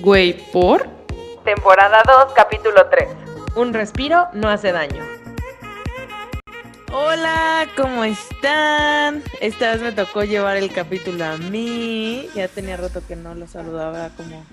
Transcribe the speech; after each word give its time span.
Güey, 0.00 0.34
¿por? 0.52 0.88
Temporada 1.44 2.02
2, 2.06 2.32
capítulo 2.34 2.86
3. 2.90 3.08
Un 3.56 3.72
respiro 3.72 4.28
no 4.32 4.48
hace 4.48 4.72
daño. 4.72 5.04
Hola, 6.92 7.68
¿cómo 7.76 8.04
están? 8.04 9.22
Esta 9.40 9.72
vez 9.72 9.82
me 9.82 9.92
tocó 9.92 10.24
llevar 10.24 10.56
el 10.56 10.72
capítulo 10.72 11.24
a 11.24 11.36
mí. 11.36 12.28
Ya 12.34 12.48
tenía 12.48 12.76
rato 12.76 13.02
que 13.06 13.16
no 13.16 13.34
lo 13.34 13.46
saludaba 13.46 14.10
como 14.16 14.44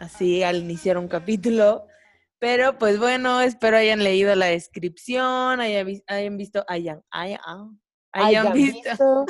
así 0.00 0.42
al 0.42 0.56
iniciar 0.56 0.98
un 0.98 1.08
capítulo. 1.08 1.86
Pero 2.38 2.78
pues 2.78 2.98
bueno, 2.98 3.40
espero 3.40 3.78
hayan 3.78 4.04
leído 4.04 4.34
la 4.34 4.46
descripción, 4.46 5.60
hayan, 5.60 5.86
vi- 5.86 6.04
hayan 6.06 6.36
visto, 6.36 6.64
hayan, 6.68 7.02
hayan, 7.10 7.40
hayan 8.12 8.52
visto, 8.52 9.24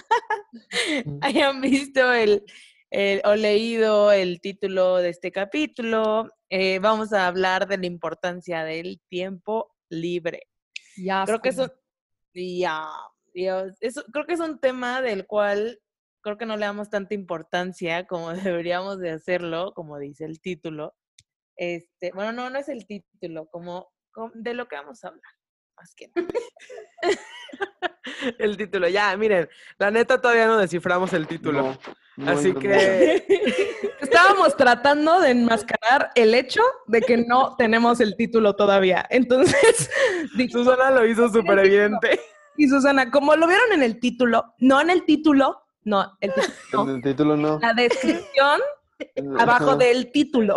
hayan 1.21 1.61
visto 1.61 2.13
el, 2.13 2.45
el- 2.97 3.21
o 3.25 3.35
leído 3.35 4.11
el 4.11 4.41
título 4.41 4.97
de 4.97 5.11
este 5.11 5.31
capítulo. 5.31 6.31
Eh, 6.49 6.79
vamos 6.79 7.13
a 7.13 7.27
hablar 7.27 7.69
de 7.69 7.77
la 7.77 7.87
importancia 7.87 8.65
del 8.65 9.03
tiempo 9.09 9.75
libre. 9.91 10.49
Ya. 10.97 11.25
Creo 11.27 11.41
que 11.43 11.51
es 11.51 11.59
un, 11.59 11.71
ya, 12.35 12.89
Dios, 13.35 13.75
eso- 13.81 14.05
creo 14.13 14.25
que 14.25 14.33
es 14.35 14.41
un 14.41 14.59
tema 14.59 15.03
del 15.03 15.27
cual 15.27 15.79
creo 16.23 16.39
que 16.39 16.47
no 16.47 16.57
le 16.57 16.65
damos 16.65 16.89
tanta 16.89 17.15
importancia 17.15 18.07
como 18.07 18.29
deberíamos 18.63 18.99
de 18.99 19.11
hacerlo, 19.11 19.73
como 19.75 19.99
dice 19.99 20.25
el 20.25 20.41
título. 20.41 20.95
Este, 21.55 22.13
bueno, 22.13 22.33
no, 22.33 22.49
no 22.51 22.59
es 22.59 22.69
el 22.71 22.87
título, 22.87 23.47
como, 23.51 23.93
como 24.11 24.31
de 24.35 24.55
lo 24.55 24.69
que 24.69 24.77
vamos 24.77 25.05
a 25.05 25.09
hablar, 25.09 25.23
más 25.77 25.95
que 25.95 26.11
nada. 26.15 26.29
El 28.39 28.57
título, 28.57 28.89
ya, 28.89 29.15
miren, 29.17 29.49
la 29.79 29.91
neta 29.91 30.21
todavía 30.21 30.47
no 30.47 30.57
desciframos 30.57 31.13
el 31.13 31.27
título. 31.27 31.63
No, 31.63 31.79
no 32.17 32.31
Así 32.31 32.53
que 32.55 33.25
Estábamos 34.01 34.57
tratando 34.57 35.21
de 35.21 35.31
enmascarar 35.31 36.11
el 36.15 36.35
hecho 36.35 36.63
de 36.87 37.01
que 37.03 37.19
no 37.19 37.57
tenemos 37.57 38.01
el 38.01 38.17
título 38.17 38.57
todavía. 38.57 39.07
Entonces, 39.11 39.91
Susana 40.51 40.91
lo 40.91 41.07
hizo 41.07 41.29
súper 41.29 41.59
evidente. 41.61 42.21
y 42.57 42.69
Susana, 42.69 43.11
como 43.11 43.37
lo 43.37 43.47
vieron 43.47 43.73
en 43.73 43.83
el 43.83 44.01
título, 44.01 44.55
no 44.59 44.81
en 44.81 44.91
el 44.91 45.05
título, 45.05 45.63
no, 45.85 46.17
el 46.21 46.33
título, 46.33 46.83
En 46.89 46.97
el 46.97 47.03
título 47.03 47.37
no. 47.37 47.59
la 47.59 47.75
descripción 47.75 48.61
abajo 49.39 49.71
Ajá. 49.71 49.77
del 49.77 50.11
título. 50.13 50.57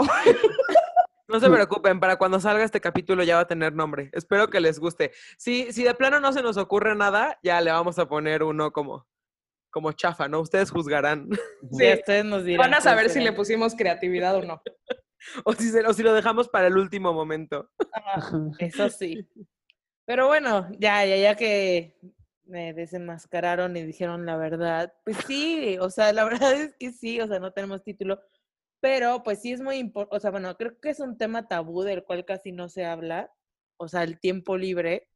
No 1.28 1.40
se 1.40 1.50
preocupen, 1.50 2.00
para 2.00 2.16
cuando 2.16 2.40
salga 2.40 2.64
este 2.64 2.82
capítulo 2.82 3.24
ya 3.24 3.36
va 3.36 3.42
a 3.42 3.48
tener 3.48 3.74
nombre. 3.74 4.10
Espero 4.14 4.50
que 4.50 4.60
les 4.60 4.80
guste. 4.80 5.12
Si, 5.38 5.72
si 5.72 5.84
de 5.84 5.94
plano 5.94 6.20
no 6.20 6.34
se 6.34 6.42
nos 6.42 6.58
ocurre 6.58 6.96
nada, 6.96 7.38
ya 7.44 7.62
le 7.62 7.72
vamos 7.72 8.00
a 8.00 8.08
poner 8.08 8.42
uno 8.42 8.72
como, 8.72 9.06
como 9.70 9.92
chafa, 9.92 10.28
¿no? 10.28 10.42
Ustedes 10.42 10.72
juzgarán. 10.72 11.30
Sí, 11.72 11.94
ustedes 11.94 12.26
nos 12.26 12.44
dirán. 12.44 12.72
Van 12.72 12.80
a 12.80 12.82
saber 12.82 13.10
si 13.10 13.20
le 13.20 13.34
pusimos 13.34 13.76
creatividad 13.76 14.36
o 14.36 14.42
no. 14.44 14.62
O 15.44 15.52
si, 15.52 15.70
se, 15.70 15.86
o 15.86 15.92
si 15.92 16.02
lo 16.02 16.14
dejamos 16.14 16.48
para 16.48 16.68
el 16.68 16.78
último 16.78 17.12
momento. 17.12 17.70
Eso 18.58 18.90
sí. 18.90 19.28
Pero 20.06 20.28
bueno, 20.28 20.70
ya, 20.80 21.06
ya, 21.06 21.18
ya 21.18 21.36
que 21.36 22.00
me 22.50 22.74
desenmascararon 22.74 23.78
y 23.78 23.84
dijeron 23.84 24.26
la 24.26 24.38
verdad, 24.38 24.94
pues 25.06 25.18
sí, 25.28 25.78
o 25.80 25.90
sea, 25.90 26.12
la 26.14 26.24
verdad 26.52 26.54
es 26.54 26.76
que 26.78 26.92
sí, 26.92 27.22
o 27.22 27.28
sea, 27.28 27.40
no 27.40 27.54
tenemos 27.54 27.84
título, 27.84 28.20
pero 28.82 29.24
pues 29.24 29.42
sí 29.42 29.54
es 29.54 29.62
muy 29.62 29.76
importante, 29.78 30.18
o 30.18 30.20
sea, 30.20 30.32
bueno, 30.32 30.56
creo 30.58 30.80
que 30.80 30.90
es 30.90 31.00
un 31.00 31.18
tema 31.18 31.48
tabú 31.48 31.84
del 31.84 32.04
cual 32.04 32.26
casi 32.26 32.52
no 32.52 32.70
se 32.70 32.86
habla, 32.86 33.32
o 33.78 33.88
sea, 33.88 34.04
el 34.04 34.20
tiempo 34.20 34.58
libre. 34.58 35.10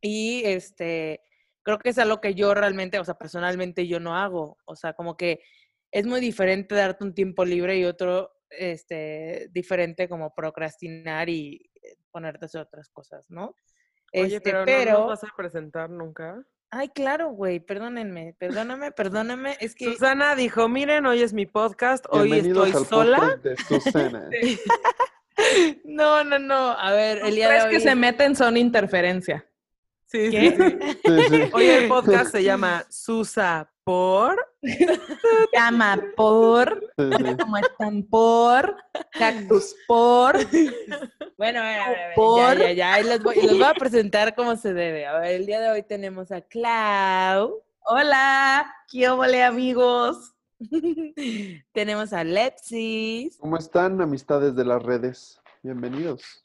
Y 0.00 0.42
este, 0.44 1.22
creo 1.62 1.78
que 1.78 1.90
es 1.90 1.98
algo 1.98 2.20
que 2.20 2.34
yo 2.34 2.54
realmente, 2.54 2.98
o 2.98 3.04
sea, 3.04 3.14
personalmente 3.14 3.86
yo 3.86 4.00
no 4.00 4.16
hago, 4.16 4.58
o 4.64 4.76
sea, 4.76 4.92
como 4.92 5.16
que 5.16 5.40
es 5.90 6.06
muy 6.06 6.20
diferente 6.20 6.74
darte 6.74 7.04
un 7.04 7.14
tiempo 7.14 7.44
libre 7.44 7.78
y 7.78 7.84
otro, 7.84 8.32
este, 8.50 9.48
diferente 9.50 10.08
como 10.08 10.34
procrastinar 10.34 11.28
y 11.28 11.70
eh, 11.82 11.96
ponerte 12.10 12.44
a 12.44 12.46
hacer 12.46 12.60
otras 12.62 12.88
cosas, 12.90 13.24
¿no? 13.28 13.54
Oye, 14.14 14.36
Este, 14.36 14.40
pero, 14.40 14.64
pero, 14.64 14.92
¿no 14.92 14.98
nos 15.00 15.08
vas 15.08 15.24
a 15.24 15.36
presentar 15.36 15.90
nunca? 15.90 16.44
ay, 16.72 16.88
claro, 16.88 17.30
güey, 17.30 17.60
perdónenme, 17.60 18.34
perdóname, 18.38 18.92
perdóname, 18.92 19.56
es 19.60 19.74
que 19.74 19.84
Susana 19.84 20.34
dijo, 20.34 20.68
miren, 20.70 21.04
hoy 21.04 21.22
es 21.22 21.34
mi 21.34 21.44
podcast, 21.44 22.06
hoy 22.08 22.32
estoy 22.32 22.72
al 22.72 22.86
sola. 22.86 23.18
podcast 23.18 23.44
de 23.44 23.56
Susana. 23.56 24.30
no, 25.84 26.24
no, 26.24 26.38
no, 26.38 26.70
a 26.70 26.92
ver, 26.92 27.18
el 27.24 27.34
día 27.34 27.50
de 27.50 27.62
hoy 27.62 27.70
que 27.70 27.80
se 27.80 27.94
meten 27.94 28.34
son 28.34 28.56
interferencia. 28.56 29.46
Sí, 30.06 30.26
sí, 30.26 30.30
¿Qué? 30.30 30.50
sí. 30.56 30.98
Sí, 31.04 31.22
sí. 31.30 31.50
Hoy 31.54 31.66
el 31.66 31.88
podcast 31.88 32.32
se 32.32 32.42
llama 32.42 32.84
Susa 32.90 33.70
por... 33.84 34.36
Llama 35.52 36.00
por, 36.16 36.92
como 36.96 37.56
están 37.56 38.02
por, 38.04 38.76
cactus 39.12 39.74
por. 39.88 40.36
Bueno, 41.36 41.60
a 41.60 41.62
ver, 41.64 41.80
a 41.80 41.88
ver, 41.88 41.98
a 41.98 42.06
ver, 42.08 42.14
Por- 42.14 42.58
ya, 42.58 42.72
ya, 42.72 42.72
ya, 42.72 43.00
y 43.00 43.04
los 43.04 43.22
voy, 43.22 43.38
y 43.38 43.42
los 43.46 43.54
voy 43.58 43.64
a 43.66 43.74
presentar 43.74 44.34
como 44.36 44.54
se 44.56 44.72
debe. 44.72 45.06
A 45.06 45.18
ver, 45.18 45.32
el 45.32 45.46
día 45.46 45.60
de 45.60 45.70
hoy 45.70 45.82
tenemos 45.82 46.30
a 46.30 46.42
Clau, 46.42 47.62
Hola, 47.84 48.72
¿qué 48.88 49.08
ole 49.10 49.42
amigos? 49.42 50.32
tenemos 51.72 52.12
a 52.12 52.22
Lepsis 52.22 53.36
¿Cómo 53.38 53.56
están, 53.56 54.00
amistades 54.00 54.54
de 54.54 54.64
las 54.64 54.80
redes? 54.80 55.40
Bienvenidos. 55.64 56.41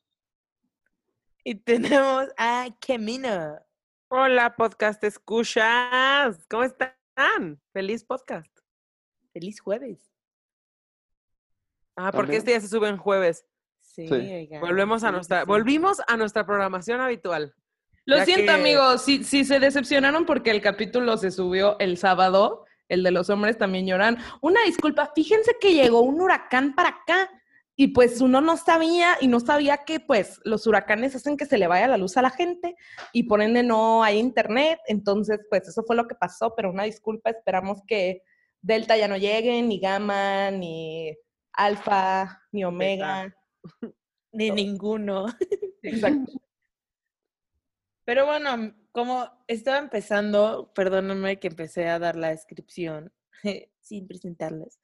Y 1.48 1.56
tenemos 1.56 2.26
a 2.38 2.68
Camino. 2.86 3.58
Hola, 4.10 4.54
podcast 4.58 5.02
escuchas. 5.06 6.46
¿Cómo 6.50 6.64
están? 6.64 7.62
Feliz 7.72 8.04
podcast. 8.04 8.52
Feliz 9.32 9.62
jueves. 9.62 10.12
Ah, 11.96 12.12
porque 12.12 12.34
También. 12.34 12.38
este 12.40 12.52
día 12.52 12.60
se 12.60 12.68
sube 12.68 12.90
en 12.90 12.98
jueves. 12.98 13.46
Sí, 13.80 14.10
Sí. 14.10 14.14
oigan, 14.14 14.60
Volvemos 14.60 15.06
a 15.06 15.12
nuestra, 15.14 15.38
sí, 15.40 15.44
sí. 15.46 15.48
volvimos 15.48 16.02
a 16.06 16.18
nuestra 16.18 16.46
programación 16.46 17.00
habitual. 17.00 17.56
Lo 18.04 18.26
siento, 18.26 18.48
que- 18.52 18.60
amigos, 18.60 19.06
si, 19.06 19.24
si 19.24 19.46
se 19.46 19.62
decepcionaron 19.62 20.26
porque 20.26 20.52
el 20.52 20.60
capítulo 20.62 21.16
se 21.16 21.32
subió 21.32 21.80
el 21.80 21.98
sábado, 21.98 22.66
el 22.90 23.04
de 23.04 23.12
los 23.12 23.30
hombres 23.30 23.58
también 23.58 23.88
lloran. 23.88 24.18
Una 24.42 24.62
disculpa, 24.64 25.14
fíjense 25.16 25.56
que 25.62 25.74
llegó 25.74 26.02
un 26.02 26.20
huracán 26.20 26.76
para 26.76 26.90
acá 26.90 27.37
y 27.80 27.90
pues 27.90 28.22
uno 28.22 28.42
no 28.42 28.58
sabía 28.58 29.18
y 29.22 29.28
no 29.28 29.40
sabía 29.40 29.86
que 29.86 30.00
pues 30.00 30.42
los 30.44 30.66
huracanes 30.66 31.16
hacen 31.16 31.38
que 31.38 31.46
se 31.46 31.60
le 31.60 31.68
vaya 31.68 31.88
la 31.88 31.98
luz 31.98 32.18
a 32.18 32.24
la 32.24 32.32
gente 32.32 32.76
y 33.14 33.24
por 33.24 33.42
ende 33.42 33.62
no 33.62 34.04
hay 34.04 34.18
internet, 34.18 34.80
entonces 34.88 35.40
pues 35.48 35.68
eso 35.68 35.84
fue 35.84 35.96
lo 35.96 36.08
que 36.08 36.16
pasó, 36.16 36.56
pero 36.56 36.72
una 36.72 36.84
disculpa, 36.84 37.30
esperamos 37.30 37.84
que 37.88 38.24
Delta 38.62 38.98
ya 38.98 39.08
no 39.08 39.16
llegue, 39.16 39.62
ni 39.62 39.80
Gamma, 39.80 40.50
ni 40.50 41.16
Alfa, 41.54 42.42
ni 42.52 42.66
Omega. 42.66 43.34
Ni 44.34 44.52
ninguno. 44.52 45.26
Exacto. 45.82 46.32
Pero 48.04 48.26
bueno, 48.26 48.76
como 48.92 49.28
estaba 49.48 49.80
empezando, 49.80 50.72
perdónenme 50.76 51.40
que 51.40 51.48
empecé 51.48 51.88
a 51.88 51.98
dar 51.98 52.16
la 52.18 52.30
descripción 52.30 53.12
sin 53.82 54.08
presentarles. 54.08 54.80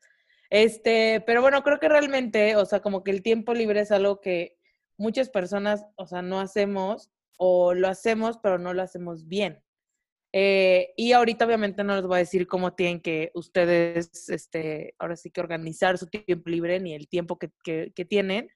Este, 0.53 1.19
pero 1.25 1.41
bueno, 1.41 1.63
creo 1.63 1.79
que 1.79 1.89
realmente, 1.89 2.55
o 2.57 2.65
sea, 2.65 2.79
como 2.79 3.03
que 3.03 3.09
el 3.09 3.23
tiempo 3.23 3.55
libre 3.55 3.79
es 3.79 3.91
algo 3.91 4.21
que 4.21 4.55
muchas 4.97 5.29
personas, 5.29 5.83
o 5.95 6.05
sea, 6.05 6.21
no 6.21 6.39
hacemos 6.39 7.09
o 7.39 7.73
lo 7.73 7.87
hacemos, 7.87 8.37
pero 8.37 8.59
no 8.59 8.71
lo 8.75 8.83
hacemos 8.83 9.27
bien. 9.27 9.63
Eh, 10.31 10.93
y 10.95 11.13
ahorita 11.13 11.45
obviamente 11.45 11.83
no 11.83 11.95
les 11.95 12.05
voy 12.05 12.17
a 12.17 12.19
decir 12.19 12.45
cómo 12.45 12.75
tienen 12.75 13.01
que 13.01 13.31
ustedes, 13.33 14.29
este, 14.29 14.93
ahora 14.99 15.15
sí 15.15 15.31
que 15.31 15.41
organizar 15.41 15.97
su 15.97 16.05
tiempo 16.05 16.47
libre 16.51 16.79
ni 16.79 16.93
el 16.93 17.07
tiempo 17.07 17.39
que, 17.39 17.49
que, 17.63 17.91
que 17.95 18.05
tienen, 18.05 18.47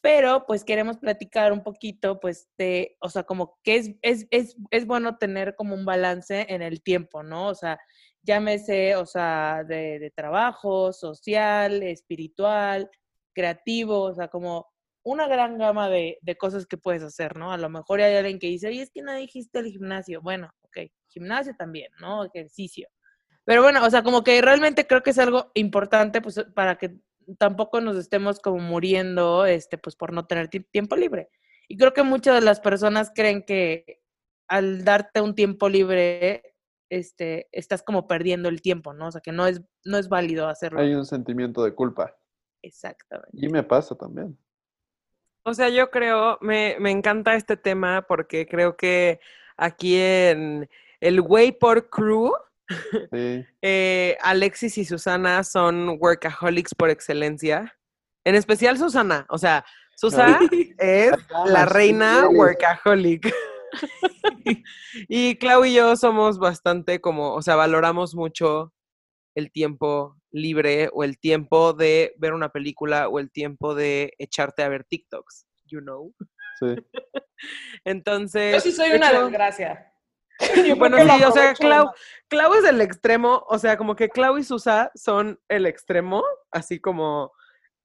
pero 0.00 0.46
pues 0.46 0.64
queremos 0.64 0.96
platicar 0.96 1.52
un 1.52 1.62
poquito, 1.62 2.20
pues, 2.20 2.48
de, 2.56 2.96
o 3.00 3.10
sea, 3.10 3.24
como 3.24 3.58
que 3.62 3.76
es, 3.76 3.90
es, 4.00 4.26
es, 4.30 4.56
es 4.70 4.86
bueno 4.86 5.18
tener 5.18 5.56
como 5.56 5.74
un 5.74 5.84
balance 5.84 6.46
en 6.48 6.62
el 6.62 6.82
tiempo, 6.82 7.22
¿no? 7.22 7.48
O 7.48 7.54
sea, 7.54 7.78
llámese, 8.24 8.96
o 8.96 9.06
sea, 9.06 9.62
de, 9.64 9.98
de 9.98 10.10
trabajo, 10.10 10.92
social, 10.92 11.82
espiritual, 11.82 12.90
creativo, 13.32 14.00
o 14.02 14.14
sea, 14.14 14.28
como 14.28 14.66
una 15.02 15.26
gran 15.28 15.58
gama 15.58 15.88
de, 15.90 16.18
de 16.22 16.36
cosas 16.36 16.66
que 16.66 16.78
puedes 16.78 17.02
hacer, 17.02 17.36
¿no? 17.36 17.52
A 17.52 17.58
lo 17.58 17.68
mejor 17.68 18.00
hay 18.00 18.16
alguien 18.16 18.38
que 18.38 18.46
dice, 18.46 18.68
oye, 18.68 18.82
es 18.82 18.90
que 18.90 19.02
no 19.02 19.14
dijiste 19.14 19.58
el 19.58 19.66
gimnasio. 19.66 20.22
Bueno, 20.22 20.50
ok, 20.62 20.78
gimnasio 21.08 21.54
también, 21.56 21.88
¿no? 22.00 22.24
Ejercicio. 22.24 22.88
Pero 23.44 23.62
bueno, 23.62 23.84
o 23.84 23.90
sea, 23.90 24.02
como 24.02 24.24
que 24.24 24.40
realmente 24.40 24.86
creo 24.86 25.02
que 25.02 25.10
es 25.10 25.18
algo 25.18 25.50
importante, 25.52 26.22
pues, 26.22 26.42
para 26.54 26.76
que 26.76 26.96
tampoco 27.38 27.82
nos 27.82 27.96
estemos 27.96 28.40
como 28.40 28.58
muriendo, 28.58 29.44
este, 29.44 29.76
pues, 29.76 29.94
por 29.96 30.14
no 30.14 30.26
tener 30.26 30.48
ti- 30.48 30.60
tiempo 30.60 30.96
libre. 30.96 31.28
Y 31.68 31.76
creo 31.76 31.92
que 31.92 32.02
muchas 32.02 32.36
de 32.36 32.40
las 32.40 32.60
personas 32.60 33.12
creen 33.14 33.42
que 33.42 34.00
al 34.48 34.84
darte 34.84 35.20
un 35.20 35.34
tiempo 35.34 35.68
libre, 35.68 36.53
este, 36.98 37.48
estás 37.52 37.82
como 37.82 38.06
perdiendo 38.06 38.48
el 38.48 38.62
tiempo, 38.62 38.92
¿no? 38.92 39.08
O 39.08 39.12
sea, 39.12 39.20
que 39.20 39.32
no 39.32 39.46
es, 39.46 39.60
no 39.84 39.98
es 39.98 40.08
válido 40.08 40.48
hacerlo. 40.48 40.80
Hay 40.80 40.94
un 40.94 41.04
sentimiento 41.04 41.64
de 41.64 41.74
culpa. 41.74 42.16
Exactamente. 42.62 43.30
Y 43.32 43.48
me 43.48 43.62
pasa 43.62 43.94
también. 43.94 44.38
O 45.44 45.52
sea, 45.52 45.68
yo 45.68 45.90
creo, 45.90 46.38
me, 46.40 46.76
me 46.78 46.90
encanta 46.90 47.34
este 47.34 47.56
tema 47.56 48.02
porque 48.08 48.46
creo 48.46 48.76
que 48.76 49.20
aquí 49.56 49.96
en 49.98 50.68
el 51.00 51.20
Wayport 51.20 51.90
Crew, 51.90 52.32
Sí. 53.12 53.44
eh, 53.60 54.16
Alexis 54.22 54.78
y 54.78 54.84
Susana 54.84 55.44
son 55.44 55.98
workaholics 56.00 56.74
por 56.74 56.88
excelencia. 56.90 57.76
En 58.24 58.36
especial 58.36 58.78
Susana. 58.78 59.26
O 59.28 59.36
sea, 59.36 59.64
Susana 59.96 60.38
es 60.78 61.12
la 61.46 61.66
reina 61.66 62.28
workaholic. 62.28 63.32
y 65.08 65.36
Clau 65.36 65.64
y 65.64 65.74
yo 65.74 65.96
somos 65.96 66.38
bastante 66.38 67.00
como, 67.00 67.34
o 67.34 67.42
sea, 67.42 67.56
valoramos 67.56 68.14
mucho 68.14 68.72
el 69.34 69.50
tiempo 69.50 70.16
libre 70.30 70.90
o 70.92 71.04
el 71.04 71.18
tiempo 71.18 71.72
de 71.72 72.14
ver 72.18 72.34
una 72.34 72.50
película 72.50 73.08
o 73.08 73.18
el 73.18 73.30
tiempo 73.30 73.74
de 73.74 74.12
echarte 74.18 74.62
a 74.62 74.68
ver 74.68 74.84
TikToks, 74.84 75.46
you 75.66 75.80
know. 75.80 76.12
Sí. 76.58 76.76
Entonces, 77.84 78.54
Yo 78.54 78.60
sí 78.60 78.72
soy 78.72 78.90
de 78.90 78.96
una 78.96 79.10
hecho, 79.10 79.24
desgracia. 79.24 79.92
bueno, 80.78 80.98
sí, 80.98 81.22
o 81.24 81.32
sea, 81.32 81.54
Clau. 81.54 81.90
Clau 82.28 82.54
es 82.54 82.64
el 82.64 82.80
extremo, 82.80 83.44
o 83.48 83.58
sea, 83.58 83.76
como 83.76 83.94
que 83.96 84.08
Clau 84.08 84.38
y 84.38 84.44
Susa 84.44 84.90
son 84.94 85.40
el 85.48 85.66
extremo, 85.66 86.24
así 86.50 86.80
como 86.80 87.32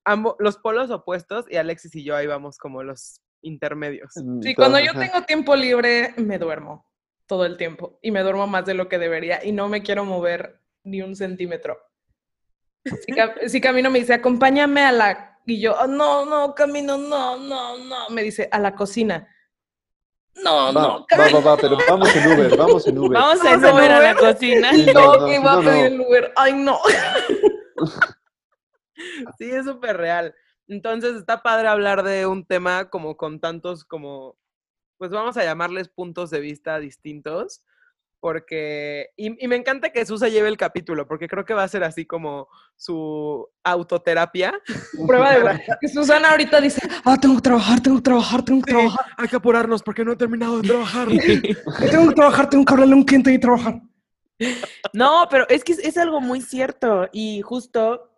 ambos, 0.05 0.35
los 0.39 0.57
polos 0.57 0.89
opuestos, 0.89 1.45
y 1.49 1.57
Alexis 1.57 1.95
y 1.95 2.03
yo 2.03 2.15
ahí 2.15 2.27
vamos 2.27 2.57
como 2.57 2.83
los 2.83 3.21
intermedios. 3.41 4.15
En 4.17 4.41
Sí, 4.43 4.55
cuando 4.55 4.79
yo 4.79 4.93
tengo 4.93 5.21
tiempo 5.23 5.55
libre, 5.55 6.13
me 6.17 6.37
duermo 6.37 6.85
todo 7.27 7.45
el 7.45 7.57
tiempo. 7.57 7.99
Y 8.01 8.11
me 8.11 8.21
duermo 8.21 8.47
más 8.47 8.65
de 8.65 8.73
lo 8.73 8.89
que 8.89 8.97
debería. 8.97 9.43
Y 9.43 9.51
no 9.51 9.69
me 9.69 9.81
quiero 9.83 10.03
mover 10.05 10.59
ni 10.83 11.01
un 11.01 11.15
centímetro. 11.15 11.77
Si, 13.05 13.11
ca- 13.13 13.35
si 13.47 13.61
camino 13.61 13.89
me 13.89 13.99
dice, 13.99 14.13
acompáñame 14.13 14.81
a 14.81 14.91
la... 14.91 15.39
Y 15.45 15.59
yo, 15.59 15.79
"Ah, 15.79 15.87
no, 15.87 16.25
no, 16.25 16.53
camino, 16.55 16.97
no, 16.97 17.37
no, 17.37 17.77
no. 17.77 18.09
Me 18.09 18.23
dice, 18.23 18.47
a 18.51 18.59
la 18.59 18.73
cocina. 18.75 19.27
No, 20.43 20.55
Va, 20.67 20.71
no, 20.71 21.05
va, 21.17 21.27
va, 21.33 21.39
va, 21.41 21.57
pero 21.57 21.77
vamos 21.89 22.15
en 22.15 22.31
Uber, 22.31 22.55
vamos 22.57 22.87
en 22.87 22.97
Uber. 22.97 23.11
Vamos 23.11 23.41
a 23.41 23.49
Vamos 23.49 23.63
a 23.65 23.73
Uber 23.73 23.91
a 23.91 23.99
la 23.99 24.11
Uber. 24.13 24.33
cocina. 24.33 24.71
Sí, 24.73 24.85
no, 24.93 25.17
no, 25.17 25.25
que 25.25 25.31
no, 25.37 25.41
iba 25.41 25.51
a 25.51 25.55
no, 25.55 25.61
pedir 25.63 25.81
no. 25.81 25.85
el 25.87 26.01
Uber. 26.01 26.33
Ay, 26.35 26.53
no. 26.53 26.79
Sí, 29.37 29.49
es 29.49 29.65
súper 29.65 29.97
real. 29.97 30.35
Entonces 30.69 31.15
está 31.15 31.41
padre 31.41 31.67
hablar 31.67 32.03
de 32.03 32.27
un 32.27 32.45
tema 32.45 32.89
como 32.89 33.17
con 33.17 33.39
tantos 33.39 33.83
como, 33.83 34.37
pues 34.97 35.09
vamos 35.09 35.35
a 35.35 35.43
llamarles 35.43 35.89
puntos 35.89 36.29
de 36.29 36.39
vista 36.39 36.79
distintos, 36.79 37.63
porque, 38.19 39.07
y, 39.15 39.43
y 39.43 39.47
me 39.47 39.55
encanta 39.55 39.91
que 39.91 40.05
Susa 40.05 40.27
lleve 40.27 40.47
el 40.47 40.57
capítulo, 40.57 41.07
porque 41.07 41.27
creo 41.27 41.43
que 41.43 41.55
va 41.55 41.63
a 41.63 41.67
ser 41.67 41.83
así 41.83 42.05
como 42.05 42.49
su 42.75 43.49
autoterapia. 43.63 44.61
Prueba 45.07 45.31
de... 45.31 45.61
que 45.81 45.87
Susana 45.89 46.31
ahorita 46.31 46.61
dice, 46.61 46.81
ah, 47.03 47.17
tengo 47.19 47.37
que 47.37 47.41
trabajar, 47.41 47.81
tengo 47.81 47.97
que 47.97 48.03
trabajar, 48.03 48.45
tengo 48.45 48.61
que 48.61 48.71
trabajar. 48.71 49.05
hay 49.17 49.27
que 49.27 49.35
apurarnos 49.35 49.81
porque 49.81 50.05
no 50.05 50.11
he 50.11 50.17
terminado 50.17 50.61
de 50.61 50.67
trabajar. 50.67 51.07
Tengo 51.91 52.09
que 52.09 52.15
trabajar, 52.15 52.49
tengo 52.49 52.65
que 52.65 52.73
hablarle 52.73 52.93
a 52.93 52.97
un 52.97 53.05
cliente 53.05 53.33
y 53.33 53.39
trabajar. 53.39 53.81
No, 54.93 55.27
pero 55.31 55.47
es 55.49 55.63
que 55.63 55.71
es, 55.71 55.79
es 55.79 55.97
algo 55.97 56.21
muy 56.21 56.41
cierto. 56.41 57.09
Y 57.11 57.41
justo 57.41 58.11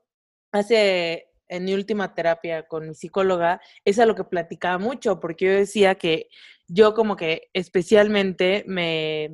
hace 0.51 1.31
en 1.51 1.65
mi 1.65 1.74
última 1.74 2.15
terapia 2.15 2.65
con 2.68 2.88
mi 2.88 2.95
psicóloga, 2.95 3.62
es 3.86 4.00
a 4.00 4.06
lo 4.06 4.15
que 4.15 4.24
platicaba 4.24 4.77
mucho, 4.77 5.19
porque 5.19 5.45
yo 5.45 5.51
decía 5.51 5.95
que 5.95 6.30
yo 6.68 6.94
como 6.94 7.15
que 7.18 7.50
especialmente 7.53 8.63
me 8.68 9.31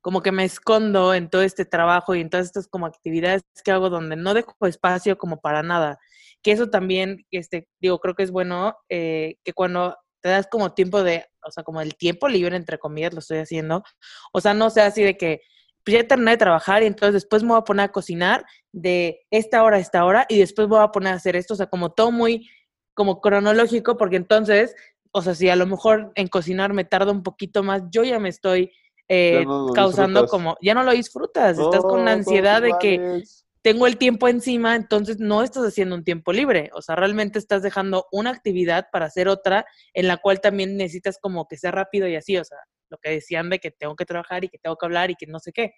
como 0.00 0.22
que 0.22 0.32
me 0.32 0.44
escondo 0.44 1.14
en 1.14 1.30
todo 1.30 1.42
este 1.42 1.64
trabajo 1.64 2.14
y 2.14 2.20
en 2.20 2.30
todas 2.30 2.46
estas 2.46 2.66
como 2.68 2.86
actividades 2.86 3.42
que 3.64 3.70
hago 3.70 3.90
donde 3.90 4.16
no 4.16 4.34
dejo 4.34 4.54
espacio 4.66 5.16
como 5.18 5.40
para 5.40 5.62
nada. 5.62 5.98
Que 6.42 6.52
eso 6.52 6.70
también, 6.70 7.24
este, 7.30 7.68
digo, 7.80 8.00
creo 8.00 8.14
que 8.14 8.24
es 8.24 8.32
bueno 8.32 8.76
eh, 8.88 9.36
que 9.44 9.52
cuando 9.52 9.96
te 10.20 10.30
das 10.30 10.48
como 10.50 10.74
tiempo 10.74 11.02
de, 11.04 11.26
o 11.46 11.50
sea, 11.52 11.62
como 11.62 11.80
el 11.80 11.96
tiempo 11.96 12.28
libre, 12.28 12.56
entre 12.56 12.78
comillas, 12.78 13.12
lo 13.12 13.20
estoy 13.20 13.38
haciendo, 13.38 13.82
o 14.32 14.40
sea, 14.40 14.54
no 14.54 14.70
sea 14.70 14.86
así 14.86 15.02
de 15.02 15.16
que 15.16 15.42
pues 15.84 15.96
ya 15.96 16.06
terminé 16.06 16.32
de 16.32 16.36
trabajar 16.36 16.82
y 16.82 16.86
entonces 16.86 17.14
después 17.14 17.42
me 17.42 17.50
voy 17.50 17.58
a 17.58 17.64
poner 17.64 17.84
a 17.86 17.92
cocinar 17.92 18.44
de 18.72 19.26
esta 19.30 19.62
hora 19.62 19.76
a 19.76 19.80
esta 19.80 20.04
hora 20.04 20.26
y 20.28 20.38
después 20.38 20.68
me 20.68 20.76
voy 20.76 20.84
a 20.84 20.92
poner 20.92 21.12
a 21.12 21.16
hacer 21.16 21.36
esto, 21.36 21.54
o 21.54 21.56
sea, 21.56 21.66
como 21.66 21.92
todo 21.92 22.10
muy 22.10 22.48
como 22.94 23.20
cronológico, 23.20 23.96
porque 23.96 24.16
entonces, 24.16 24.74
o 25.12 25.22
sea, 25.22 25.34
si 25.34 25.48
a 25.48 25.56
lo 25.56 25.66
mejor 25.66 26.12
en 26.14 26.28
cocinar 26.28 26.72
me 26.72 26.84
tarda 26.84 27.10
un 27.10 27.22
poquito 27.22 27.62
más, 27.62 27.82
yo 27.90 28.04
ya 28.04 28.18
me 28.18 28.28
estoy 28.28 28.70
eh, 29.08 29.44
no 29.46 29.72
causando 29.74 30.22
disfrutas. 30.22 30.30
como, 30.30 30.56
ya 30.60 30.74
no 30.74 30.84
lo 30.84 30.92
disfrutas, 30.92 31.58
estás 31.58 31.82
con 31.82 32.04
la 32.04 32.12
Oh, 32.12 32.14
ansiedad 32.14 32.62
de 32.62 32.72
que 32.80 33.22
tengo 33.62 33.86
el 33.86 33.96
tiempo 33.96 34.28
encima, 34.28 34.74
entonces 34.74 35.18
no 35.18 35.42
estás 35.42 35.64
haciendo 35.64 35.94
un 35.94 36.04
tiempo 36.04 36.32
libre, 36.32 36.70
o 36.74 36.82
sea, 36.82 36.96
realmente 36.96 37.38
estás 37.38 37.62
dejando 37.62 38.06
una 38.10 38.30
actividad 38.30 38.86
para 38.92 39.06
hacer 39.06 39.28
otra 39.28 39.64
en 39.94 40.08
la 40.08 40.16
cual 40.18 40.40
también 40.40 40.76
necesitas 40.76 41.18
como 41.20 41.46
que 41.46 41.56
sea 41.56 41.70
rápido 41.70 42.08
y 42.08 42.16
así, 42.16 42.36
o 42.36 42.44
sea, 42.44 42.58
lo 42.92 42.98
que 42.98 43.10
decían 43.10 43.50
de 43.50 43.58
que 43.58 43.72
tengo 43.72 43.96
que 43.96 44.04
trabajar 44.04 44.44
y 44.44 44.48
que 44.48 44.58
tengo 44.58 44.76
que 44.76 44.86
hablar 44.86 45.10
y 45.10 45.16
que 45.16 45.26
no 45.26 45.40
sé 45.40 45.52
qué. 45.52 45.72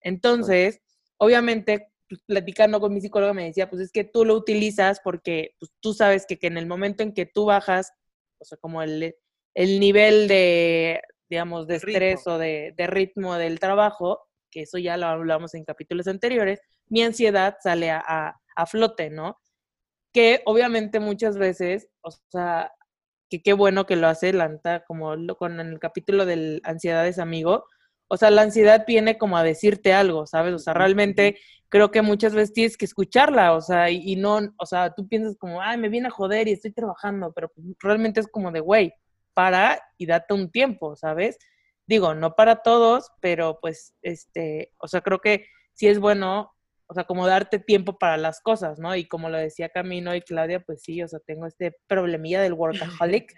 Entonces, 0.00 0.80
obviamente, 1.18 1.88
pues, 2.08 2.22
platicando 2.26 2.80
con 2.80 2.94
mi 2.94 3.00
psicóloga 3.00 3.34
me 3.34 3.44
decía, 3.46 3.68
pues 3.68 3.82
es 3.82 3.92
que 3.92 4.04
tú 4.04 4.24
lo 4.24 4.34
utilizas 4.34 5.00
porque 5.02 5.56
pues, 5.58 5.72
tú 5.80 5.92
sabes 5.94 6.24
que, 6.26 6.38
que 6.38 6.46
en 6.46 6.56
el 6.58 6.66
momento 6.66 7.02
en 7.02 7.12
que 7.12 7.26
tú 7.26 7.46
bajas, 7.46 7.92
o 8.38 8.44
sea, 8.44 8.56
como 8.58 8.82
el, 8.82 9.14
el 9.54 9.80
nivel 9.80 10.28
de, 10.28 11.00
digamos, 11.28 11.66
de 11.66 11.74
De 11.74 11.76
estrés 11.78 12.18
ritmo. 12.20 12.34
o 12.34 12.38
de, 12.38 12.72
de 12.76 12.86
ritmo 12.86 13.34
del 13.36 13.58
trabajo, 13.58 14.20
que 14.50 14.62
eso 14.62 14.78
ya 14.78 14.96
lo 14.96 15.06
hablamos 15.06 15.54
en 15.54 15.64
capítulos 15.64 16.06
anteriores, 16.06 16.60
mi 16.88 17.02
ansiedad 17.02 17.56
sale 17.62 17.90
a, 17.90 18.02
a, 18.06 18.40
a 18.56 18.66
flote, 18.66 19.10
¿no? 19.10 19.38
Que 20.12 20.42
obviamente 20.46 21.00
muchas 21.00 21.36
veces, 21.38 21.88
o 22.02 22.10
sea, 22.30 22.72
que 23.38 23.42
qué 23.42 23.52
bueno 23.52 23.86
que 23.86 23.96
lo 23.96 24.08
hace 24.08 24.32
Lanta, 24.32 24.84
como 24.84 25.16
lo, 25.16 25.36
con 25.36 25.60
el 25.60 25.78
capítulo 25.78 26.26
del 26.26 26.60
ansiedad 26.64 27.06
es 27.06 27.18
amigo. 27.18 27.66
O 28.08 28.16
sea, 28.16 28.30
la 28.30 28.42
ansiedad 28.42 28.84
viene 28.86 29.18
como 29.18 29.36
a 29.36 29.42
decirte 29.42 29.92
algo, 29.92 30.26
¿sabes? 30.26 30.54
O 30.54 30.58
sea, 30.58 30.74
realmente 30.74 31.38
creo 31.68 31.90
que 31.90 32.02
muchas 32.02 32.34
veces 32.34 32.52
tienes 32.52 32.76
que 32.76 32.84
escucharla, 32.84 33.54
o 33.54 33.60
sea, 33.60 33.90
y, 33.90 34.02
y 34.04 34.16
no, 34.16 34.40
o 34.58 34.66
sea, 34.66 34.94
tú 34.94 35.08
piensas 35.08 35.36
como, 35.38 35.60
ay, 35.60 35.78
me 35.78 35.88
viene 35.88 36.08
a 36.08 36.10
joder 36.10 36.46
y 36.48 36.52
estoy 36.52 36.72
trabajando, 36.72 37.32
pero 37.34 37.50
realmente 37.80 38.20
es 38.20 38.28
como 38.28 38.52
de, 38.52 38.60
güey, 38.60 38.92
para 39.34 39.80
y 39.98 40.06
date 40.06 40.34
un 40.34 40.50
tiempo, 40.50 40.96
¿sabes? 40.96 41.38
Digo, 41.86 42.14
no 42.14 42.34
para 42.34 42.62
todos, 42.62 43.10
pero 43.20 43.58
pues, 43.60 43.94
este, 44.02 44.72
o 44.78 44.88
sea, 44.88 45.00
creo 45.00 45.20
que 45.20 45.46
sí 45.74 45.88
es 45.88 45.98
bueno, 45.98 46.53
o 46.86 46.94
sea, 46.94 47.04
como 47.04 47.26
darte 47.26 47.58
tiempo 47.58 47.98
para 47.98 48.16
las 48.16 48.40
cosas, 48.40 48.78
¿no? 48.78 48.94
Y 48.94 49.06
como 49.06 49.30
lo 49.30 49.38
decía 49.38 49.68
Camino 49.68 50.14
y 50.14 50.22
Claudia, 50.22 50.60
pues 50.60 50.82
sí, 50.82 51.02
o 51.02 51.08
sea, 51.08 51.20
tengo 51.26 51.46
este 51.46 51.76
problemilla 51.86 52.42
del 52.42 52.52
workaholic 52.52 53.32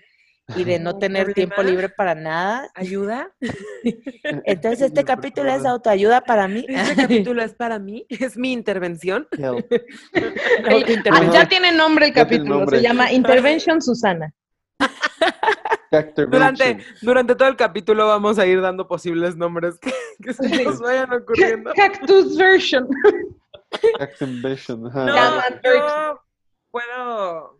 y 0.55 0.65
de 0.65 0.79
no 0.79 0.91
¿Un 0.95 1.01
tener 1.01 1.35
tiempo 1.35 1.63
libre 1.63 1.89
para 1.89 2.15
nada. 2.15 2.71
¿Ayuda? 2.75 3.33
Entonces, 4.45 4.83
este 4.83 5.05
capítulo 5.05 5.51
es 5.51 5.65
autoayuda 5.65 6.21
para 6.21 6.49
mí. 6.49 6.65
Este 6.69 6.97
capítulo 7.03 7.43
es 7.43 7.55
para 7.55 7.79
mí, 7.79 8.07
es 8.09 8.37
mi 8.37 8.53
intervención. 8.53 9.27
Ah, 9.43 9.57
ya 11.33 11.49
tiene 11.49 11.73
nombre 11.73 12.07
el 12.07 12.13
capítulo, 12.13 12.59
nombre. 12.59 12.79
se 12.79 12.83
llama 12.83 13.13
Intervention 13.13 13.83
Susana. 13.83 14.33
Durante, 16.29 16.79
durante 17.01 17.35
todo 17.37 17.49
el 17.49 17.57
capítulo 17.57 18.07
vamos 18.07 18.39
a 18.39 18.47
ir 18.47 18.61
dando 18.61 18.87
posibles 18.87 19.37
nombres 19.37 19.79
que, 19.79 19.93
que 20.23 20.35
se 20.35 20.65
nos 20.65 20.81
vayan 20.81 21.13
ocurriendo. 21.13 21.73
Cactus 21.75 22.37
Version. 22.37 22.89
No, 25.07 25.15
yo 25.63 26.21
puedo, 26.71 27.59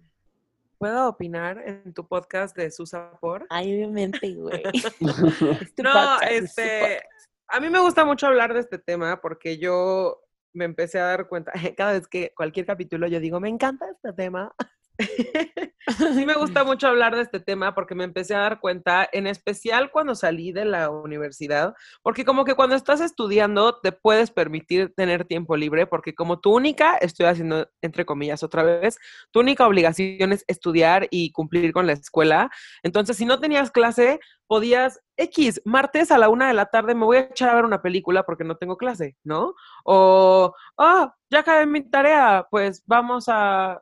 puedo 0.79 1.09
opinar 1.09 1.63
en 1.67 1.93
tu 1.95 2.07
podcast 2.07 2.57
de 2.57 2.71
Susa 2.71 3.13
por. 3.21 3.47
Ay, 3.51 3.75
obviamente, 3.75 4.35
güey. 4.35 4.63
Es 4.73 5.75
No, 5.79 5.93
podcast, 5.93 6.33
este, 6.33 7.03
a 7.49 7.61
mí 7.61 7.71
me 7.71 7.81
gusta 7.81 8.05
mucho 8.05 8.27
hablar 8.27 8.55
de 8.55 8.61
este 8.61 8.79
tema 8.79 9.21
porque 9.21 9.59
yo 9.59 10.21
me 10.53 10.65
empecé 10.65 10.99
a 10.99 11.07
dar 11.07 11.29
cuenta, 11.29 11.53
cada 11.77 11.93
vez 11.93 12.09
que 12.09 12.33
cualquier 12.35 12.67
capítulo 12.67 13.07
yo 13.07 13.21
digo, 13.21 13.41
me 13.41 13.49
encanta 13.49 13.89
este 13.91 14.13
tema. 14.13 14.55
sí 16.15 16.27
me 16.27 16.35
gusta 16.35 16.65
mucho 16.65 16.89
hablar 16.89 17.15
de 17.15 17.23
este 17.23 17.41
tema 17.41 17.75
porque 17.75 17.95
me 17.95 18.05
empecé 18.05 18.35
a 18.35 18.41
dar 18.41 18.61
cuenta, 18.61 19.09
en 19.13 19.27
especial 19.27 19.91
cuando 19.91 20.15
salí 20.15 20.53
de 20.53 20.65
la 20.65 20.91
universidad, 20.91 21.75
porque 22.03 22.25
como 22.25 22.45
que 22.45 22.55
cuando 22.55 22.77
estás 22.77 23.01
estudiando 23.01 23.79
te 23.81 23.93
puedes 23.93 24.31
permitir 24.31 24.95
tener 24.95 25.25
tiempo 25.25 25.57
libre, 25.57 25.87
porque 25.87 26.15
como 26.15 26.41
tu 26.41 26.55
única, 26.55 26.97
estoy 26.97 27.27
haciendo 27.27 27.69
entre 27.83 28.07
comillas 28.07 28.43
otra 28.43 28.63
vez, 28.63 28.99
tu 29.31 29.41
única 29.41 29.67
obligación 29.67 30.33
es 30.33 30.45
estudiar 30.49 31.09
y 31.11 31.33
cumplir 31.33 31.73
con 31.73 31.87
la 31.87 31.93
escuela. 31.93 32.51
Entonces, 32.83 33.17
si 33.17 33.27
no 33.27 33.39
tenías 33.39 33.71
clase, 33.71 34.21
podías, 34.47 35.01
X, 35.17 35.61
martes 35.65 36.11
a 36.11 36.19
la 36.19 36.29
una 36.29 36.49
de 36.49 36.55
la 36.55 36.67
tarde 36.67 36.95
me 36.95 37.05
voy 37.05 37.17
a 37.19 37.21
echar 37.21 37.51
a 37.51 37.55
ver 37.55 37.65
una 37.65 37.83
película 37.83 38.25
porque 38.25 38.45
no 38.45 38.57
tengo 38.57 38.77
clase, 38.77 39.17
¿no? 39.25 39.55
O, 39.85 40.55
ah, 40.79 41.15
ya 41.31 41.41
acabé 41.41 41.67
mi 41.67 41.89
tarea, 41.89 42.47
pues 42.51 42.83
vamos 42.87 43.27
a 43.29 43.81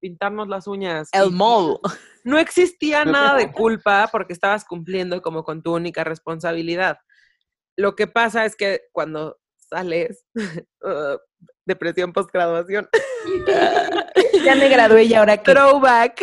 pintarnos 0.00 0.48
las 0.48 0.66
uñas. 0.66 1.08
El 1.12 1.32
mall. 1.32 1.78
no 2.24 2.38
existía 2.38 3.04
nada 3.04 3.36
de 3.36 3.52
culpa 3.52 4.08
porque 4.10 4.32
estabas 4.32 4.64
cumpliendo 4.64 5.22
como 5.22 5.44
con 5.44 5.62
tu 5.62 5.74
única 5.74 6.04
responsabilidad. 6.04 6.98
Lo 7.76 7.94
que 7.94 8.06
pasa 8.06 8.44
es 8.44 8.56
que 8.56 8.82
cuando 8.92 9.38
sales, 9.56 10.24
uh, 10.82 11.18
depresión 11.66 12.12
postgraduación, 12.12 12.88
Ya 14.44 14.54
me 14.54 14.68
gradué 14.68 15.04
y 15.04 15.14
ahora 15.14 15.38
que 15.38 15.52
throwback. 15.52 16.20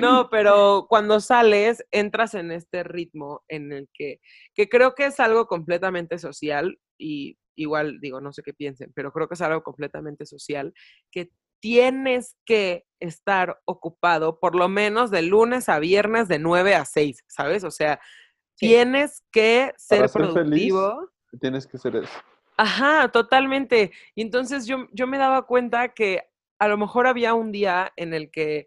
no, 0.00 0.28
pero 0.30 0.86
cuando 0.88 1.20
sales, 1.20 1.84
entras 1.90 2.34
en 2.34 2.50
este 2.50 2.82
ritmo 2.82 3.44
en 3.48 3.72
el 3.72 3.88
que, 3.92 4.20
que 4.54 4.68
creo 4.68 4.94
que 4.94 5.06
es 5.06 5.20
algo 5.20 5.46
completamente 5.46 6.18
social 6.18 6.78
y 6.98 7.38
igual 7.56 8.00
digo, 8.00 8.20
no 8.20 8.32
sé 8.32 8.42
qué 8.42 8.52
piensen, 8.52 8.92
pero 8.94 9.12
creo 9.12 9.28
que 9.28 9.34
es 9.34 9.40
algo 9.40 9.62
completamente 9.62 10.26
social, 10.26 10.72
que 11.10 11.30
tienes 11.60 12.36
que 12.44 12.84
estar 13.00 13.60
ocupado 13.64 14.40
por 14.40 14.54
lo 14.54 14.68
menos 14.68 15.10
de 15.10 15.22
lunes 15.22 15.68
a 15.68 15.78
viernes 15.78 16.28
de 16.28 16.38
9 16.38 16.74
a 16.74 16.84
6, 16.84 17.24
¿sabes? 17.28 17.64
O 17.64 17.70
sea, 17.70 18.00
Sí. 18.54 18.66
tienes 18.66 19.22
que 19.30 19.72
ser 19.76 19.98
Para 19.98 20.08
ser 20.08 20.22
feliz. 20.22 20.32
productivo. 20.34 21.10
Tienes 21.40 21.66
que 21.66 21.78
ser 21.78 21.94
eso. 21.94 22.12
Ajá, 22.56 23.08
totalmente. 23.12 23.92
Y 24.16 24.22
entonces 24.22 24.66
yo, 24.66 24.88
yo 24.92 25.06
me 25.06 25.16
daba 25.16 25.42
cuenta 25.46 25.90
que 25.90 26.24
a 26.58 26.66
lo 26.66 26.76
mejor 26.76 27.06
había 27.06 27.34
un 27.34 27.52
día 27.52 27.92
en 27.94 28.14
el 28.14 28.32
que, 28.32 28.66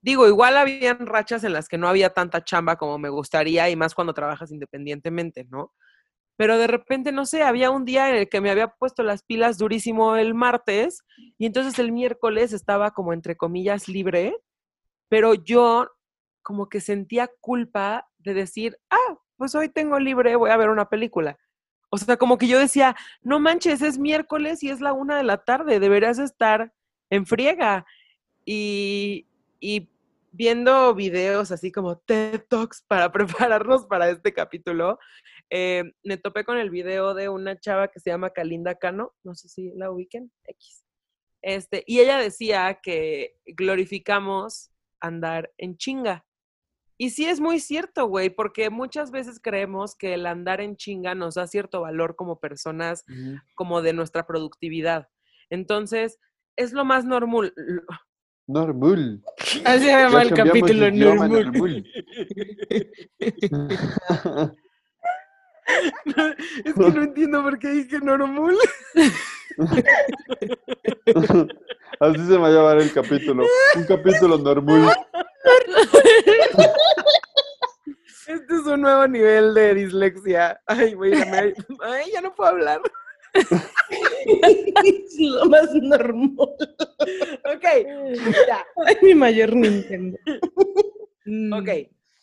digo, 0.00 0.26
igual 0.26 0.56
habían 0.56 1.06
rachas 1.06 1.44
en 1.44 1.52
las 1.52 1.68
que 1.68 1.78
no 1.78 1.86
había 1.86 2.10
tanta 2.10 2.42
chamba 2.42 2.74
como 2.74 2.98
me 2.98 3.10
gustaría 3.10 3.70
y 3.70 3.76
más 3.76 3.94
cuando 3.94 4.12
trabajas 4.12 4.50
independientemente, 4.50 5.44
¿no? 5.48 5.72
Pero 6.42 6.58
de 6.58 6.66
repente, 6.66 7.12
no 7.12 7.24
sé, 7.24 7.44
había 7.44 7.70
un 7.70 7.84
día 7.84 8.10
en 8.10 8.16
el 8.16 8.28
que 8.28 8.40
me 8.40 8.50
había 8.50 8.66
puesto 8.66 9.04
las 9.04 9.22
pilas 9.22 9.58
durísimo 9.58 10.16
el 10.16 10.34
martes 10.34 11.04
y 11.38 11.46
entonces 11.46 11.78
el 11.78 11.92
miércoles 11.92 12.52
estaba 12.52 12.90
como 12.90 13.12
entre 13.12 13.36
comillas 13.36 13.86
libre, 13.86 14.36
pero 15.08 15.34
yo 15.34 15.88
como 16.42 16.68
que 16.68 16.80
sentía 16.80 17.30
culpa 17.40 18.08
de 18.18 18.34
decir, 18.34 18.76
ah, 18.90 19.20
pues 19.36 19.54
hoy 19.54 19.68
tengo 19.68 20.00
libre, 20.00 20.34
voy 20.34 20.50
a 20.50 20.56
ver 20.56 20.70
una 20.70 20.88
película. 20.88 21.38
O 21.90 21.96
sea, 21.96 22.16
como 22.16 22.38
que 22.38 22.48
yo 22.48 22.58
decía, 22.58 22.96
no 23.22 23.38
manches, 23.38 23.80
es 23.80 23.96
miércoles 23.96 24.64
y 24.64 24.70
es 24.70 24.80
la 24.80 24.92
una 24.92 25.16
de 25.16 25.22
la 25.22 25.44
tarde, 25.44 25.78
deberías 25.78 26.18
estar 26.18 26.72
en 27.08 27.24
friega. 27.24 27.86
Y, 28.44 29.28
y 29.60 29.92
viendo 30.32 30.92
videos 30.92 31.52
así 31.52 31.70
como 31.70 31.98
TED 31.98 32.42
Talks 32.48 32.82
para 32.88 33.12
prepararnos 33.12 33.86
para 33.86 34.10
este 34.10 34.32
capítulo, 34.32 34.98
eh, 35.54 35.84
me 36.02 36.16
topé 36.16 36.46
con 36.46 36.56
el 36.56 36.70
video 36.70 37.12
de 37.12 37.28
una 37.28 37.60
chava 37.60 37.88
que 37.88 38.00
se 38.00 38.08
llama 38.08 38.30
Kalinda 38.30 38.76
Cano, 38.76 39.12
no 39.22 39.34
sé 39.34 39.50
si 39.50 39.70
la 39.76 39.90
ubiquen, 39.90 40.32
X. 40.44 40.82
Este, 41.42 41.84
y 41.86 42.00
ella 42.00 42.16
decía 42.16 42.80
que 42.82 43.34
glorificamos 43.44 44.70
andar 44.98 45.52
en 45.58 45.76
chinga. 45.76 46.24
Y 46.96 47.10
sí 47.10 47.26
es 47.26 47.38
muy 47.38 47.60
cierto, 47.60 48.06
güey, 48.06 48.30
porque 48.30 48.70
muchas 48.70 49.10
veces 49.10 49.40
creemos 49.42 49.94
que 49.94 50.14
el 50.14 50.24
andar 50.24 50.62
en 50.62 50.76
chinga 50.76 51.14
nos 51.14 51.34
da 51.34 51.46
cierto 51.46 51.82
valor 51.82 52.16
como 52.16 52.40
personas, 52.40 53.04
como 53.54 53.82
de 53.82 53.92
nuestra 53.92 54.26
productividad. 54.26 55.10
Entonces, 55.50 56.18
es 56.56 56.72
lo 56.72 56.86
más 56.86 57.04
normal. 57.04 57.52
Normal. 58.46 59.22
Así 59.66 59.84
se 59.84 59.90
llama 59.90 60.22
el 60.22 60.32
capítulo 60.32 60.88
idioma, 60.88 61.28
es 66.64 66.74
que 66.74 66.90
no 66.90 67.02
entiendo 67.02 67.42
por 67.42 67.58
qué 67.58 67.68
dije 67.70 67.98
normal. 68.00 68.56
Así 72.00 72.26
se 72.26 72.36
va 72.36 72.48
a 72.48 72.50
llamar 72.50 72.78
el 72.78 72.92
capítulo. 72.92 73.44
Un 73.76 73.84
capítulo 73.84 74.38
normal. 74.38 74.92
Este 78.26 78.54
es 78.54 78.66
un 78.66 78.80
nuevo 78.80 79.06
nivel 79.06 79.54
de 79.54 79.74
dislexia. 79.74 80.60
Ay, 80.66 80.94
güey, 80.94 81.12
ya 81.18 81.26
me- 81.26 81.54
Ay, 81.84 82.10
ya 82.12 82.20
no 82.22 82.34
puedo 82.34 82.50
hablar. 82.50 82.80
es 83.34 85.16
lo 85.18 85.44
más 85.46 85.72
normal. 85.74 86.48
Ok, 87.54 87.64
ya. 88.46 88.64
Ay, 88.86 88.96
mi 89.02 89.14
mayor 89.14 89.54
Nintendo. 89.54 90.18
Ok, 91.52 91.68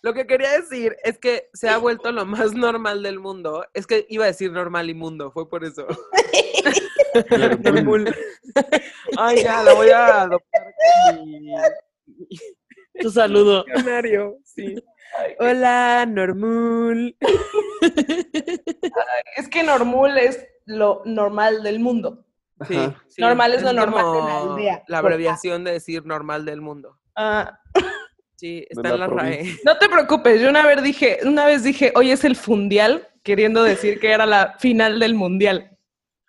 lo 0.02 0.14
que 0.14 0.26
quería 0.28 0.52
decir 0.52 0.96
es 1.04 1.18
que 1.18 1.50
se 1.54 1.68
ha 1.70 1.78
vuelto 1.78 2.12
lo 2.12 2.26
más 2.26 2.54
normal 2.54 3.04
del 3.04 3.20
mundo. 3.20 3.66
Es 3.74 3.86
que 3.88 4.06
iba 4.10 4.24
a 4.24 4.28
decir 4.28 4.52
normal 4.52 4.90
y 4.90 4.94
mundo, 4.94 5.32
fue 5.32 5.50
por 5.50 5.64
eso. 5.64 5.88
Normal. 7.64 8.16
Ay, 9.18 9.44
ya, 9.44 9.64
la 9.64 9.74
voy 9.74 9.90
a 9.90 10.22
adoptar 10.22 10.74
con 11.08 11.26
mi 11.26 11.52
Tu 13.02 13.10
saludo. 13.10 13.64
diccionario. 13.64 14.38
Sí. 14.46 14.76
Hola, 15.40 16.06
normal. 16.08 17.16
Es 19.38 19.48
que 19.50 19.64
normal 19.64 20.18
es 20.20 20.46
lo 20.66 21.02
normal 21.06 21.64
del 21.64 21.80
mundo. 21.80 22.26
Sí, 22.68 22.78
Normal 23.18 23.54
es 23.54 23.64
lo 23.64 23.74
normal 23.74 24.06
de 24.14 24.20
la 24.20 24.38
aldea. 24.40 24.84
La 24.88 24.98
abreviación 25.00 25.64
de 25.64 25.72
decir 25.72 26.06
normal 26.06 26.46
del 26.46 26.62
mundo. 26.62 27.00
Ah, 27.16 27.60
Sí, 28.40 28.66
está 28.70 28.84
la 28.84 28.94
en 28.94 29.00
la 29.02 29.08
RAE. 29.08 29.36
provincia. 29.38 29.62
no 29.66 29.78
te 29.78 29.90
preocupes, 29.90 30.42
yo 30.42 30.50
una 30.50 30.66
vez 30.66 30.82
dije, 30.82 31.20
una 31.26 31.46
vez 31.46 31.62
dije, 31.62 31.92
hoy 31.94 32.12
es 32.12 32.24
el 32.24 32.38
fundial, 32.38 33.06
queriendo 33.22 33.64
decir 33.64 34.00
que 34.00 34.12
era 34.12 34.26
la 34.26 34.56
final 34.60 34.98
del 34.98 35.14
mundial. 35.14 35.78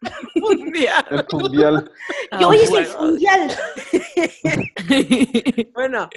Mundial. 0.35 1.05
El 1.11 1.25
mundial. 1.31 1.93
Y 2.41 2.45
hoy 2.45 2.57
es 2.57 2.63
el 2.65 2.71
bueno. 2.71 2.89
fundial. 2.99 3.51
Bueno, 5.75 6.09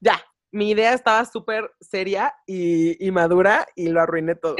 ya. 0.00 0.22
Mi 0.52 0.70
idea 0.70 0.92
estaba 0.94 1.24
súper 1.24 1.70
seria 1.80 2.34
y, 2.46 3.04
y 3.06 3.10
madura 3.10 3.66
y 3.74 3.88
lo 3.88 4.00
arruiné 4.00 4.34
todo. 4.34 4.56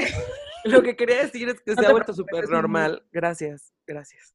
Lo 0.64 0.82
que 0.82 0.96
quería 0.96 1.22
decir 1.22 1.48
es 1.50 1.60
que 1.60 1.74
No 1.74 1.82
se 1.82 1.86
ha 1.86 1.92
vuelto 1.92 2.12
súper 2.14 2.48
normal. 2.48 3.02
Gracias, 3.12 3.72
gracias. 3.86 4.34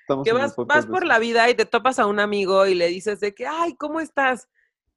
Estamos 0.00 0.24
Que 0.24 0.32
vas, 0.32 0.56
vas 0.56 0.86
por 0.86 1.06
la 1.06 1.18
vida 1.18 1.48
y 1.50 1.54
te 1.54 1.66
topas 1.66 1.98
a 1.98 2.06
un 2.06 2.18
amigo 2.18 2.66
y 2.66 2.74
le 2.74 2.88
dices 2.88 3.20
de 3.20 3.34
que, 3.34 3.46
ay, 3.46 3.76
¿cómo 3.76 4.00
estás? 4.00 4.48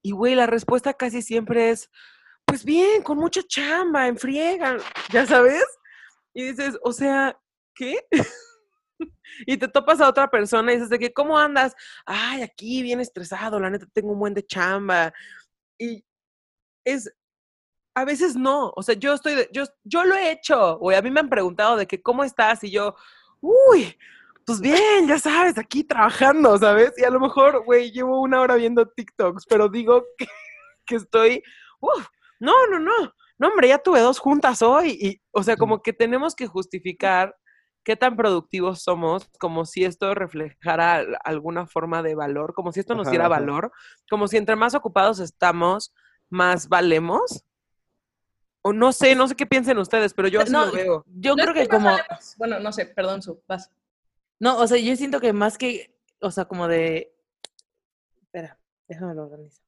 Y 0.02 0.12
güey, 0.12 0.36
la 0.36 0.48
respuesta 0.48 0.94
casi 0.94 1.22
siempre 1.22 1.70
es, 1.70 1.90
pues 2.46 2.66
bien, 2.66 3.04
con 3.04 3.18
mucha 3.18 3.42
chamba, 3.44 4.08
en 4.08 4.18
friega, 4.18 4.78
¿ya 5.12 5.26
sabes? 5.26 5.64
Y 6.34 6.52
dices, 6.52 6.78
o 6.84 6.92
sea, 6.92 7.38
¿qué? 7.76 7.98
y 9.48 9.58
te 9.58 9.68
topas 9.68 10.02
a 10.02 10.10
otra 10.10 10.30
persona 10.30 10.72
y 10.72 10.76
dices 10.76 10.90
de 10.90 11.14
¿cómo 11.14 11.38
andas? 11.38 11.76
Ay, 12.06 12.42
aquí 12.42 12.82
bien 12.82 13.00
estresado, 13.00 13.60
la 13.60 13.70
neta 13.70 13.86
tengo 13.94 14.12
un 14.12 14.20
buen 14.20 14.34
de 14.34 14.46
chamba. 14.46 15.14
Y 15.78 16.04
es, 16.86 17.12
a 17.96 18.06
veces 18.06 18.36
no, 18.36 18.72
o 18.76 18.84
sea, 18.84 18.96
yo 18.96 19.14
estoy, 19.14 19.48
yo, 19.52 19.64
yo 19.84 20.04
lo 20.04 20.16
he 20.16 20.32
hecho, 20.32 20.78
güey, 20.78 20.98
a 20.98 21.02
mí 21.02 21.12
me 21.12 21.20
han 21.20 21.30
preguntado 21.30 21.76
de 21.78 21.88
que, 21.88 22.02
¿cómo 22.02 22.24
estás? 22.24 22.64
Y 22.64 22.72
yo, 22.72 22.96
uy, 23.42 23.98
pues 24.60 24.62
bien, 24.62 25.08
ya 25.08 25.20
sabes, 25.20 25.58
aquí 25.58 25.84
trabajando, 25.84 26.58
¿sabes? 26.58 26.94
Y 26.98 27.04
a 27.04 27.10
lo 27.10 27.20
mejor, 27.20 27.64
güey, 27.64 27.92
llevo 27.92 28.22
una 28.22 28.42
hora 28.42 28.56
viendo 28.56 28.88
TikToks, 28.88 29.46
pero 29.48 29.70
digo 29.70 30.04
que, 30.18 30.28
que 30.86 30.96
estoy, 30.96 31.44
uf, 31.80 32.08
no, 32.40 32.54
no, 32.70 32.80
no, 32.80 33.14
no, 33.38 33.48
hombre, 33.48 33.68
ya 33.70 33.78
tuve 33.80 34.00
dos 34.02 34.20
juntas 34.20 34.62
hoy. 34.62 34.98
Y, 35.00 35.22
o 35.32 35.44
sea, 35.44 35.58
como 35.58 35.82
que 35.82 35.94
tenemos 35.94 36.36
que 36.36 36.48
justificar 36.48 37.36
qué 37.84 37.96
tan 37.96 38.16
productivos 38.16 38.84
somos, 38.84 39.28
como 39.40 39.66
si 39.66 39.84
esto 39.86 40.14
reflejara 40.14 40.96
al- 40.96 41.18
alguna 41.24 41.66
forma 41.66 42.04
de 42.04 42.14
valor, 42.16 42.54
como 42.54 42.72
si 42.72 42.80
esto 42.80 42.94
nos 42.94 43.08
Ajá, 43.08 43.12
diera 43.12 43.26
ajá. 43.26 43.30
valor, 43.40 43.72
como 44.10 44.28
si 44.28 44.38
entre 44.38 44.56
más 44.56 44.76
ocupados 44.76 45.20
estamos, 45.20 45.94
más 46.30 46.70
valemos. 46.70 47.44
O 48.64 48.74
no 48.74 48.92
sé, 48.92 49.16
no 49.16 49.28
sé 49.28 49.36
qué 49.36 49.48
piensen 49.48 49.80
ustedes, 49.80 50.14
pero 50.14 50.28
yo 50.28 50.42
así 50.42 50.52
No, 50.52 50.68
lo 50.68 50.72
veo. 50.74 51.04
Yo 51.08 51.36
No 51.36 51.44
creo 51.44 51.56
es 51.56 51.62
que 51.64 51.68
como... 51.68 51.98
Bueno, 52.38 52.60
no 52.60 52.72
sé, 52.72 52.86
perdón, 52.86 53.24
su, 53.24 53.42
vas. 53.48 53.72
No, 54.42 54.58
o 54.58 54.68
sea, 54.68 54.80
yo 54.80 54.96
siento 54.96 55.22
que 55.22 55.34
más 55.34 55.60
que... 55.60 55.96
O 56.20 56.32
sea, 56.32 56.46
como 56.46 56.68
de... 56.68 57.16
Espera, 58.24 58.60
déjame 58.88 59.14
lo 59.14 59.24
organizo. 59.24 59.62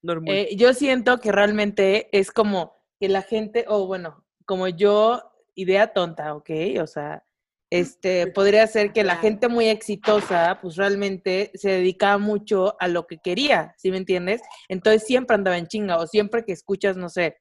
Normal. 0.00 0.32
Eh, 0.32 0.56
yo 0.56 0.74
siento 0.74 1.18
que 1.18 1.32
realmente 1.32 2.08
es 2.16 2.30
como 2.30 2.72
que 3.00 3.08
la 3.08 3.22
gente, 3.22 3.64
o 3.66 3.84
bueno, 3.88 4.24
como 4.44 4.68
yo, 4.68 5.32
idea 5.56 5.92
tonta, 5.92 6.36
¿ok? 6.36 6.50
O 6.80 6.86
sea, 6.86 7.24
este, 7.68 8.28
podría 8.28 8.64
ser 8.68 8.92
que 8.92 9.02
la 9.02 9.16
gente 9.16 9.48
muy 9.48 9.66
exitosa, 9.68 10.60
pues 10.62 10.76
realmente 10.76 11.50
se 11.54 11.70
dedicaba 11.70 12.18
mucho 12.18 12.76
a 12.78 12.86
lo 12.86 13.08
que 13.08 13.18
quería, 13.18 13.74
¿sí 13.76 13.90
me 13.90 13.96
entiendes? 13.96 14.40
Entonces 14.68 15.04
siempre 15.04 15.34
andaba 15.34 15.58
en 15.58 15.66
chinga, 15.66 15.98
o 15.98 16.06
siempre 16.06 16.44
que 16.44 16.52
escuchas, 16.52 16.96
no 16.96 17.08
sé, 17.08 17.38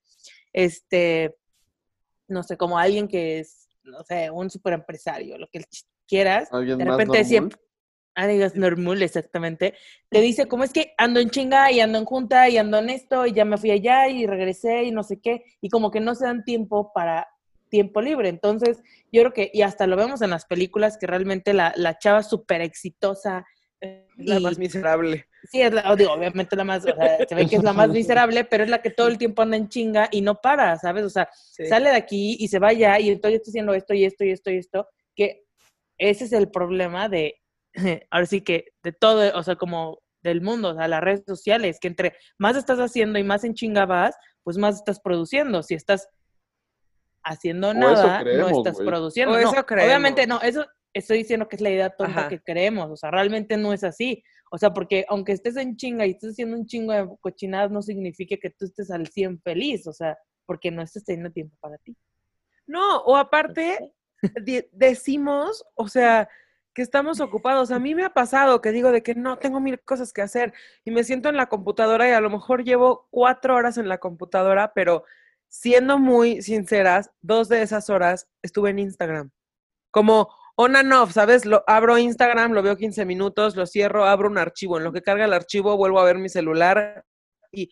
este, 0.52 1.38
no 2.28 2.42
sé, 2.42 2.58
como 2.58 2.80
alguien 2.80 3.08
que 3.08 3.38
es, 3.38 3.67
no 3.88 4.04
sé, 4.04 4.30
un 4.32 4.50
super 4.50 4.74
empresario, 4.74 5.38
lo 5.38 5.48
que 5.48 5.64
quieras, 6.08 6.50
Alguien 6.52 6.78
de 6.78 6.86
repente 6.86 7.24
siempre, 7.26 7.60
ah, 8.16 8.28
digas 8.28 8.56
normal, 8.56 9.02
exactamente, 9.02 9.74
te 10.10 10.22
dice, 10.22 10.48
como 10.48 10.64
es 10.64 10.74
que 10.74 10.94
ando 10.98 11.20
en 11.20 11.30
chinga 11.30 11.72
y 11.72 11.80
ando 11.80 11.98
en 11.98 12.06
junta 12.06 12.50
y 12.50 12.58
ando 12.58 12.78
en 12.80 12.90
esto 12.90 13.26
y 13.26 13.34
ya 13.34 13.46
me 13.46 13.58
fui 13.58 13.72
allá 13.72 14.08
y 14.10 14.26
regresé 14.26 14.84
y 14.84 14.92
no 14.92 15.04
sé 15.04 15.20
qué, 15.20 15.44
y 15.62 15.70
como 15.70 15.92
que 15.92 16.00
no 16.00 16.16
se 16.16 16.26
dan 16.26 16.44
tiempo 16.44 16.92
para 16.94 17.28
tiempo 17.70 18.02
libre. 18.02 18.30
Entonces, 18.30 18.82
yo 19.12 19.22
creo 19.24 19.34
que, 19.34 19.52
y 19.54 19.62
hasta 19.62 19.88
lo 19.88 19.98
vemos 19.98 20.22
en 20.22 20.30
las 20.30 20.46
películas, 20.46 20.98
que 20.98 21.08
realmente 21.08 21.54
la, 21.54 21.74
la 21.76 21.98
chava 21.98 22.24
súper 22.24 22.62
exitosa. 22.62 23.46
eh, 23.82 24.08
la 24.18 24.40
y- 24.40 24.44
más 24.44 24.58
miserable. 24.58 25.27
Sí, 25.44 25.62
es 25.62 25.72
la, 25.74 25.96
digo, 25.96 26.12
obviamente 26.14 26.56
la 26.56 26.64
más, 26.64 26.86
o 26.86 26.94
sea, 26.96 27.26
se 27.28 27.36
ve 27.36 27.48
que 27.50 27.56
es 27.58 27.64
la 27.64 27.74
más 27.74 27.90
miserable, 27.90 28.44
pero 28.44 28.64
es 28.64 28.70
la 28.70 28.82
que 28.82 28.90
todo 28.90 29.08
el 29.08 29.18
tiempo 29.18 29.42
anda 29.42 29.58
en 29.58 29.70
chinga 29.70 30.10
y 30.12 30.22
no 30.22 30.42
para, 30.42 30.78
¿sabes? 30.78 31.04
O 31.04 31.10
sea, 31.10 31.30
Sí. 31.34 31.66
sale 31.68 31.90
de 31.90 31.96
aquí 31.96 32.38
y 32.40 32.48
se 32.48 32.60
va 32.60 32.70
allá 32.70 33.00
y 33.00 33.10
entonces 33.10 33.40
estoy 33.40 33.52
haciendo 33.52 33.74
esto 33.74 33.94
y 33.94 34.06
esto 34.06 34.24
y 34.24 34.32
esto 34.32 34.52
y 34.52 34.58
esto, 34.58 34.88
que 35.16 35.46
ese 35.98 36.26
es 36.26 36.34
el 36.34 36.50
problema 36.50 37.10
de, 37.10 37.36
ahora 38.12 38.26
sí 38.26 38.42
que 38.42 38.66
de 38.84 38.92
todo, 38.92 39.38
o 39.38 39.44
sea, 39.44 39.56
como 39.56 40.00
del 40.24 40.42
mundo, 40.42 40.70
o 40.70 40.76
sea, 40.76 40.88
las 40.88 41.02
redes 41.02 41.24
sociales, 41.26 41.80
que 41.80 41.88
entre 41.88 42.16
más 42.38 42.56
estás 42.58 42.80
haciendo 42.80 43.18
y 43.20 43.24
más 43.24 43.44
en 43.44 43.54
chinga 43.54 43.86
vas, 43.86 44.16
pues 44.44 44.58
más 44.58 44.76
estás 44.76 45.00
produciendo. 45.00 45.64
Si 45.64 45.74
estás 45.74 46.10
haciendo 47.24 47.70
O 47.70 47.74
nada, 47.74 48.24
no 48.24 48.50
estás 48.50 48.78
produciendo. 48.78 49.34
O 49.36 49.38
No, 49.42 49.50
eso 49.50 49.66
obviamente 49.70 50.28
no, 50.28 50.42
eso, 50.42 50.66
estoy 50.94 51.20
diciendo 51.20 51.48
que 51.48 51.56
es 51.58 51.62
la 51.62 51.70
idea 51.70 51.90
tonta 51.90 52.22
Ajá. 52.22 52.30
que 52.30 52.42
creemos, 52.42 52.90
o 52.90 52.96
sea, 52.98 53.12
realmente 53.12 53.58
no 53.58 53.74
es 53.74 53.84
así. 53.84 54.24
O 54.52 54.58
sea, 54.58 54.74
porque 54.74 55.06
aunque 55.10 55.34
estés 55.34 55.58
en 55.58 55.76
chinga 55.76 56.06
y 56.06 56.12
estés 56.12 56.32
haciendo 56.32 56.58
un 56.58 56.66
chingo 56.66 56.94
de 56.94 57.08
cochinadas, 57.20 57.72
no 57.72 57.82
significa 57.82 58.38
que 58.38 58.50
tú 58.50 58.66
estés 58.66 58.92
al 58.92 59.08
100 59.08 59.42
feliz, 59.42 59.88
o 59.88 59.94
sea, 59.94 60.18
porque 60.46 60.72
no 60.72 60.82
estés 60.82 61.04
teniendo 61.04 61.32
tiempo 61.32 61.56
para 61.60 61.78
ti. 61.78 61.96
No, 62.66 62.98
o 63.00 63.16
aparte, 63.16 63.94
decimos, 64.72 65.66
o 65.76 65.88
sea, 65.88 66.30
que 66.74 66.82
estamos 66.84 67.22
ocupados. 67.22 67.72
A 67.72 67.80
mí 67.80 67.96
me 67.96 68.06
ha 68.06 68.14
pasado 68.14 68.62
que 68.62 68.72
digo 68.72 68.92
de 68.92 69.02
que 69.02 69.16
no 69.16 69.40
tengo 69.40 69.60
mil 69.60 69.80
cosas 69.80 70.14
que 70.14 70.22
hacer 70.22 70.54
y 70.86 70.92
me 70.92 71.04
siento 71.04 71.28
en 71.28 71.36
la 71.36 71.48
computadora 71.48 72.08
y 72.08 72.12
a 72.12 72.22
lo 72.22 72.30
mejor 72.30 72.64
llevo 72.64 73.08
cuatro 73.10 73.56
horas 73.56 73.80
en 73.80 73.90
la 73.90 73.98
computadora, 73.98 74.74
pero 74.74 75.04
siendo 75.48 75.98
muy 75.98 76.42
sinceras, 76.44 77.10
dos 77.22 77.50
de 77.50 77.64
esas 77.64 77.90
horas 77.90 78.28
estuve 78.44 78.70
en 78.70 78.80
Instagram. 78.80 79.32
Como 79.90 80.30
on 80.60 80.76
and 80.76 80.92
off, 80.92 81.14
¿sabes? 81.14 81.46
Lo, 81.46 81.64
abro 81.68 81.98
Instagram, 81.98 82.52
lo 82.52 82.62
veo 82.64 82.76
15 82.78 83.06
minutos, 83.06 83.56
lo 83.56 83.66
cierro, 83.66 84.06
abro 84.06 84.28
un 84.28 84.38
archivo. 84.38 84.78
En 84.78 84.84
lo 84.84 84.92
que 84.92 85.02
carga 85.02 85.26
el 85.26 85.34
archivo, 85.34 85.78
vuelvo 85.78 86.00
a 86.00 86.04
ver 86.06 86.18
mi 86.18 86.30
celular 86.30 87.06
y, 87.52 87.70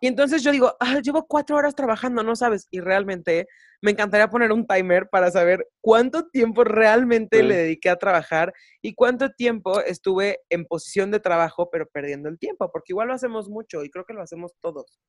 y 0.00 0.06
entonces 0.06 0.42
yo 0.44 0.52
digo, 0.52 0.76
ah, 0.80 1.00
llevo 1.00 1.26
cuatro 1.26 1.56
horas 1.56 1.74
trabajando, 1.74 2.22
no 2.22 2.36
sabes. 2.36 2.68
Y 2.70 2.78
realmente 2.80 3.48
me 3.82 3.90
encantaría 3.90 4.28
poner 4.30 4.52
un 4.52 4.66
timer 4.66 5.08
para 5.10 5.30
saber 5.32 5.66
cuánto 5.80 6.28
tiempo 6.28 6.62
realmente 6.64 7.38
Sí. 7.40 7.42
le 7.44 7.56
dediqué 7.56 7.90
a 7.90 7.96
trabajar 7.96 8.52
y 8.82 8.94
cuánto 8.94 9.30
tiempo 9.30 9.80
estuve 9.80 10.38
en 10.50 10.64
posición 10.66 11.10
de 11.10 11.18
trabajo, 11.20 11.68
pero 11.70 11.86
perdiendo 11.88 12.28
el 12.28 12.38
tiempo, 12.38 12.70
porque 12.72 12.92
igual 12.92 13.08
lo 13.08 13.14
hacemos 13.14 13.48
mucho 13.48 13.82
y 13.84 13.90
creo 13.90 14.04
que 14.04 14.14
lo 14.14 14.22
hacemos 14.22 14.52
todos. 14.60 15.00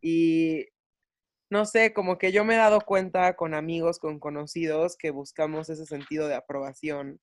Y 0.00 0.66
no 1.52 1.66
sé, 1.66 1.92
como 1.92 2.16
que 2.16 2.32
yo 2.32 2.46
me 2.46 2.54
he 2.54 2.56
dado 2.56 2.80
cuenta 2.80 3.36
con 3.36 3.52
amigos, 3.52 3.98
con 3.98 4.18
conocidos, 4.18 4.96
que 4.96 5.10
buscamos 5.10 5.68
ese 5.68 5.84
sentido 5.84 6.26
de 6.26 6.34
aprobación 6.34 7.20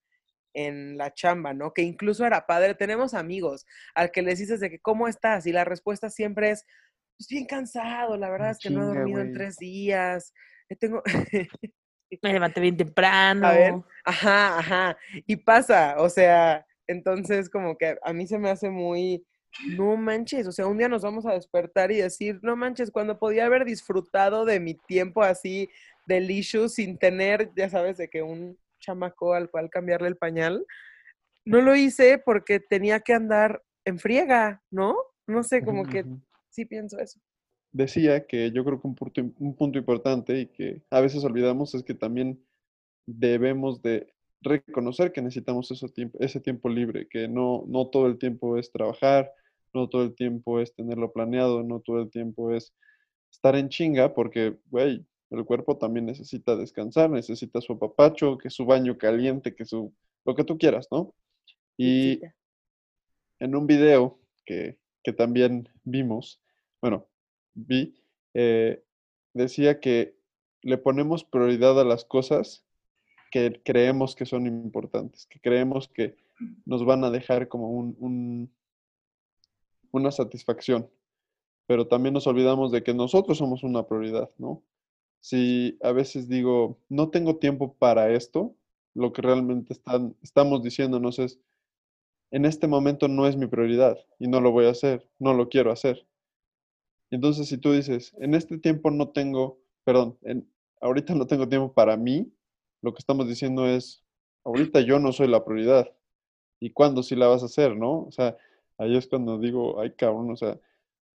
en 0.53 0.99
la 0.99 1.11
chamba, 1.11 1.55
¿no? 1.55 1.73
Que 1.73 1.81
incluso 1.81 2.27
era 2.27 2.45
padre, 2.45 2.75
tenemos 2.75 3.15
amigos 3.15 3.65
al 3.95 4.11
que 4.11 4.21
les 4.21 4.37
dices 4.37 4.59
de 4.59 4.69
que, 4.69 4.79
¿cómo 4.79 5.07
estás? 5.07 5.47
Y 5.47 5.51
la 5.51 5.65
respuesta 5.65 6.11
siempre 6.11 6.51
es, 6.51 6.63
pues 7.17 7.27
bien 7.27 7.47
cansado, 7.47 8.17
la 8.17 8.29
verdad 8.29 8.49
Ah, 8.49 8.51
es 8.51 8.59
que 8.59 8.69
no 8.69 8.83
he 8.83 8.85
dormido 8.85 9.19
en 9.19 9.33
tres 9.33 9.57
días, 9.57 10.31
eh, 10.69 10.75
tengo, 10.75 11.01
Me 12.21 12.31
levanté 12.33 12.61
bien 12.61 12.77
temprano. 12.77 13.47
A 13.47 13.51
ver. 13.53 13.73
Ajá, 14.05 14.59
ajá. 14.59 14.97
Y 15.25 15.37
pasa, 15.37 15.95
o 15.97 16.07
sea, 16.07 16.67
entonces 16.85 17.49
como 17.49 17.79
que 17.79 17.97
a 18.03 18.13
mí 18.13 18.27
se 18.27 18.37
me 18.37 18.51
hace 18.51 18.69
muy, 18.69 19.25
no 19.77 19.97
manches, 19.97 20.47
o 20.47 20.51
sea, 20.51 20.67
un 20.67 20.77
día 20.77 20.87
nos 20.89 21.01
vamos 21.01 21.25
a 21.25 21.33
despertar 21.33 21.91
y 21.91 21.97
decir, 21.97 22.39
no 22.41 22.55
manches, 22.55 22.91
cuando 22.91 23.19
podía 23.19 23.45
haber 23.45 23.65
disfrutado 23.65 24.45
de 24.45 24.59
mi 24.59 24.75
tiempo 24.75 25.23
así 25.23 25.69
delicious 26.07 26.75
sin 26.75 26.97
tener, 26.97 27.51
ya 27.55 27.69
sabes, 27.69 27.97
de 27.97 28.09
que 28.09 28.21
un 28.21 28.57
chamaco 28.79 29.33
al 29.33 29.49
cual 29.49 29.69
cambiarle 29.69 30.07
el 30.07 30.17
pañal, 30.17 30.65
no 31.45 31.61
lo 31.61 31.75
hice 31.75 32.17
porque 32.17 32.59
tenía 32.59 32.99
que 33.01 33.13
andar 33.13 33.63
en 33.85 33.99
friega, 33.99 34.61
¿no? 34.71 34.95
No 35.27 35.43
sé, 35.43 35.63
como 35.63 35.83
que 35.85 36.05
sí 36.49 36.65
pienso 36.65 36.99
eso. 36.99 37.19
Decía 37.71 38.25
que 38.25 38.51
yo 38.51 38.65
creo 38.65 38.81
que 38.81 38.87
un 38.87 38.95
punto, 38.95 39.21
im- 39.21 39.33
un 39.37 39.55
punto 39.55 39.77
importante 39.77 40.39
y 40.39 40.47
que 40.47 40.81
a 40.89 41.01
veces 41.01 41.23
olvidamos 41.23 41.75
es 41.75 41.83
que 41.83 41.93
también 41.93 42.43
debemos 43.05 43.81
de 43.81 44.13
reconocer 44.41 45.11
que 45.11 45.21
necesitamos 45.21 45.69
ese 45.71 45.89
tiempo, 45.89 46.17
ese 46.21 46.39
tiempo 46.39 46.69
libre, 46.69 47.07
que 47.07 47.27
no, 47.27 47.65
no 47.67 47.87
todo 47.87 48.07
el 48.07 48.17
tiempo 48.17 48.57
es 48.57 48.71
trabajar, 48.71 49.31
no 49.73 49.89
todo 49.89 50.03
el 50.03 50.15
tiempo 50.15 50.59
es 50.59 50.73
tenerlo 50.73 51.11
planeado, 51.11 51.63
no 51.63 51.79
todo 51.81 52.01
el 52.01 52.09
tiempo 52.09 52.53
es 52.53 52.73
estar 53.31 53.55
en 53.55 53.69
chinga, 53.69 54.13
porque, 54.13 54.57
güey, 54.69 55.05
el 55.29 55.45
cuerpo 55.45 55.77
también 55.77 56.05
necesita 56.05 56.55
descansar, 56.55 57.09
necesita 57.09 57.61
su 57.61 57.73
apapacho, 57.73 58.37
que 58.37 58.49
su 58.49 58.65
baño 58.65 58.97
caliente, 58.97 59.55
que 59.55 59.65
su, 59.65 59.93
lo 60.25 60.35
que 60.35 60.43
tú 60.43 60.57
quieras, 60.57 60.87
¿no? 60.91 61.13
Y 61.77 62.21
en 63.39 63.55
un 63.55 63.67
video 63.67 64.19
que, 64.45 64.79
que 65.03 65.13
también 65.13 65.69
vimos, 65.83 66.41
bueno, 66.81 67.07
vi, 67.53 67.95
eh, 68.33 68.83
decía 69.33 69.79
que 69.79 70.15
le 70.61 70.77
ponemos 70.77 71.23
prioridad 71.23 71.79
a 71.79 71.85
las 71.85 72.05
cosas 72.05 72.65
que 73.31 73.61
creemos 73.63 74.15
que 74.15 74.25
son 74.25 74.47
importantes, 74.47 75.25
que 75.27 75.39
creemos 75.39 75.87
que 75.89 76.15
nos 76.65 76.85
van 76.85 77.03
a 77.03 77.11
dejar 77.11 77.47
como 77.47 77.69
un, 77.71 77.95
un- 77.99 78.51
una 79.91 80.11
satisfacción, 80.11 80.89
pero 81.67 81.87
también 81.87 82.13
nos 82.13 82.27
olvidamos 82.27 82.71
de 82.71 82.83
que 82.83 82.93
nosotros 82.93 83.37
somos 83.39 83.63
una 83.63 83.87
prioridad, 83.87 84.29
¿no? 84.37 84.63
Si 85.21 85.77
a 85.83 85.91
veces 85.93 86.29
digo, 86.29 86.79
no 86.89 87.09
tengo 87.09 87.37
tiempo 87.37 87.75
para 87.75 88.11
esto, 88.11 88.55
lo 88.95 89.13
que 89.13 89.21
realmente 89.23 89.73
están, 89.73 90.15
estamos 90.23 90.63
diciéndonos 90.63 91.19
es, 91.19 91.39
en 92.31 92.45
este 92.45 92.67
momento 92.67 93.07
no 93.07 93.27
es 93.27 93.37
mi 93.37 93.47
prioridad 93.47 93.97
y 94.19 94.27
no 94.27 94.41
lo 94.41 94.51
voy 94.51 94.65
a 94.67 94.71
hacer, 94.71 95.07
no 95.19 95.33
lo 95.33 95.49
quiero 95.49 95.71
hacer. 95.71 96.05
Entonces, 97.11 97.47
si 97.47 97.57
tú 97.57 97.71
dices, 97.71 98.13
en 98.19 98.33
este 98.35 98.57
tiempo 98.57 98.91
no 98.91 99.09
tengo, 99.09 99.59
perdón, 99.83 100.17
en, 100.21 100.47
ahorita 100.81 101.15
no 101.15 101.25
tengo 101.27 101.47
tiempo 101.49 101.73
para 101.73 101.97
mí, 101.97 102.31
lo 102.81 102.93
que 102.93 102.99
estamos 102.99 103.27
diciendo 103.27 103.67
es, 103.67 104.03
ahorita 104.43 104.81
yo 104.81 104.99
no 104.99 105.11
soy 105.11 105.27
la 105.27 105.43
prioridad. 105.45 105.91
¿Y 106.59 106.71
cuándo 106.71 107.03
sí 107.03 107.15
la 107.15 107.27
vas 107.27 107.43
a 107.43 107.47
hacer, 107.47 107.75
no? 107.75 108.03
O 108.03 108.11
sea, 108.11 108.37
ahí 108.77 108.97
es 108.97 109.07
cuando 109.07 109.39
digo, 109.39 109.79
ay, 109.79 109.93
cabrón, 109.95 110.31
o 110.31 110.35
sea, 110.35 110.59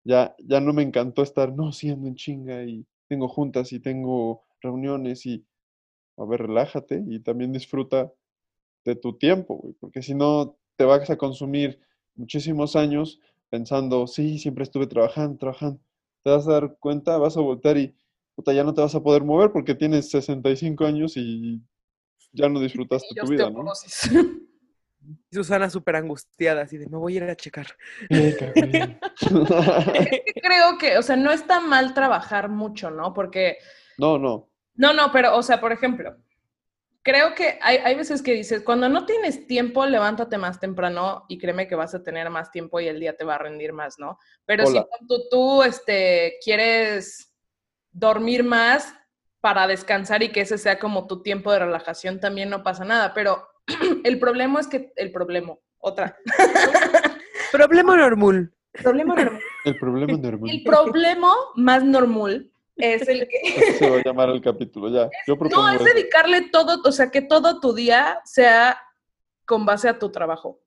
ya, 0.04 0.36
ya 0.40 0.62
no 0.62 0.74
me 0.74 0.84
encantó 0.84 1.24
estar, 1.24 1.54
no, 1.54 1.72
sí 1.72 1.90
ando 1.90 2.08
en 2.08 2.16
chinga 2.16 2.64
y 2.64 2.86
tengo 3.08 3.28
juntas 3.28 3.74
y 3.74 3.80
tengo 3.80 4.44
reuniones 4.62 5.26
y, 5.26 5.46
a 6.18 6.26
ver, 6.26 6.44
relájate 6.44 7.04
y 7.08 7.20
también 7.20 7.54
disfruta 7.54 8.12
de 8.86 8.96
tu 8.96 9.18
tiempo, 9.18 9.58
güey, 9.58 9.74
porque 9.80 10.02
si 10.02 10.16
no 10.16 10.58
te 10.76 10.86
vas 10.86 11.10
a 11.10 11.18
consumir 11.18 11.80
muchísimos 12.16 12.76
años 12.76 13.20
pensando, 13.50 14.08
sí, 14.08 14.40
siempre 14.40 14.64
estuve 14.64 14.88
trabajando, 14.88 15.38
trabajando. 15.38 15.80
Te 16.24 16.32
vas 16.32 16.48
a 16.48 16.54
dar 16.54 16.78
cuenta, 16.80 17.18
vas 17.18 17.38
a 17.38 17.42
voltear 17.42 17.78
y, 17.78 17.96
puta, 18.36 18.54
ya 18.54 18.64
no 18.64 18.74
te 18.74 18.82
vas 18.82 18.96
a 18.96 19.04
poder 19.04 19.24
mover 19.24 19.52
porque 19.52 19.76
tienes 19.76 20.10
65 20.10 20.86
años 20.86 21.14
y 21.16 21.62
ya 22.32 22.50
no 22.50 22.60
disfrutaste 22.60 23.08
Y 23.12 23.16
tu 23.16 23.28
vida, 23.28 23.50
¿no? 23.50 23.64
Y 25.32 25.36
Susana 25.36 25.68
súper 25.70 25.96
angustiada, 25.96 26.62
así 26.62 26.78
de, 26.78 26.88
me 26.88 26.98
voy 26.98 27.14
a 27.14 27.18
ir 27.18 27.24
a 27.24 27.36
checar. 27.36 27.68
Verga, 28.08 28.54
güey. 28.56 29.00
Creo 30.44 30.78
que, 30.80 30.98
o 31.00 31.02
sea, 31.02 31.16
no 31.16 31.32
está 31.32 31.60
mal 31.60 31.96
trabajar 31.96 32.50
mucho, 32.50 32.92
¿no? 32.92 33.12
Porque 33.12 33.58
no, 33.98 34.20
no. 34.20 34.50
No, 34.76 34.94
no, 34.94 35.12
pero, 35.12 35.36
o 35.36 35.44
sea, 35.44 35.60
por 35.60 35.72
ejemplo, 35.72 36.16
creo 37.04 37.34
que 37.34 37.58
hay, 37.62 37.78
hay 37.78 37.96
veces 37.96 38.22
que 38.22 38.34
dices, 38.34 38.62
cuando 38.62 38.90
no 38.90 39.06
tienes 39.06 39.48
tiempo, 39.48 39.86
levántate 39.86 40.38
más 40.38 40.60
temprano 40.60 41.26
y 41.28 41.38
créeme 41.38 41.68
que 41.68 41.76
vas 41.76 41.94
a 41.94 42.04
tener 42.04 42.30
más 42.30 42.52
tiempo 42.52 42.80
y 42.80 42.88
el 42.88 43.00
día 43.00 43.18
te 43.18 43.26
va 43.26 43.36
a 43.36 43.40
rendir 43.40 43.74
más, 43.74 44.00
¿no? 44.00 44.18
Pero 44.46 44.66
Hola. 44.66 44.88
si 45.00 45.08
tú, 45.08 45.24
tú 45.30 45.64
este, 45.64 46.36
quieres 46.44 47.31
dormir 47.92 48.44
más 48.44 48.94
para 49.42 49.68
descansar 49.68 50.24
y 50.24 50.30
que 50.32 50.42
ese 50.42 50.58
sea 50.58 50.80
como 50.80 51.08
tu 51.08 51.22
tiempo 51.22 51.52
de 51.52 51.60
relajación, 51.60 52.20
también 52.20 52.50
no 52.50 52.64
pasa 52.64 52.86
nada. 52.86 53.14
Pero 53.14 53.48
el 54.04 54.20
problema 54.20 54.60
es 54.60 54.68
que, 54.68 54.94
el 54.96 55.12
problema, 55.12 55.56
otra, 55.80 56.18
Problema 57.52 57.98
normal. 57.98 58.54
problema 58.82 59.16
normal. 59.16 59.42
El 59.66 59.78
problema 59.78 60.14
no 60.18 60.48
El 60.48 60.64
problema 60.64 61.34
más 61.56 61.84
normal 61.84 62.50
es 62.78 63.08
el 63.08 63.28
que... 63.28 63.74
Se 63.78 63.90
va 63.90 63.98
a 63.98 64.04
llamar 64.04 64.30
el 64.30 64.42
capítulo, 64.42 64.90
ya. 64.90 65.10
Yo 65.28 65.38
propongo 65.38 65.62
No, 65.64 65.70
es 65.70 65.82
eso. 65.82 65.84
dedicarle 65.84 66.50
todo, 66.50 66.82
o 66.84 66.92
sea, 66.92 67.12
que 67.12 67.22
todo 67.22 67.60
tu 67.60 67.74
día 67.74 68.22
sea 68.24 68.80
con 69.46 69.66
base 69.66 69.90
a 69.90 70.00
tu 70.00 70.12
trabajo. 70.12 70.62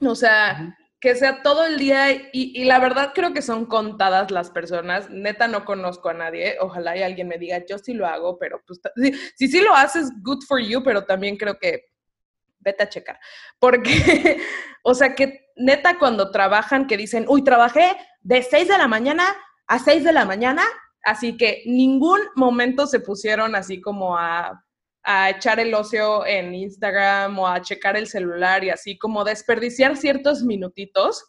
O 0.00 0.14
sea, 0.14 0.76
que 1.02 1.16
sea 1.16 1.42
todo 1.42 1.66
el 1.66 1.80
día 1.80 2.12
y, 2.12 2.30
y 2.32 2.64
la 2.64 2.78
verdad 2.78 3.10
creo 3.12 3.32
que 3.32 3.42
son 3.42 3.66
contadas 3.66 4.30
las 4.30 4.50
personas. 4.50 5.10
Neta 5.10 5.48
no 5.48 5.64
conozco 5.64 6.10
a 6.10 6.14
nadie. 6.14 6.56
Ojalá 6.60 6.96
y 6.96 7.02
alguien 7.02 7.26
me 7.26 7.38
diga, 7.38 7.60
yo 7.68 7.76
sí 7.76 7.92
lo 7.92 8.06
hago, 8.06 8.38
pero 8.38 8.62
pues 8.64 8.80
si, 8.94 9.12
si 9.36 9.48
sí 9.48 9.60
lo 9.60 9.74
haces, 9.74 10.12
good 10.22 10.44
for 10.46 10.60
you, 10.60 10.80
pero 10.84 11.04
también 11.04 11.36
creo 11.36 11.58
que 11.58 11.86
vete 12.60 12.84
a 12.84 12.88
checar. 12.88 13.18
Porque, 13.58 14.40
o 14.84 14.94
sea, 14.94 15.16
que 15.16 15.48
neta 15.56 15.98
cuando 15.98 16.30
trabajan, 16.30 16.86
que 16.86 16.96
dicen, 16.96 17.24
uy, 17.26 17.42
trabajé 17.42 17.96
de 18.20 18.40
6 18.40 18.68
de 18.68 18.78
la 18.78 18.86
mañana 18.86 19.24
a 19.66 19.80
6 19.80 20.04
de 20.04 20.12
la 20.12 20.24
mañana, 20.24 20.62
así 21.02 21.36
que 21.36 21.64
ningún 21.66 22.20
momento 22.36 22.86
se 22.86 23.00
pusieron 23.00 23.56
así 23.56 23.80
como 23.80 24.16
a, 24.16 24.64
a 25.02 25.30
echar 25.30 25.58
el 25.60 25.74
ocio 25.74 26.24
en 26.26 26.54
Instagram 26.54 27.38
o 27.38 27.48
a 27.48 27.60
checar 27.60 27.96
el 27.96 28.06
celular 28.06 28.62
y 28.64 28.70
así 28.70 28.98
como 28.98 29.24
desperdiciar 29.24 29.96
ciertos 29.96 30.42
minutitos, 30.42 31.24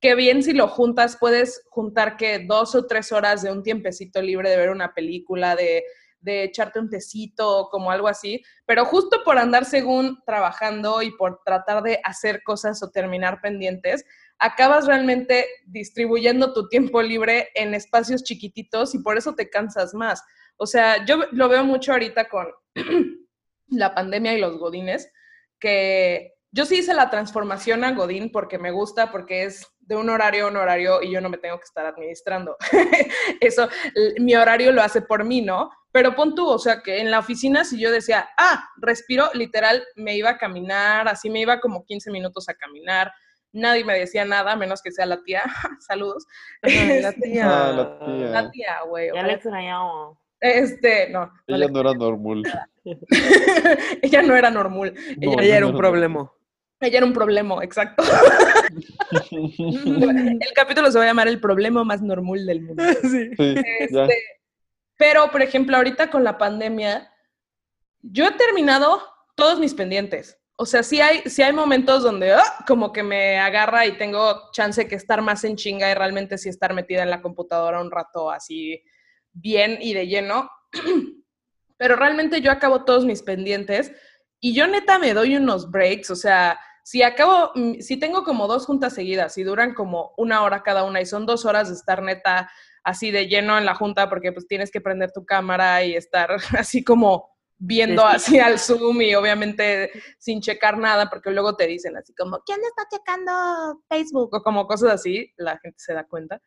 que 0.00 0.14
bien 0.14 0.42
si 0.42 0.52
lo 0.52 0.68
juntas, 0.68 1.16
puedes 1.20 1.62
juntar 1.70 2.16
que 2.16 2.40
dos 2.40 2.74
o 2.74 2.86
tres 2.86 3.12
horas 3.12 3.42
de 3.42 3.52
un 3.52 3.62
tiempecito 3.62 4.20
libre 4.20 4.50
de 4.50 4.56
ver 4.56 4.70
una 4.70 4.94
película, 4.94 5.54
de, 5.54 5.84
de 6.22 6.44
echarte 6.44 6.80
un 6.80 6.88
tecito, 6.88 7.68
como 7.70 7.90
algo 7.90 8.08
así, 8.08 8.42
pero 8.66 8.84
justo 8.84 9.22
por 9.24 9.38
andar 9.38 9.64
según 9.64 10.18
trabajando 10.24 11.02
y 11.02 11.10
por 11.12 11.40
tratar 11.44 11.82
de 11.82 12.00
hacer 12.04 12.42
cosas 12.42 12.82
o 12.82 12.90
terminar 12.90 13.40
pendientes, 13.40 14.04
acabas 14.42 14.86
realmente 14.86 15.46
distribuyendo 15.66 16.52
tu 16.52 16.68
tiempo 16.68 17.00
libre 17.00 17.48
en 17.54 17.74
espacios 17.74 18.24
chiquititos 18.24 18.94
y 18.94 18.98
por 18.98 19.16
eso 19.16 19.34
te 19.34 19.48
cansas 19.48 19.94
más. 19.94 20.22
O 20.56 20.66
sea, 20.66 21.04
yo 21.06 21.20
lo 21.30 21.48
veo 21.48 21.64
mucho 21.64 21.92
ahorita 21.92 22.28
con, 22.28 22.48
la 23.68 23.94
pandemia 23.94 24.34
y 24.34 24.40
los 24.40 24.58
godines, 24.58 25.10
que 25.60 26.34
yo 26.50 26.66
sí 26.66 26.78
hice 26.78 26.92
la 26.92 27.08
transformación 27.08 27.84
a 27.84 27.92
Godín 27.92 28.30
porque 28.30 28.58
me 28.58 28.72
gusta, 28.72 29.10
porque 29.10 29.44
es 29.44 29.66
de 29.80 29.96
un 29.96 30.10
horario 30.10 30.46
a 30.46 30.50
un 30.50 30.56
horario 30.56 31.00
y 31.02 31.10
yo 31.10 31.20
no 31.20 31.30
me 31.30 31.38
tengo 31.38 31.58
que 31.58 31.64
estar 31.64 31.86
administrando. 31.86 32.56
Eso, 33.40 33.68
mi 34.18 34.34
horario 34.34 34.72
lo 34.72 34.82
hace 34.82 35.02
por 35.02 35.24
mí, 35.24 35.40
¿no? 35.40 35.70
Pero 35.92 36.14
pon 36.14 36.34
tú, 36.34 36.46
o 36.48 36.58
sea, 36.58 36.82
que 36.82 36.98
en 36.98 37.10
la 37.10 37.20
oficina 37.20 37.64
si 37.64 37.80
yo 37.80 37.90
decía, 37.90 38.28
ah, 38.36 38.68
respiro, 38.76 39.30
literal, 39.34 39.84
me 39.94 40.16
iba 40.16 40.30
a 40.30 40.38
caminar, 40.38 41.06
así 41.06 41.30
me 41.30 41.40
iba 41.40 41.60
como 41.60 41.84
15 41.84 42.10
minutos 42.10 42.48
a 42.48 42.54
caminar. 42.54 43.12
Nadie 43.52 43.84
me 43.84 43.98
decía 43.98 44.24
nada, 44.24 44.56
menos 44.56 44.80
que 44.82 44.90
sea 44.92 45.06
la 45.06 45.22
tía. 45.22 45.42
Saludos. 45.80 46.26
Ay, 46.62 47.00
la 47.02 47.10
Este, 47.10 47.20
tía. 47.20 47.46
Ah, 47.46 47.72
la 47.72 47.98
tía. 47.98 48.26
La 48.28 48.50
tía, 48.50 48.80
güey. 48.88 49.10
Ya 49.14 49.22
le 49.22 49.32
extrañaba. 49.34 50.12
Este, 50.40 51.08
no. 51.10 51.30
Ella 51.46 51.68
no 51.68 51.80
era 51.80 51.94
normal. 51.94 52.42
ella 54.02 54.22
no 54.22 54.36
era 54.36 54.50
normal. 54.50 54.94
No, 55.18 55.40
Ella 55.40 55.56
era 55.58 55.66
un 55.66 55.76
problema. 55.76 56.32
Ella 56.80 56.98
era 56.98 57.06
un 57.06 57.12
problema, 57.12 57.62
exacto. 57.62 58.02
El 59.30 60.52
capítulo 60.56 60.90
se 60.90 60.98
va 60.98 61.04
a 61.04 61.06
llamar 61.06 61.28
El 61.28 61.38
problema 61.40 61.84
más 61.84 62.02
normal 62.02 62.44
del 62.44 62.62
mundo. 62.62 62.82
Sí. 63.02 63.30
Este, 63.38 64.22
pero, 64.96 65.30
por 65.30 65.42
ejemplo, 65.42 65.76
ahorita 65.76 66.10
con 66.10 66.24
la 66.24 66.38
pandemia, 66.38 67.08
yo 68.00 68.26
he 68.26 68.32
terminado 68.32 69.00
todos 69.36 69.60
mis 69.60 69.74
pendientes. 69.74 70.41
O 70.56 70.66
sea, 70.66 70.82
sí 70.82 71.00
hay, 71.00 71.22
sí 71.26 71.42
hay 71.42 71.52
momentos 71.52 72.02
donde 72.02 72.32
¡ah! 72.32 72.64
como 72.66 72.92
que 72.92 73.02
me 73.02 73.38
agarra 73.38 73.86
y 73.86 73.96
tengo 73.96 74.50
chance 74.52 74.86
que 74.86 74.94
estar 74.94 75.22
más 75.22 75.44
en 75.44 75.56
chinga 75.56 75.90
y 75.90 75.94
realmente 75.94 76.38
sí 76.38 76.48
estar 76.48 76.74
metida 76.74 77.02
en 77.02 77.10
la 77.10 77.22
computadora 77.22 77.80
un 77.80 77.90
rato 77.90 78.30
así 78.30 78.82
bien 79.32 79.78
y 79.80 79.94
de 79.94 80.06
lleno. 80.06 80.50
Pero 81.76 81.96
realmente 81.96 82.40
yo 82.40 82.52
acabo 82.52 82.84
todos 82.84 83.04
mis 83.04 83.22
pendientes 83.22 83.92
y 84.40 84.54
yo 84.54 84.66
neta 84.66 84.98
me 84.98 85.14
doy 85.14 85.36
unos 85.36 85.70
breaks. 85.70 86.10
O 86.10 86.16
sea, 86.16 86.58
si 86.84 87.02
acabo, 87.02 87.52
mm, 87.54 87.80
si 87.80 87.96
tengo 87.96 88.24
como 88.24 88.46
dos 88.46 88.66
juntas 88.66 88.94
seguidas 88.94 89.38
y 89.38 89.44
duran 89.44 89.74
como 89.74 90.12
una 90.16 90.42
hora 90.42 90.62
cada 90.62 90.84
una 90.84 91.00
y 91.00 91.06
son 91.06 91.26
dos 91.26 91.44
horas 91.44 91.68
de 91.68 91.74
estar 91.74 92.02
neta 92.02 92.50
así 92.84 93.10
de 93.10 93.28
lleno 93.28 93.56
en 93.58 93.64
la 93.64 93.74
junta 93.74 94.08
porque 94.08 94.32
pues 94.32 94.46
tienes 94.46 94.70
que 94.70 94.80
prender 94.80 95.12
tu 95.12 95.24
cámara 95.24 95.84
y 95.84 95.94
estar 95.94 96.36
así 96.58 96.84
como 96.84 97.31
viendo 97.64 98.02
Sí. 98.02 98.16
así 98.16 98.40
al 98.40 98.58
Zoom 98.58 99.02
y 99.02 99.14
obviamente 99.14 99.90
sin 100.18 100.40
checar 100.40 100.78
nada 100.78 101.08
porque 101.08 101.30
luego 101.30 101.54
te 101.54 101.66
dicen 101.68 101.96
así 101.96 102.12
como, 102.14 102.40
¿quién 102.44 102.58
está 102.64 102.88
checando 102.90 103.82
Facebook? 103.88 104.34
O 104.34 104.42
como 104.42 104.66
cosas 104.66 104.90
así, 104.90 105.32
la 105.36 105.58
gente 105.58 105.78
se 105.78 105.94
da 105.94 106.04
cuenta. 106.04 106.40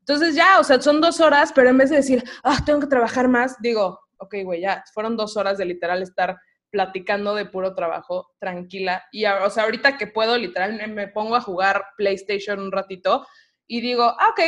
Entonces 0.00 0.34
ya, 0.34 0.58
o 0.58 0.64
sea, 0.64 0.80
son 0.80 1.00
dos 1.00 1.20
horas, 1.20 1.52
pero 1.54 1.70
en 1.70 1.78
vez 1.78 1.90
de 1.90 1.96
decir, 1.96 2.24
ah, 2.42 2.58
tengo 2.66 2.80
que 2.80 2.86
trabajar 2.88 3.28
más, 3.28 3.56
digo, 3.60 4.00
ok, 4.18 4.34
güey, 4.42 4.60
ya, 4.60 4.82
fueron 4.92 5.16
dos 5.16 5.36
horas 5.36 5.56
de 5.56 5.66
literal 5.66 6.02
estar 6.02 6.36
platicando 6.70 7.34
de 7.36 7.46
puro 7.46 7.74
trabajo, 7.74 8.34
tranquila. 8.40 9.04
Y, 9.12 9.24
o 9.24 9.50
sea, 9.50 9.64
ahorita 9.64 9.96
que 9.96 10.08
puedo, 10.08 10.36
literal, 10.36 10.74
me, 10.74 10.88
me 10.88 11.08
pongo 11.08 11.36
a 11.36 11.40
jugar 11.40 11.84
PlayStation 11.96 12.60
un 12.60 12.72
ratito 12.72 13.24
y 13.68 13.80
digo, 13.80 14.02
ah, 14.18 14.30
ok, 14.30 14.40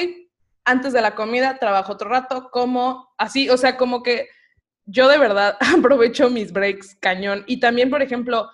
antes 0.64 0.92
de 0.92 1.00
la 1.00 1.14
comida 1.14 1.58
trabajo 1.58 1.92
otro 1.92 2.10
rato, 2.10 2.50
como 2.50 3.08
así, 3.16 3.48
o 3.50 3.56
sea, 3.56 3.76
como 3.76 4.02
que 4.02 4.28
yo 4.88 5.06
de 5.08 5.18
verdad 5.18 5.56
aprovecho 5.78 6.30
mis 6.30 6.52
breaks 6.52 6.96
cañón. 7.00 7.44
Y 7.46 7.60
también, 7.60 7.90
por 7.90 8.02
ejemplo, 8.02 8.48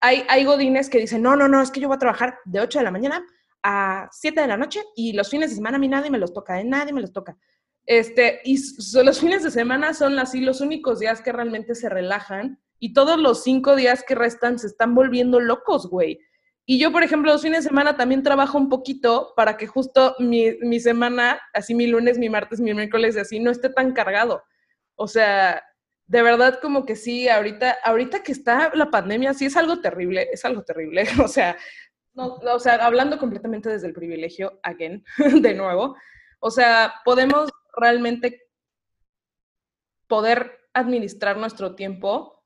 hay, 0.00 0.24
hay 0.28 0.44
godines 0.44 0.88
que 0.88 0.98
dicen, 0.98 1.22
no, 1.22 1.36
no, 1.36 1.48
no, 1.48 1.60
es 1.60 1.70
que 1.70 1.80
yo 1.80 1.88
voy 1.88 1.96
a 1.96 2.00
trabajar 2.00 2.38
de 2.44 2.60
8 2.60 2.78
de 2.78 2.84
la 2.84 2.90
mañana 2.90 3.24
a 3.62 4.08
7 4.12 4.40
de 4.40 4.46
la 4.46 4.56
noche 4.56 4.80
y 4.96 5.12
los 5.12 5.28
fines 5.28 5.50
de 5.50 5.56
semana 5.56 5.76
a 5.76 5.80
mí 5.80 5.88
nadie 5.88 6.10
me 6.10 6.18
los 6.18 6.32
toca, 6.32 6.58
¿eh? 6.60 6.64
nadie 6.64 6.92
me 6.92 7.02
los 7.02 7.12
toca. 7.12 7.36
Este, 7.84 8.40
y 8.44 8.58
los 9.02 9.20
fines 9.20 9.42
de 9.42 9.50
semana 9.50 9.92
son 9.92 10.18
así 10.18 10.40
los 10.40 10.60
únicos 10.60 11.00
días 11.00 11.20
que 11.20 11.32
realmente 11.32 11.74
se 11.74 11.88
relajan 11.88 12.60
y 12.78 12.94
todos 12.94 13.18
los 13.18 13.42
cinco 13.42 13.76
días 13.76 14.04
que 14.06 14.14
restan 14.14 14.58
se 14.58 14.68
están 14.68 14.94
volviendo 14.94 15.40
locos, 15.40 15.88
güey. 15.88 16.20
Y 16.64 16.78
yo, 16.78 16.92
por 16.92 17.02
ejemplo, 17.02 17.32
los 17.32 17.42
fines 17.42 17.64
de 17.64 17.68
semana 17.68 17.96
también 17.96 18.22
trabajo 18.22 18.56
un 18.56 18.68
poquito 18.68 19.32
para 19.36 19.56
que 19.56 19.66
justo 19.66 20.14
mi, 20.20 20.56
mi 20.60 20.78
semana, 20.78 21.40
así 21.52 21.74
mi 21.74 21.88
lunes, 21.88 22.16
mi 22.16 22.28
martes, 22.28 22.60
mi 22.60 22.72
miércoles, 22.72 23.16
y 23.16 23.18
así 23.18 23.40
no 23.40 23.50
esté 23.50 23.70
tan 23.70 23.92
cargado. 23.92 24.44
O 25.02 25.08
sea, 25.08 25.64
de 26.06 26.20
verdad 26.20 26.60
como 26.60 26.84
que 26.84 26.94
sí, 26.94 27.26
ahorita, 27.26 27.78
ahorita 27.82 28.22
que 28.22 28.32
está 28.32 28.70
la 28.74 28.90
pandemia, 28.90 29.32
sí 29.32 29.46
es 29.46 29.56
algo 29.56 29.80
terrible, 29.80 30.28
es 30.30 30.44
algo 30.44 30.62
terrible. 30.62 31.04
O 31.24 31.26
sea, 31.26 31.56
no, 32.12 32.34
o 32.34 32.58
sea, 32.60 32.74
hablando 32.74 33.16
completamente 33.18 33.70
desde 33.70 33.86
el 33.86 33.94
privilegio, 33.94 34.60
again, 34.62 35.02
de 35.40 35.54
nuevo. 35.54 35.96
O 36.40 36.50
sea, 36.50 36.96
podemos 37.02 37.50
realmente 37.74 38.42
poder 40.06 40.68
administrar 40.74 41.38
nuestro 41.38 41.74
tiempo. 41.74 42.44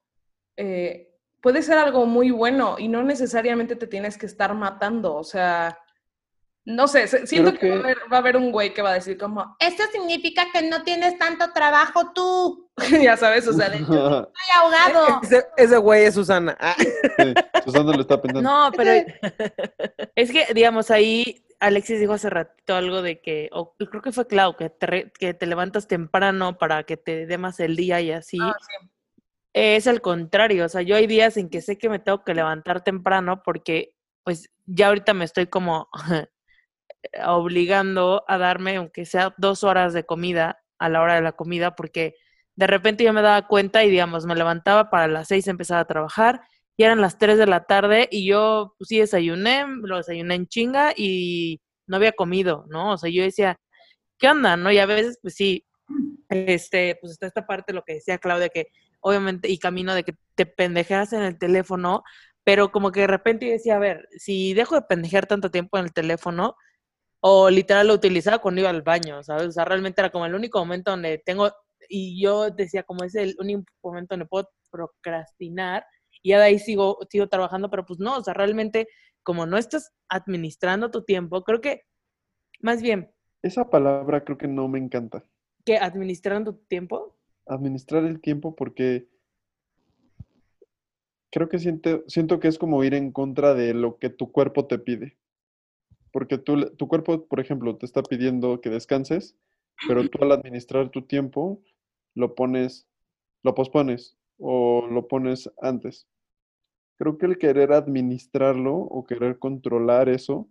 eh, 0.57 1.11
puede 1.43 1.61
ser 1.63 1.77
algo 1.79 2.07
muy 2.07 2.31
bueno 2.31 2.77
y 2.79 2.87
no 2.87 3.03
necesariamente 3.03 3.75
te 3.75 3.89
tienes 3.89 4.17
que 4.17 4.27
estar 4.27 4.55
matando. 4.55 5.17
O 5.17 5.25
sea, 5.25 5.77
no 6.67 6.89
sé, 6.89 7.07
siento 7.27 7.53
que, 7.55 7.69
Va, 7.71 7.77
a 7.77 7.79
haber, 7.81 7.99
va 8.13 8.17
a 8.17 8.21
haber 8.21 8.37
un 8.37 8.51
güey 8.51 8.73
que 8.73 8.81
va 8.83 8.91
a 8.91 8.95
decir 8.95 9.19
como, 9.19 9.57
esto 9.59 9.83
significa 9.93 10.47
que 10.53 10.63
no 10.63 10.83
tienes 10.83 11.19
tanto 11.19 11.53
trabajo 11.53 12.13
tú. 12.15 12.71
ya 13.03 13.17
sabes, 13.17 13.47
o 13.47 13.53
sea, 13.53 13.69
de, 13.69 13.79
"Yo 13.81 13.85
estoy 14.35 14.55
ahogado. 14.57 15.21
Ese, 15.23 15.47
ese 15.57 15.77
güey 15.77 16.05
es 16.05 16.15
Susana. 16.15 16.57
Sí, 17.19 17.35
Susana 17.65 17.93
lo 17.95 18.01
está 18.01 18.21
pensando. 18.21 18.49
No, 18.51 18.71
pero 18.77 18.91
es 20.15 20.33
que, 20.33 20.47
digamos, 20.55 20.91
ahí 20.91 21.45
Alexis 21.61 22.01
dijo 22.01 22.13
hace 22.15 22.31
ratito 22.31 22.75
algo 22.75 23.01
de 23.03 23.21
que, 23.21 23.49
o 23.53 23.75
creo 23.77 24.03
que 24.03 24.13
fue 24.13 24.27
Clau, 24.27 24.57
que 24.57 24.71
te, 24.71 24.87
re- 24.87 25.13
que 25.19 25.35
te 25.35 25.47
levantas 25.47 25.87
temprano 25.87 26.59
para 26.59 26.83
que 26.85 26.97
te 26.97 27.27
dé 27.27 27.39
más 27.39 27.61
el 27.61 27.77
día 27.77 28.01
y 28.01 28.11
así. 28.11 28.39
Ah, 28.41 28.55
sí. 28.59 28.89
Es 29.53 29.87
al 29.87 30.01
contrario, 30.01 30.65
o 30.65 30.69
sea, 30.69 30.83
yo 30.83 30.97
hay 30.97 31.07
días 31.07 31.37
en 31.37 31.49
que 31.49 31.61
sé 31.61 31.79
que 31.79 31.89
me 31.89 32.01
tengo 32.01 32.25
que 32.25 32.35
levantar 32.35 32.83
temprano 32.83 33.43
porque, 33.45 33.95
pues, 34.25 34.51
ya 34.67 34.89
ahorita 34.89 35.15
me 35.15 35.25
estoy 35.25 35.47
como 35.47 35.89
obligando 37.27 38.25
a 38.29 38.39
darme, 38.39 38.77
aunque 38.77 39.07
sea 39.07 39.35
dos 39.39 39.65
horas 39.65 39.93
de 39.93 40.05
comida 40.05 40.63
a 40.79 40.89
la 40.89 41.03
hora 41.03 41.15
de 41.15 41.23
la 41.23 41.33
comida, 41.33 41.75
porque 41.75 42.15
de 42.57 42.67
repente 42.67 43.05
yo 43.05 43.13
me 43.13 43.23
daba 43.23 43.47
cuenta 43.49 43.85
y, 43.85 43.91
digamos, 43.91 44.27
me 44.27 44.35
levantaba 44.35 44.91
para 44.91 45.09
las 45.09 45.29
seis 45.29 45.49
empezar 45.49 45.79
a 45.79 45.87
trabajar 45.87 46.41
y 46.77 46.85
eran 46.85 47.01
las 47.01 47.19
tres 47.19 47.39
de 47.39 47.47
la 47.47 47.65
tarde 47.65 48.09
y 48.11 48.27
yo, 48.27 48.75
pues 48.79 48.89
sí, 48.89 48.99
desayuné, 48.99 49.65
lo 49.83 49.97
desayuné 49.99 50.35
en 50.35 50.47
chinga 50.47 50.93
y 50.97 51.61
no 51.87 51.97
había 51.97 52.13
comido, 52.13 52.65
¿no? 52.69 52.93
O 52.93 52.99
sea, 52.99 53.11
yo 53.11 53.23
decía, 53.23 53.57
¿qué 54.19 54.29
onda, 54.29 54.57
no? 54.57 54.73
Y 54.73 54.79
a 54.79 54.87
veces, 54.87 55.19
pues 55.23 55.35
sí, 55.35 55.67
este, 56.29 56.97
pues 57.01 57.13
está 57.13 57.27
esta 57.27 57.47
parte, 57.47 57.73
lo 57.73 57.83
que 57.85 57.95
decía 57.95 58.19
Claudia, 58.19 58.49
que 58.49 58.69
obviamente, 59.01 59.49
y 59.49 59.59
camino 59.59 59.95
de 59.95 60.05
que 60.05 60.15
te 60.35 60.47
pendejeas 60.47 61.13
en 61.13 61.23
el 61.23 61.39
teléfono, 61.39 62.03
pero 62.45 62.73
como 62.73 62.93
que 62.93 63.01
de 63.01 63.07
repente 63.07 63.47
yo 63.47 63.53
decía, 63.53 63.77
a 63.77 63.79
ver, 63.79 64.09
si 64.17 64.55
dejo 64.55 64.75
de 64.75 64.83
pendejear 64.83 65.27
tanto 65.27 65.51
tiempo 65.51 65.79
en 65.79 65.85
el 65.85 65.93
teléfono, 65.93 66.57
o 67.27 67.49
literal 67.49 67.87
lo 67.89 67.95
utilizaba 67.95 68.39
cuando 68.39 68.61
iba 68.61 68.69
al 68.69 68.83
baño, 68.83 69.23
¿sabes? 69.23 69.47
O 69.47 69.53
sea, 69.53 69.65
realmente 69.65 69.99
era 69.99 70.11
como 70.11 70.27
el 70.27 70.35
único 70.35 70.59
momento 70.59 70.91
donde 70.91 71.17
tengo, 71.25 71.51
y 71.89 72.23
yo 72.23 72.51
decía, 72.51 72.83
como 72.83 73.03
es 73.03 73.15
el 73.15 73.35
único 73.39 73.65
momento 73.83 74.13
donde 74.13 74.27
puedo 74.27 74.51
procrastinar, 74.71 75.87
y 76.23 76.31
ya 76.31 76.39
de 76.39 76.45
ahí 76.45 76.59
sigo, 76.59 76.99
sigo 77.09 77.27
trabajando, 77.27 77.71
pero 77.71 77.87
pues 77.87 77.99
no, 77.99 78.19
o 78.19 78.23
sea, 78.23 78.35
realmente, 78.35 78.89
como 79.23 79.47
no 79.47 79.57
estás 79.57 79.95
administrando 80.11 80.91
tu 80.91 81.03
tiempo, 81.03 81.43
creo 81.45 81.63
que, 81.63 81.81
más 82.61 82.83
bien, 82.83 83.11
Esa 83.41 83.71
palabra 83.71 84.23
creo 84.23 84.37
que 84.37 84.49
no 84.49 84.69
me 84.69 84.79
encanta. 84.79 85.25
que 85.65 85.79
administrando 85.79 86.55
tu 86.55 86.65
tiempo, 86.67 87.17
Administrar 87.47 88.05
el 88.05 88.21
tiempo 88.21 88.55
porque 88.55 89.09
creo 91.33 91.49
que 91.49 91.59
siento, 91.59 92.05
siento 92.07 92.39
que 92.39 92.49
es 92.49 92.59
como 92.59 92.85
ir 92.85 92.93
en 92.93 93.13
contra 93.13 93.55
de 93.55 93.73
lo 93.73 93.99
que 93.99 94.11
tu 94.11 94.31
cuerpo 94.31 94.67
te 94.67 94.79
pide. 94.79 95.17
Porque 96.15 96.39
le- 96.57 96.71
tu 96.73 96.89
cuerpo, 96.89 97.27
por 97.29 97.41
ejemplo, 97.41 97.77
te 97.79 97.87
está 97.87 98.03
pidiendo 98.05 98.63
que 98.63 98.71
descanses, 98.71 99.37
pero 99.89 100.09
tú 100.11 100.25
al 100.25 100.33
administrar 100.33 100.91
tu 100.91 101.03
tiempo 101.03 101.63
lo 102.17 102.37
pones, 102.37 102.89
lo 103.45 103.55
pospones 103.55 104.19
o 104.39 104.87
lo 104.91 105.09
pones 105.09 105.51
antes. 105.63 106.09
Creo 106.99 107.19
que 107.19 107.27
el 107.27 107.39
querer 107.39 107.73
administrarlo 107.73 108.77
o 108.77 109.07
querer 109.07 109.39
controlar 109.39 110.09
eso, 110.11 110.49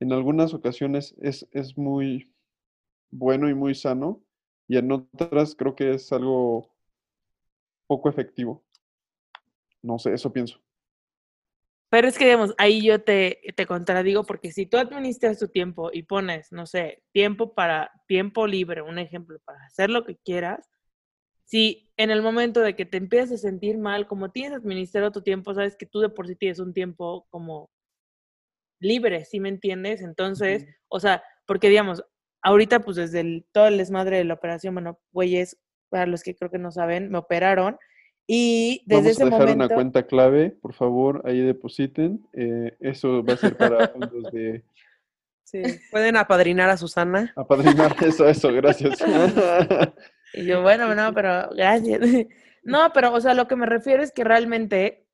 en 0.00 0.12
algunas 0.12 0.54
ocasiones 0.54 1.14
es, 1.20 1.48
es 1.52 1.78
muy 1.78 2.32
bueno 3.10 3.48
y 3.50 3.54
muy 3.54 3.74
sano, 3.74 4.22
y 4.68 4.78
en 4.78 4.92
otras 4.92 5.54
creo 5.56 5.76
que 5.76 5.92
es 5.94 6.12
algo 6.12 6.70
poco 7.88 8.08
efectivo. 8.08 8.62
No 9.82 9.98
sé, 9.98 10.14
eso 10.14 10.32
pienso. 10.32 10.60
Pero 11.90 12.06
es 12.06 12.18
que, 12.18 12.24
digamos, 12.26 12.54
ahí 12.58 12.84
yo 12.84 13.02
te, 13.02 13.40
te 13.56 13.66
contradigo 13.66 14.24
porque 14.24 14.52
si 14.52 14.66
tú 14.66 14.76
administras 14.76 15.38
tu 15.38 15.48
tiempo 15.48 15.90
y 15.92 16.02
pones, 16.02 16.52
no 16.52 16.66
sé, 16.66 17.02
tiempo 17.12 17.54
para 17.54 17.90
tiempo 18.06 18.46
libre, 18.46 18.82
un 18.82 18.98
ejemplo, 18.98 19.38
para 19.44 19.64
hacer 19.64 19.88
lo 19.88 20.04
que 20.04 20.16
quieras, 20.16 20.68
si 21.44 21.90
en 21.96 22.10
el 22.10 22.20
momento 22.20 22.60
de 22.60 22.76
que 22.76 22.84
te 22.84 22.98
empiezas 22.98 23.32
a 23.32 23.38
sentir 23.38 23.78
mal, 23.78 24.06
como 24.06 24.30
tienes 24.30 24.58
administrado 24.58 25.10
tu 25.12 25.22
tiempo, 25.22 25.54
sabes 25.54 25.76
que 25.76 25.86
tú 25.86 26.00
de 26.00 26.10
por 26.10 26.28
sí 26.28 26.36
tienes 26.36 26.58
un 26.58 26.74
tiempo 26.74 27.26
como 27.30 27.70
libre, 28.80 29.24
¿sí 29.24 29.40
me 29.40 29.48
entiendes? 29.48 30.02
Entonces, 30.02 30.66
o 30.88 31.00
sea, 31.00 31.22
porque 31.46 31.70
digamos, 31.70 32.04
ahorita 32.42 32.80
pues 32.80 32.96
desde 32.98 33.20
el, 33.20 33.46
todo 33.50 33.66
el 33.66 33.78
desmadre 33.78 34.18
de 34.18 34.24
la 34.24 34.34
operación, 34.34 34.74
bueno, 34.74 35.00
güeyes, 35.10 35.58
para 35.88 36.06
los 36.06 36.22
que 36.22 36.34
creo 36.36 36.50
que 36.50 36.58
no 36.58 36.70
saben, 36.70 37.10
me 37.10 37.18
operaron 37.18 37.78
Y 38.30 38.82
desde 38.84 39.00
Vamos 39.00 39.10
ese 39.12 39.22
a 39.22 39.24
dejar 39.26 39.40
momento... 39.40 39.64
una 39.64 39.74
cuenta 39.74 40.06
clave, 40.06 40.50
por 40.50 40.74
favor, 40.74 41.22
ahí 41.24 41.40
depositen. 41.40 42.20
Eh, 42.34 42.76
eso 42.80 43.24
va 43.24 43.32
a 43.32 43.36
ser 43.38 43.56
para 43.56 43.88
fondos 43.88 44.30
de 44.32 44.62
Sí. 45.44 45.62
Pueden 45.90 46.18
apadrinar 46.18 46.68
a 46.68 46.76
Susana. 46.76 47.32
apadrinar. 47.34 47.96
Eso, 48.04 48.28
eso, 48.28 48.52
gracias. 48.52 48.98
Y 50.34 50.44
yo, 50.44 50.60
bueno, 50.60 50.94
no, 50.94 51.14
pero 51.14 51.48
gracias. 51.56 52.00
No, 52.62 52.90
pero, 52.92 53.14
o 53.14 53.20
sea, 53.22 53.32
lo 53.32 53.48
que 53.48 53.56
me 53.56 53.64
refiero 53.64 54.02
es 54.02 54.12
que 54.12 54.24
realmente, 54.24 55.06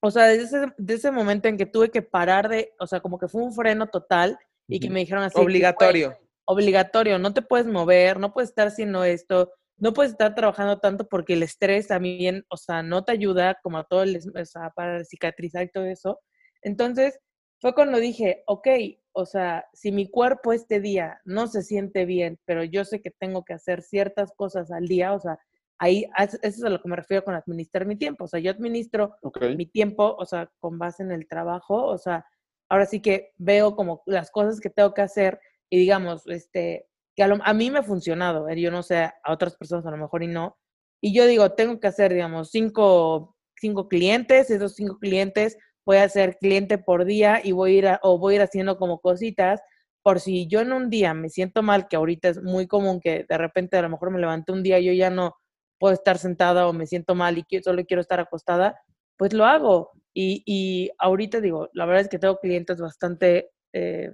o 0.00 0.12
sea, 0.12 0.26
desde 0.26 0.44
ese, 0.44 0.72
de 0.78 0.94
ese 0.94 1.10
momento 1.10 1.48
en 1.48 1.56
que 1.56 1.66
tuve 1.66 1.90
que 1.90 2.00
parar 2.02 2.48
de, 2.48 2.72
o 2.78 2.86
sea, 2.86 3.00
como 3.00 3.18
que 3.18 3.26
fue 3.26 3.42
un 3.42 3.52
freno 3.52 3.88
total 3.88 4.38
y 4.68 4.78
que 4.78 4.88
me 4.88 5.00
dijeron 5.00 5.24
así. 5.24 5.34
que, 5.34 5.40
Obligatorio. 5.40 6.16
obligatorio, 6.44 7.18
no 7.18 7.34
te 7.34 7.42
puedes 7.42 7.66
mover, 7.66 8.20
no 8.20 8.32
puedes 8.32 8.50
estar 8.50 8.68
haciendo 8.68 9.02
esto, 9.02 9.50
no 9.78 9.92
puedes 9.92 10.12
estar 10.12 10.34
trabajando 10.34 10.78
tanto 10.78 11.08
porque 11.08 11.34
el 11.34 11.42
estrés 11.42 11.88
también, 11.88 12.44
o 12.48 12.56
sea, 12.56 12.82
no 12.82 13.04
te 13.04 13.12
ayuda 13.12 13.58
como 13.62 13.78
a 13.78 13.84
todo 13.84 14.02
el, 14.02 14.16
o 14.18 14.44
sea, 14.44 14.70
para 14.70 15.04
cicatrizar 15.04 15.64
y 15.64 15.70
todo 15.70 15.84
eso. 15.84 16.20
Entonces, 16.62 17.18
fue 17.60 17.74
cuando 17.74 17.98
dije, 17.98 18.42
ok, 18.46 18.68
o 19.12 19.26
sea, 19.26 19.66
si 19.72 19.92
mi 19.92 20.10
cuerpo 20.10 20.52
este 20.52 20.80
día 20.80 21.20
no 21.24 21.46
se 21.46 21.62
siente 21.62 22.04
bien, 22.04 22.38
pero 22.44 22.64
yo 22.64 22.84
sé 22.84 23.00
que 23.00 23.10
tengo 23.10 23.44
que 23.44 23.54
hacer 23.54 23.82
ciertas 23.82 24.32
cosas 24.36 24.70
al 24.70 24.86
día, 24.86 25.12
o 25.12 25.20
sea, 25.20 25.38
ahí, 25.78 26.06
eso 26.18 26.38
es 26.42 26.64
a 26.64 26.70
lo 26.70 26.80
que 26.80 26.88
me 26.88 26.96
refiero 26.96 27.24
con 27.24 27.34
administrar 27.34 27.86
mi 27.86 27.96
tiempo, 27.96 28.24
o 28.24 28.28
sea, 28.28 28.40
yo 28.40 28.50
administro 28.50 29.16
ok. 29.22 29.42
mi 29.56 29.66
tiempo, 29.66 30.14
o 30.18 30.24
sea, 30.26 30.50
con 30.58 30.78
base 30.78 31.02
en 31.02 31.12
el 31.12 31.26
trabajo, 31.28 31.86
o 31.86 31.98
sea, 31.98 32.26
ahora 32.68 32.86
sí 32.86 33.00
que 33.00 33.32
veo 33.36 33.74
como 33.76 34.02
las 34.06 34.30
cosas 34.30 34.60
que 34.60 34.70
tengo 34.70 34.92
que 34.92 35.02
hacer 35.02 35.40
y 35.70 35.78
digamos, 35.78 36.26
este, 36.26 36.86
que 37.16 37.22
a, 37.22 37.28
lo- 37.28 37.38
mí 37.54 37.70
me 37.70 37.78
ha 37.80 37.82
funcionado, 37.82 38.48
eh, 38.48 38.60
yo 38.60 38.70
no 38.70 38.82
sé, 38.82 38.98
a 39.04 39.32
otras 39.32 39.56
personas 39.56 39.86
a 39.86 39.90
lo 39.90 39.96
mejor 39.98 40.22
y 40.22 40.28
no, 40.28 40.56
y 41.00 41.14
yo 41.14 41.26
digo, 41.26 41.50
tengo 41.52 41.78
que 41.80 41.86
hacer, 41.88 42.12
digamos, 42.12 42.50
cinco, 42.50 43.36
cinco 43.60 43.88
clientes, 43.88 44.50
esos 44.50 44.74
cinco 44.74 44.98
clientes 44.98 45.56
voy 45.84 45.98
a 45.98 46.04
hacer 46.04 46.36
cliente 46.38 46.78
por 46.78 47.04
día 47.04 47.40
y 47.44 47.52
voy 47.52 47.76
a 47.76 47.78
ir, 47.78 47.98
o 48.02 48.18
voy 48.18 48.34
a 48.34 48.36
ir 48.36 48.42
haciendo 48.42 48.76
como 48.78 48.98
cositas, 49.00 49.60
por 50.02 50.20
si 50.20 50.46
yo 50.48 50.60
en 50.60 50.72
un 50.72 50.90
día 50.90 51.14
me 51.14 51.28
siento 51.30 51.62
mal, 51.62 51.88
que 51.88 51.96
ahorita 51.96 52.28
es 52.28 52.42
muy 52.42 52.66
común 52.66 53.00
que 53.00 53.24
de 53.28 53.38
repente 53.38 53.76
a 53.76 53.82
lo 53.82 53.88
mejor 53.90 54.10
me 54.10 54.20
levanté 54.20 54.52
un 54.52 54.62
día 54.62 54.78
y 54.78 54.86
yo 54.86 54.92
ya 54.92 55.10
no 55.10 55.36
puedo 55.78 55.94
estar 55.94 56.18
sentada 56.18 56.66
o 56.68 56.72
me 56.72 56.86
siento 56.86 57.14
mal 57.14 57.38
y 57.38 57.44
solo 57.62 57.84
quiero 57.84 58.00
estar 58.00 58.20
acostada, 58.20 58.78
pues 59.16 59.32
lo 59.32 59.44
hago. 59.44 59.90
Y, 60.14 60.42
y 60.46 60.90
ahorita 60.98 61.40
digo, 61.40 61.68
la 61.74 61.86
verdad 61.86 62.02
es 62.02 62.08
que 62.08 62.18
tengo 62.18 62.38
clientes 62.38 62.80
bastante, 62.80 63.50
eh, 63.72 64.10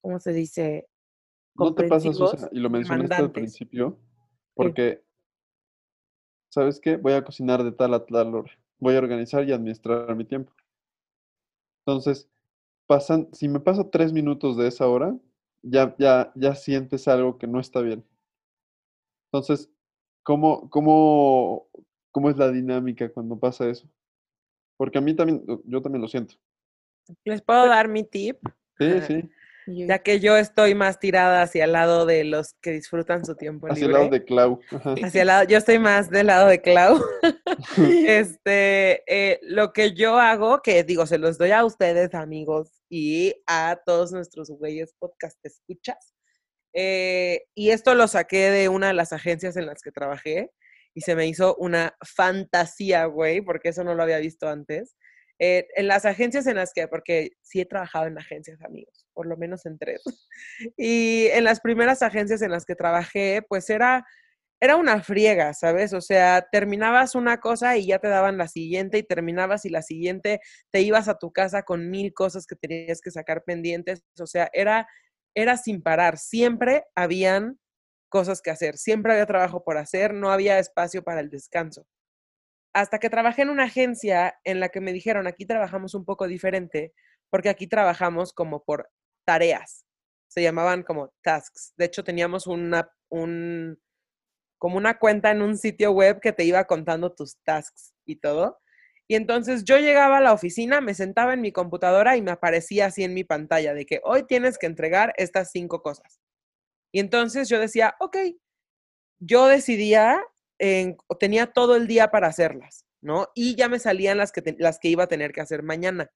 ¿cómo 0.00 0.18
se 0.20 0.32
dice? 0.32 0.88
¿No 1.58 1.74
te 1.74 1.88
pasa. 1.88 2.12
Susana? 2.12 2.48
Y 2.52 2.60
lo 2.60 2.70
mencionaste 2.70 3.16
al 3.16 3.32
principio, 3.32 3.98
porque, 4.54 5.04
¿sabes 6.50 6.80
qué? 6.80 6.96
Voy 6.96 7.12
a 7.12 7.24
cocinar 7.24 7.64
de 7.64 7.72
tal 7.72 7.94
a 7.94 8.06
tal 8.06 8.34
hora. 8.34 8.52
Voy 8.78 8.94
a 8.94 8.98
organizar 8.98 9.46
y 9.46 9.52
administrar 9.52 10.14
mi 10.14 10.24
tiempo. 10.24 10.52
Entonces, 11.84 12.28
pasan, 12.86 13.28
si 13.32 13.48
me 13.48 13.60
paso 13.60 13.88
tres 13.88 14.12
minutos 14.12 14.56
de 14.56 14.68
esa 14.68 14.86
hora, 14.86 15.16
ya, 15.62 15.96
ya, 15.98 16.32
ya 16.34 16.54
sientes 16.54 17.08
algo 17.08 17.38
que 17.38 17.46
no 17.46 17.58
está 17.58 17.80
bien. 17.80 18.04
Entonces, 19.32 19.70
¿cómo, 20.22 20.70
cómo, 20.70 21.68
cómo 22.12 22.30
es 22.30 22.36
la 22.36 22.50
dinámica 22.50 23.10
cuando 23.12 23.38
pasa 23.38 23.68
eso? 23.68 23.88
Porque 24.76 24.98
a 24.98 25.00
mí 25.00 25.14
también, 25.14 25.44
yo 25.64 25.82
también 25.82 26.02
lo 26.02 26.08
siento. 26.08 26.34
¿Les 27.24 27.42
puedo 27.42 27.66
dar 27.66 27.88
mi 27.88 28.04
tip? 28.04 28.38
Sí, 28.78 29.00
sí. 29.06 29.30
Ya 29.86 29.98
que 29.98 30.18
yo 30.20 30.36
estoy 30.36 30.74
más 30.74 30.98
tirada 30.98 31.42
hacia 31.42 31.64
el 31.64 31.72
lado 31.72 32.06
de 32.06 32.24
los 32.24 32.54
que 32.62 32.70
disfrutan 32.72 33.24
su 33.26 33.36
tiempo 33.36 33.68
Hacia 33.68 33.84
el 33.86 33.92
libre. 33.92 33.92
lado 33.92 34.08
de 34.10 34.24
Clau. 34.24 34.60
Ajá. 34.70 34.94
Hacia 35.02 35.20
el 35.22 35.26
lado, 35.26 35.44
yo 35.48 35.58
estoy 35.58 35.78
más 35.78 36.08
del 36.10 36.28
lado 36.28 36.48
de 36.48 36.60
Clau. 36.62 36.98
este, 38.06 39.02
eh, 39.06 39.38
lo 39.42 39.72
que 39.72 39.92
yo 39.94 40.18
hago, 40.18 40.60
que 40.62 40.84
digo, 40.84 41.06
se 41.06 41.18
los 41.18 41.38
doy 41.38 41.50
a 41.52 41.64
ustedes, 41.64 42.14
amigos, 42.14 42.72
y 42.88 43.34
a 43.46 43.78
todos 43.84 44.12
nuestros 44.12 44.50
güeyes 44.50 44.94
podcast 44.98 45.38
escuchas. 45.44 46.14
eh, 46.74 47.44
y 47.54 47.70
esto 47.70 47.94
lo 47.94 48.08
saqué 48.08 48.50
de 48.50 48.68
una 48.68 48.88
de 48.88 48.94
las 48.94 49.12
agencias 49.12 49.56
en 49.56 49.66
las 49.66 49.82
que 49.82 49.90
trabajé 49.92 50.50
y 50.94 51.00
se 51.02 51.14
me 51.16 51.26
hizo 51.26 51.54
una 51.56 51.94
fantasía, 52.16 53.04
güey, 53.06 53.40
porque 53.42 53.70
eso 53.70 53.84
no 53.84 53.94
lo 53.94 54.02
había 54.02 54.18
visto 54.18 54.48
antes. 54.48 54.96
En 55.38 55.86
las 55.86 56.04
agencias 56.04 56.46
en 56.46 56.56
las 56.56 56.72
que, 56.72 56.88
porque 56.88 57.30
sí 57.42 57.60
he 57.60 57.66
trabajado 57.66 58.06
en 58.06 58.18
agencias, 58.18 58.60
amigos, 58.62 59.06
por 59.12 59.26
lo 59.26 59.36
menos 59.36 59.66
en 59.66 59.78
tres. 59.78 60.02
Y 60.76 61.26
en 61.28 61.44
las 61.44 61.60
primeras 61.60 62.02
agencias 62.02 62.42
en 62.42 62.50
las 62.50 62.64
que 62.64 62.74
trabajé, 62.74 63.42
pues 63.48 63.70
era, 63.70 64.04
era 64.60 64.76
una 64.76 65.02
friega, 65.02 65.54
¿sabes? 65.54 65.92
O 65.92 66.00
sea, 66.00 66.46
terminabas 66.50 67.14
una 67.14 67.38
cosa 67.38 67.76
y 67.76 67.86
ya 67.86 67.98
te 68.00 68.08
daban 68.08 68.36
la 68.38 68.48
siguiente 68.48 68.98
y 68.98 69.04
terminabas 69.04 69.64
y 69.64 69.70
la 69.70 69.82
siguiente 69.82 70.40
te 70.72 70.80
ibas 70.82 71.08
a 71.08 71.18
tu 71.18 71.32
casa 71.32 71.62
con 71.62 71.90
mil 71.90 72.12
cosas 72.12 72.46
que 72.46 72.56
tenías 72.56 73.00
que 73.00 73.12
sacar 73.12 73.44
pendientes. 73.44 74.02
O 74.20 74.26
sea, 74.26 74.50
era, 74.52 74.88
era 75.34 75.56
sin 75.56 75.82
parar. 75.82 76.18
Siempre 76.18 76.84
habían 76.96 77.58
cosas 78.08 78.40
que 78.42 78.50
hacer, 78.50 78.76
siempre 78.78 79.12
había 79.12 79.26
trabajo 79.26 79.62
por 79.62 79.76
hacer, 79.76 80.14
no 80.14 80.30
había 80.30 80.58
espacio 80.58 81.02
para 81.02 81.20
el 81.20 81.30
descanso. 81.30 81.86
Hasta 82.72 82.98
que 82.98 83.10
trabajé 83.10 83.42
en 83.42 83.50
una 83.50 83.64
agencia 83.64 84.38
en 84.44 84.60
la 84.60 84.68
que 84.68 84.80
me 84.80 84.92
dijeron, 84.92 85.26
aquí 85.26 85.46
trabajamos 85.46 85.94
un 85.94 86.04
poco 86.04 86.26
diferente, 86.26 86.92
porque 87.30 87.48
aquí 87.48 87.66
trabajamos 87.66 88.32
como 88.32 88.64
por 88.64 88.90
tareas. 89.24 89.84
Se 90.28 90.42
llamaban 90.42 90.82
como 90.82 91.12
tasks. 91.22 91.72
De 91.76 91.86
hecho, 91.86 92.04
teníamos 92.04 92.46
una, 92.46 92.90
un, 93.08 93.78
como 94.58 94.76
una 94.76 94.98
cuenta 94.98 95.30
en 95.30 95.42
un 95.42 95.56
sitio 95.56 95.92
web 95.92 96.20
que 96.20 96.32
te 96.32 96.44
iba 96.44 96.64
contando 96.64 97.14
tus 97.14 97.36
tasks 97.44 97.94
y 98.04 98.16
todo. 98.16 98.58
Y 99.10 99.14
entonces 99.14 99.64
yo 99.64 99.78
llegaba 99.78 100.18
a 100.18 100.20
la 100.20 100.34
oficina, 100.34 100.82
me 100.82 100.92
sentaba 100.92 101.32
en 101.32 101.40
mi 101.40 101.50
computadora 101.50 102.16
y 102.16 102.22
me 102.22 102.30
aparecía 102.30 102.86
así 102.86 103.04
en 103.04 103.14
mi 103.14 103.24
pantalla 103.24 103.72
de 103.72 103.86
que 103.86 104.00
hoy 104.04 104.26
tienes 104.26 104.58
que 104.58 104.66
entregar 104.66 105.14
estas 105.16 105.50
cinco 105.50 105.80
cosas. 105.80 106.20
Y 106.92 107.00
entonces 107.00 107.48
yo 107.48 107.58
decía, 107.58 107.96
ok, 108.00 108.16
yo 109.18 109.46
decidía, 109.46 110.22
en- 110.58 110.96
tenía 111.20 111.46
todo 111.46 111.76
el 111.76 111.86
día 111.86 112.10
para 112.10 112.28
hacerlas, 112.28 112.84
¿no? 113.02 113.28
Y 113.34 113.54
ya 113.56 113.68
me 113.68 113.78
salían 113.78 114.18
las 114.18 114.32
que, 114.32 114.56
las 114.58 114.78
que 114.78 114.88
iba 114.88 115.04
a 115.04 115.08
tener 115.08 115.32
que 115.32 115.40
hacer 115.40 115.62
mañana. 115.62 116.10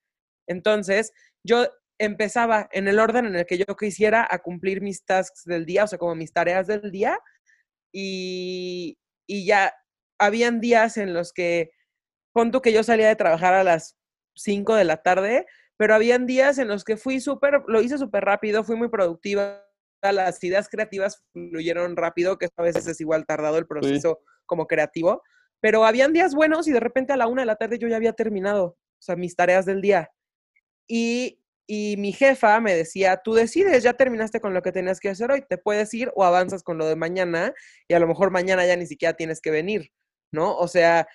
Entonces, 0.49 1.13
yo 1.45 1.67
empezaba 2.01 2.69
en 2.73 2.89
el 2.89 2.99
orden 2.99 3.27
en 3.27 3.37
el 3.37 3.47
que 3.47 3.59
yo 3.59 3.77
quisiera 3.77 4.27
a 4.29 4.39
cumplir 4.41 4.81
mis 4.81 5.05
tasks 5.05 5.45
del 5.45 5.67
día, 5.67 5.85
o 5.85 5.87
sea, 5.87 5.99
como 5.99 6.15
mis 6.15 6.33
tareas 6.33 6.67
del 6.67 6.91
día, 6.91 7.19
y, 7.95 8.99
y 9.29 9.47
ya 9.47 9.73
habían 10.19 10.61
días 10.61 10.97
en 10.97 11.15
los 11.15 11.33
que, 11.33 11.71
pon 12.35 12.51
que 12.51 12.73
yo 12.73 12.83
salía 12.83 13.09
de 13.09 13.17
trabajar 13.17 13.55
a 13.55 13.65
las 13.65 13.97
5 14.37 14.75
de 14.75 14.85
la 14.85 15.03
tarde, 15.03 15.47
pero 15.77 15.95
habían 15.95 16.27
días 16.27 16.59
en 16.59 16.69
los 16.69 16.85
que 16.85 16.97
fui 16.97 17.21
súper, 17.21 17.63
lo 17.67 17.83
hice 17.83 17.99
súper 17.99 18.25
rápido, 18.25 18.65
fui 18.65 18.77
muy 18.77 18.89
productiva, 18.89 19.65
las 20.11 20.43
ideas 20.43 20.69
creativas 20.69 21.23
fluyeron 21.33 21.97
rápido, 21.97 22.39
que 22.39 22.49
a 22.57 22.63
veces 22.63 22.87
es 22.89 23.01
igual 23.01 23.25
tardado 23.25 23.59
el 23.59 23.67
proceso 23.67 24.21
como 24.47 24.67
creativo, 24.67 25.23
pero 25.61 25.85
habían 25.85 26.13
días 26.13 26.35
buenos 26.35 26.67
y 26.67 26.73
de 26.73 26.81
repente 26.81 27.13
a 27.13 27.17
la 27.17 27.29
una 27.29 27.43
de 27.43 27.47
la 27.47 27.57
tarde 27.57 27.79
yo 27.79 27.87
ya 27.87 27.97
había 27.97 28.15
terminado, 28.15 28.65
o 28.65 28.77
sea, 28.99 29.15
mis 29.15 29.37
tareas 29.37 29.65
del 29.65 29.81
día. 29.81 30.11
Y, 30.89 31.39
y 31.69 31.97
mi 31.99 32.13
jefa 32.13 32.59
me 32.61 32.75
decía, 32.75 33.21
tú 33.23 33.35
decides, 33.35 33.85
ya 33.85 33.93
terminaste 33.93 34.41
con 34.41 34.55
lo 34.55 34.63
que 34.63 34.73
tenías 34.73 34.99
que 34.99 35.11
hacer 35.11 35.31
hoy, 35.31 35.45
te 35.49 35.59
puedes 35.59 35.95
ir 35.95 36.11
o 36.17 36.25
avanzas 36.25 36.65
con 36.65 36.79
lo 36.79 36.87
de 36.87 36.97
mañana 36.97 37.55
y 37.87 37.95
a 37.95 38.01
lo 38.01 38.09
mejor 38.09 38.33
mañana 38.33 38.67
ya 38.67 38.77
ni 38.77 38.87
siquiera 38.87 39.15
tienes 39.15 39.41
que 39.41 39.53
venir, 39.53 39.93
¿no? 40.33 40.57
O 40.57 40.67
sea, 40.67 41.07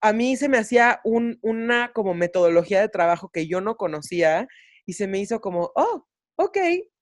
a 0.00 0.12
mí 0.12 0.36
se 0.36 0.48
me 0.48 0.58
hacía 0.58 1.00
un, 1.04 1.38
una 1.40 1.92
como 1.92 2.14
metodología 2.14 2.80
de 2.80 2.88
trabajo 2.88 3.30
que 3.30 3.46
yo 3.46 3.60
no 3.60 3.76
conocía 3.76 4.48
y 4.86 4.94
se 4.94 5.06
me 5.06 5.18
hizo 5.18 5.40
como, 5.40 5.70
oh, 5.76 6.06
ok. 6.36 6.58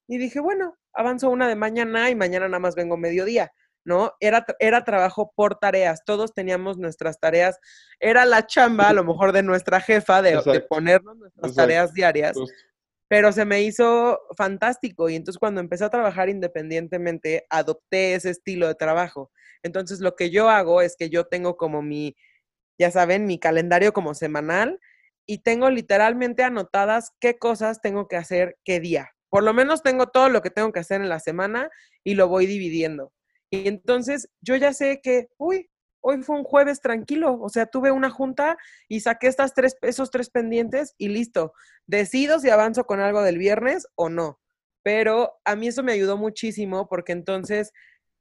Y 0.07 0.17
dije, 0.17 0.39
bueno, 0.39 0.77
avanzo 0.93 1.29
una 1.29 1.47
de 1.47 1.55
mañana 1.55 2.09
y 2.09 2.15
mañana 2.15 2.47
nada 2.47 2.59
más 2.59 2.75
vengo 2.75 2.97
mediodía, 2.97 3.51
¿no? 3.83 4.13
Era, 4.19 4.45
era 4.59 4.83
trabajo 4.83 5.31
por 5.35 5.59
tareas, 5.59 6.03
todos 6.05 6.33
teníamos 6.33 6.77
nuestras 6.77 7.19
tareas, 7.19 7.59
era 7.99 8.25
la 8.25 8.45
chamba 8.45 8.89
a 8.89 8.93
lo 8.93 9.03
mejor 9.03 9.31
de 9.31 9.43
nuestra 9.43 9.81
jefa 9.81 10.21
de, 10.21 10.61
ponernos 10.69 11.17
nuestras 11.17 11.51
Exacto. 11.51 11.61
tareas 11.61 11.93
diarias, 11.93 12.37
Justo. 12.37 12.55
pero 13.07 13.31
se 13.31 13.45
me 13.45 13.61
hizo 13.61 14.21
fantástico 14.37 15.09
y 15.09 15.15
entonces 15.15 15.39
cuando 15.39 15.61
empecé 15.61 15.85
a 15.85 15.89
trabajar 15.89 16.29
independientemente, 16.29 17.45
adopté 17.49 18.15
ese 18.15 18.29
estilo 18.29 18.67
de 18.67 18.75
trabajo. 18.75 19.31
Entonces 19.63 19.99
lo 19.99 20.15
que 20.15 20.29
yo 20.29 20.49
hago 20.49 20.81
es 20.81 20.95
que 20.95 21.09
yo 21.09 21.25
tengo 21.25 21.57
como 21.57 21.81
mi, 21.81 22.15
ya 22.77 22.91
saben, 22.91 23.25
mi 23.25 23.39
calendario 23.39 23.93
como 23.93 24.13
semanal 24.13 24.79
y 25.25 25.39
tengo 25.39 25.69
literalmente 25.69 26.43
anotadas 26.43 27.11
qué 27.19 27.37
cosas 27.37 27.81
tengo 27.81 28.07
que 28.07 28.17
hacer 28.17 28.57
qué 28.63 28.79
día. 28.79 29.11
Por 29.33 29.43
lo 29.43 29.51
menos 29.51 29.81
tengo 29.81 30.09
todo 30.09 30.29
lo 30.29 30.43
que 30.43 30.51
tengo 30.51 30.71
que 30.71 30.81
hacer 30.81 31.01
en 31.01 31.09
la 31.09 31.19
semana 31.19 31.71
y 32.03 32.13
lo 32.13 32.27
voy 32.27 32.45
dividiendo. 32.45 33.11
Y 33.49 33.67
entonces 33.67 34.29
yo 34.41 34.55
ya 34.57 34.73
sé 34.73 35.01
que, 35.01 35.29
uy, 35.39 35.71
hoy 36.01 36.21
fue 36.21 36.35
un 36.35 36.43
jueves 36.43 36.81
tranquilo, 36.81 37.39
o 37.41 37.49
sea, 37.49 37.65
tuve 37.65 37.89
una 37.89 38.11
junta 38.11 38.57
y 38.87 38.99
saqué 38.99 39.25
estas 39.25 39.55
tres, 39.55 39.75
esos 39.81 40.11
tres 40.11 40.29
pendientes 40.29 40.93
y 40.99 41.07
listo. 41.07 41.53
Decido 41.87 42.39
si 42.39 42.51
avanzo 42.51 42.83
con 42.83 42.99
algo 42.99 43.23
del 43.23 43.39
viernes 43.39 43.87
o 43.95 44.07
no. 44.07 44.39
Pero 44.83 45.33
a 45.45 45.55
mí 45.55 45.69
eso 45.69 45.81
me 45.81 45.93
ayudó 45.93 46.15
muchísimo 46.15 46.87
porque 46.87 47.13
entonces 47.13 47.71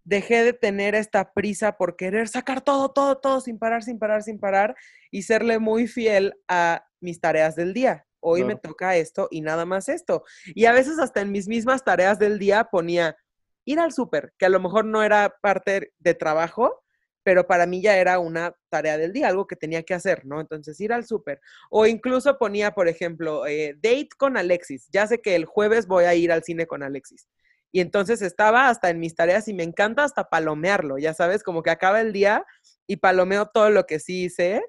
dejé 0.04 0.42
de 0.44 0.54
tener 0.54 0.94
esta 0.94 1.34
prisa 1.34 1.76
por 1.76 1.96
querer 1.96 2.26
sacar 2.28 2.62
todo, 2.62 2.90
todo, 2.90 3.18
todo 3.18 3.42
sin 3.42 3.58
parar, 3.58 3.82
sin 3.82 3.98
parar, 3.98 4.22
sin 4.22 4.40
parar 4.40 4.74
y 5.10 5.24
serle 5.24 5.58
muy 5.58 5.88
fiel 5.88 6.32
a 6.48 6.86
mis 7.02 7.20
tareas 7.20 7.54
del 7.54 7.74
día. 7.74 8.06
Hoy 8.22 8.44
me 8.44 8.56
toca 8.56 8.96
esto 8.96 9.28
y 9.30 9.40
nada 9.40 9.66
más 9.66 9.88
esto. 9.88 10.24
Y 10.54 10.64
a 10.64 10.72
veces 10.72 10.98
hasta 10.98 11.20
en 11.20 11.32
mis 11.32 11.48
mismas 11.48 11.84
tareas 11.84 12.18
del 12.18 12.38
día 12.38 12.64
ponía 12.64 13.16
ir 13.64 13.80
al 13.80 13.92
súper, 13.92 14.32
que 14.38 14.46
a 14.46 14.48
lo 14.48 14.60
mejor 14.60 14.84
no 14.84 15.02
era 15.02 15.34
parte 15.42 15.92
de 15.98 16.14
trabajo, 16.14 16.82
pero 17.22 17.46
para 17.46 17.66
mí 17.66 17.82
ya 17.82 17.96
era 17.96 18.18
una 18.18 18.54
tarea 18.68 18.96
del 18.96 19.12
día, 19.12 19.28
algo 19.28 19.46
que 19.46 19.56
tenía 19.56 19.82
que 19.82 19.94
hacer, 19.94 20.24
¿no? 20.24 20.40
Entonces 20.40 20.80
ir 20.80 20.92
al 20.92 21.06
súper. 21.06 21.40
O 21.70 21.86
incluso 21.86 22.38
ponía, 22.38 22.72
por 22.72 22.88
ejemplo, 22.88 23.46
eh, 23.46 23.74
date 23.76 24.08
con 24.16 24.36
Alexis. 24.36 24.88
Ya 24.92 25.06
sé 25.06 25.20
que 25.20 25.34
el 25.34 25.44
jueves 25.44 25.86
voy 25.86 26.04
a 26.04 26.14
ir 26.14 26.32
al 26.32 26.42
cine 26.42 26.66
con 26.66 26.82
Alexis. 26.82 27.28
Y 27.70 27.80
entonces 27.80 28.20
estaba 28.22 28.68
hasta 28.68 28.90
en 28.90 29.00
mis 29.00 29.14
tareas 29.14 29.48
y 29.48 29.54
me 29.54 29.62
encanta 29.62 30.04
hasta 30.04 30.28
palomearlo, 30.28 30.98
ya 30.98 31.14
sabes, 31.14 31.42
como 31.42 31.62
que 31.62 31.70
acaba 31.70 32.02
el 32.02 32.12
día 32.12 32.44
y 32.86 32.96
palomeo 32.96 33.46
todo 33.46 33.70
lo 33.70 33.86
que 33.86 33.98
sí 33.98 34.24
hice. 34.24 34.62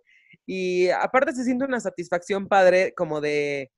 Y 0.46 0.90
aparte 0.90 1.34
se 1.34 1.44
siente 1.44 1.66
una 1.66 1.80
satisfacción 1.80 2.48
padre 2.48 2.94
como 2.96 3.22
de, 3.22 3.72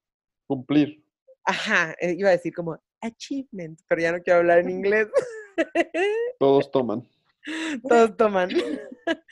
Cumplir. 0.48 1.04
ajá, 1.44 1.96
eh, 2.00 2.16
iba 2.18 2.30
a 2.30 2.34
decir 2.34 2.54
como 2.54 2.80
achievement, 3.02 3.80
pero 3.88 4.02
ya 4.02 4.12
no 4.12 4.22
quiero 4.22 4.40
hablar 4.40 4.60
en 4.60 4.70
inglés. 4.72 5.08
Todos 6.40 6.72
toman. 6.72 7.08
Todos 7.88 8.18
toman. 8.18 8.50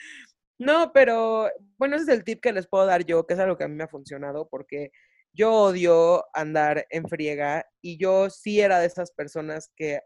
No, 0.56 0.92
pero 0.92 1.50
bueno, 1.78 1.96
ese 1.96 2.04
es 2.04 2.08
el 2.18 2.22
tip 2.24 2.40
que 2.40 2.52
les 2.52 2.68
puedo 2.68 2.86
dar 2.86 3.04
yo, 3.04 3.26
que 3.26 3.34
es 3.34 3.40
algo 3.40 3.56
que 3.58 3.64
a 3.64 3.68
mí 3.68 3.74
me 3.74 3.84
ha 3.84 3.88
funcionado, 3.88 4.48
porque 4.48 4.92
yo 5.32 5.52
odio 5.52 6.24
andar 6.32 6.86
en 6.90 7.08
friega 7.08 7.66
y 7.82 7.98
yo 7.98 8.30
sí 8.30 8.60
era 8.60 8.78
de 8.78 8.86
esas 8.86 9.10
personas 9.10 9.72
que 9.74 10.00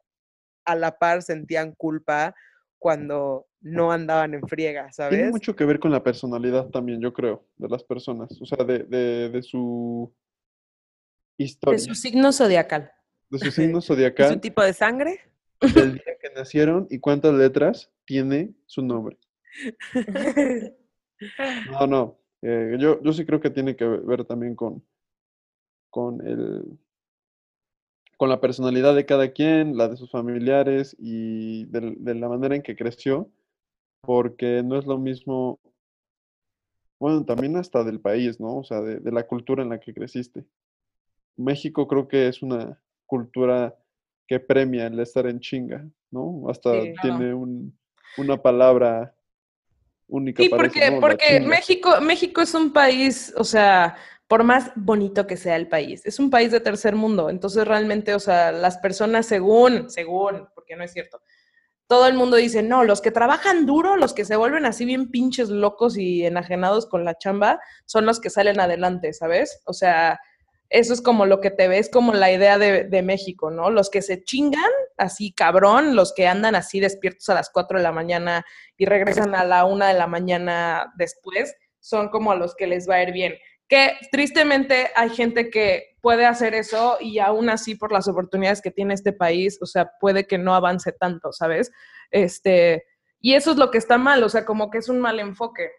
a 0.64 0.74
la 0.74 0.98
par 0.98 1.22
sentían 1.22 1.74
culpa 1.76 2.34
cuando 2.78 3.46
no 3.60 3.90
andaban 3.92 4.34
en 4.34 4.46
friega, 4.48 4.82
Tiene 4.82 4.92
¿sabes? 4.92 5.30
mucho 5.32 5.56
que 5.56 5.64
ver 5.64 5.80
con 5.80 5.90
la 5.90 6.02
personalidad 6.02 6.68
también, 6.70 7.00
yo 7.00 7.12
creo, 7.12 7.46
de 7.56 7.68
las 7.68 7.82
personas. 7.84 8.30
O 8.40 8.46
sea, 8.46 8.64
de, 8.64 8.80
de, 8.84 9.28
de 9.30 9.42
su 9.42 10.14
De 11.36 11.44
historia, 11.44 11.78
su 11.78 11.94
signo 11.94 12.32
zodiacal. 12.32 12.90
de 13.30 13.38
su 13.38 13.50
signo 13.50 13.78
¿Es 13.78 13.90
un 13.90 13.96
zodiacal, 13.96 14.40
tipo 14.40 14.62
de 14.62 14.72
sangre? 14.72 15.20
del 15.74 15.94
día 15.94 16.02
que 16.22 16.30
nacieron 16.36 16.86
y 16.90 17.00
cuántas 17.00 17.34
letras 17.34 17.90
tiene 18.04 18.54
su 18.66 18.82
nombre. 18.82 19.18
No, 21.72 21.86
no. 21.86 22.18
eh, 22.42 22.76
yo, 22.78 23.02
yo 23.02 23.12
sí 23.12 23.26
creo 23.26 23.40
que 23.40 23.50
tiene 23.50 23.74
que 23.74 23.84
ver 23.84 24.24
también 24.24 24.54
con, 24.54 24.84
con 25.90 26.24
el, 26.26 26.78
con 28.18 28.28
la 28.28 28.40
personalidad 28.40 28.96
de 28.96 29.06
cada 29.06 29.30
quien, 29.32 29.76
la 29.76 29.88
de 29.88 29.96
sus 29.96 30.10
familiares 30.10 30.96
y 30.98 31.64
de, 31.66 32.14
la 32.14 32.28
manera 32.28 32.56
en 32.56 32.62
que 32.62 32.76
creció, 32.76 33.30
porque 34.02 34.62
no 34.64 34.76
es 34.76 34.86
lo 34.86 34.98
mismo, 34.98 35.60
bueno, 36.98 37.24
también 37.24 37.56
hasta 37.56 37.84
del 37.84 38.00
país, 38.00 38.40
¿no? 38.40 38.56
O 38.56 38.64
sea, 38.64 38.80
de, 38.80 38.98
de 38.98 39.12
la 39.12 39.26
cultura 39.26 39.62
en 39.62 39.68
la 39.68 39.78
que 39.78 39.94
creciste. 39.94 40.44
México 41.36 41.86
creo 41.86 42.08
que 42.08 42.26
es 42.26 42.42
una 42.42 42.82
cultura 43.06 43.76
que 44.26 44.40
premia 44.40 44.88
el 44.88 44.98
estar 44.98 45.26
en 45.28 45.38
chinga, 45.38 45.88
¿no? 46.10 46.50
Hasta 46.50 46.72
Sí. 46.72 46.92
Claro. 46.94 47.18
tiene 47.18 47.34
un, 47.34 47.78
una 48.16 48.36
palabra 48.42 49.14
única 50.08 50.42
Sí, 50.42 50.48
porque, 50.48 50.98
porque. 51.00 51.38
México, 51.38 52.00
México 52.00 52.42
es 52.42 52.52
un 52.52 52.72
país, 52.72 53.32
o 53.36 53.44
sea, 53.44 53.96
por 54.28 54.44
más 54.44 54.70
bonito 54.76 55.26
que 55.26 55.38
sea 55.38 55.56
el 55.56 55.68
país, 55.68 56.04
es 56.04 56.18
un 56.18 56.30
país 56.30 56.52
de 56.52 56.60
tercer 56.60 56.94
mundo. 56.94 57.30
Entonces, 57.30 57.66
realmente, 57.66 58.14
o 58.14 58.20
sea, 58.20 58.52
las 58.52 58.78
personas 58.78 59.26
según, 59.26 59.90
según, 59.90 60.48
porque 60.54 60.76
no 60.76 60.84
es 60.84 60.92
cierto, 60.92 61.20
todo 61.88 62.06
el 62.06 62.14
mundo 62.14 62.36
dice, 62.36 62.62
no, 62.62 62.84
los 62.84 63.00
que 63.00 63.10
trabajan 63.10 63.64
duro, 63.64 63.96
los 63.96 64.12
que 64.12 64.26
se 64.26 64.36
vuelven 64.36 64.66
así 64.66 64.84
bien 64.84 65.10
pinches 65.10 65.48
locos 65.48 65.96
y 65.96 66.26
enajenados 66.26 66.86
con 66.86 67.06
la 67.06 67.16
chamba, 67.16 67.58
son 67.86 68.04
los 68.04 68.20
que 68.20 68.28
salen 68.28 68.60
adelante, 68.60 69.14
¿sabes? 69.14 69.62
O 69.64 69.72
sea, 69.72 70.20
eso 70.68 70.92
es 70.92 71.00
como 71.00 71.24
lo 71.24 71.40
que 71.40 71.50
te 71.50 71.66
ves 71.66 71.88
como 71.90 72.12
la 72.12 72.30
idea 72.30 72.58
de, 72.58 73.02
México, 73.02 73.50
¿no? 73.50 73.70
Los 73.70 73.88
que 73.88 74.02
se 74.02 74.22
chingan 74.22 74.70
así 74.98 75.32
cabrón, 75.32 75.96
los 75.96 76.12
que 76.12 76.26
andan 76.26 76.54
así 76.54 76.78
despiertos 76.78 77.30
a 77.30 77.34
las 77.34 77.48
4 77.48 77.78
de 77.78 77.84
la 77.84 77.92
mañana 77.92 78.44
y 78.76 78.84
regresan 78.84 79.34
a 79.34 79.44
la 79.44 79.64
una 79.64 79.88
de 79.88 79.94
la 79.94 80.06
mañana 80.06 80.92
después, 80.98 81.56
son 81.80 82.10
como 82.10 82.32
a 82.32 82.36
los 82.36 82.54
que 82.54 82.66
les 82.66 82.86
va 82.86 82.96
a 82.96 83.02
ir 83.02 83.12
bien. 83.12 83.34
Que 83.68 83.92
tristemente 84.10 84.90
hay 84.96 85.10
gente 85.10 85.50
que 85.50 85.96
puede 86.00 86.24
hacer 86.26 86.54
eso 86.54 86.96
y 87.00 87.18
aún 87.18 87.50
así 87.50 87.74
por 87.74 87.92
las 87.92 88.08
oportunidades 88.08 88.62
que 88.62 88.70
tiene 88.70 88.94
este 88.94 89.12
país, 89.12 89.58
o 89.60 89.66
sea, 89.66 89.90
puede 90.00 90.26
que 90.26 90.38
no 90.38 90.54
avance 90.54 90.92
tanto, 90.92 91.32
¿sabes? 91.32 91.70
Este, 92.10 92.84
y 93.20 93.34
eso 93.34 93.50
es 93.50 93.56
lo 93.58 93.70
que 93.70 93.78
está 93.78 93.98
mal, 93.98 94.22
o 94.22 94.28
sea, 94.28 94.44
como 94.44 94.70
que 94.70 94.78
es 94.78 94.88
un 94.88 95.00
mal 95.00 95.20
enfoque. 95.20 95.70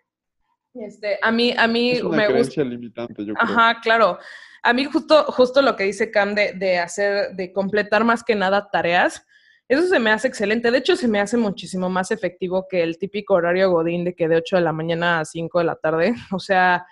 Este, 0.75 1.17
a 1.21 1.31
mí, 1.31 1.53
a 1.57 1.67
mí 1.67 1.91
Es 1.91 2.03
una 2.03 2.27
me 2.27 2.37
gusta. 2.37 2.63
limitante, 2.63 3.25
yo 3.25 3.33
creo. 3.33 3.43
Ajá, 3.43 3.79
claro. 3.81 4.19
A 4.61 4.73
mí 4.73 4.85
justo, 4.85 5.23
justo 5.31 5.61
lo 5.61 5.75
que 5.75 5.85
dice 5.85 6.11
Cam 6.11 6.35
de, 6.35 6.53
de 6.53 6.77
hacer, 6.77 7.35
de 7.35 7.51
completar 7.51 8.03
más 8.03 8.23
que 8.23 8.35
nada 8.35 8.69
tareas, 8.69 9.25
eso 9.67 9.87
se 9.87 9.99
me 9.99 10.11
hace 10.11 10.27
excelente. 10.27 10.71
De 10.71 10.79
hecho, 10.79 10.95
se 10.95 11.07
me 11.07 11.19
hace 11.19 11.37
muchísimo 11.37 11.89
más 11.89 12.11
efectivo 12.11 12.67
que 12.69 12.81
el 12.83 12.97
típico 12.97 13.35
horario 13.35 13.71
Godín 13.71 14.03
de 14.03 14.15
que 14.15 14.27
de 14.27 14.35
8 14.37 14.57
de 14.57 14.61
la 14.63 14.73
mañana 14.73 15.19
a 15.19 15.25
5 15.25 15.59
de 15.59 15.65
la 15.65 15.75
tarde. 15.75 16.13
O 16.33 16.39
sea, 16.39 16.85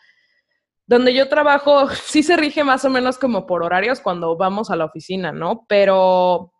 donde 0.88 1.14
yo 1.14 1.30
trabajo 1.30 1.90
sí 2.04 2.24
se 2.24 2.36
rige 2.38 2.64
más 2.64 2.84
o 2.86 2.90
menos 2.90 3.18
como 3.20 3.46
por 3.46 3.64
horarios 3.64 4.02
cuando 4.02 4.36
vamos 4.36 4.72
a 4.72 4.76
la 4.76 4.86
oficina, 4.86 5.32
¿no? 5.32 5.66
Pero, 5.68 6.52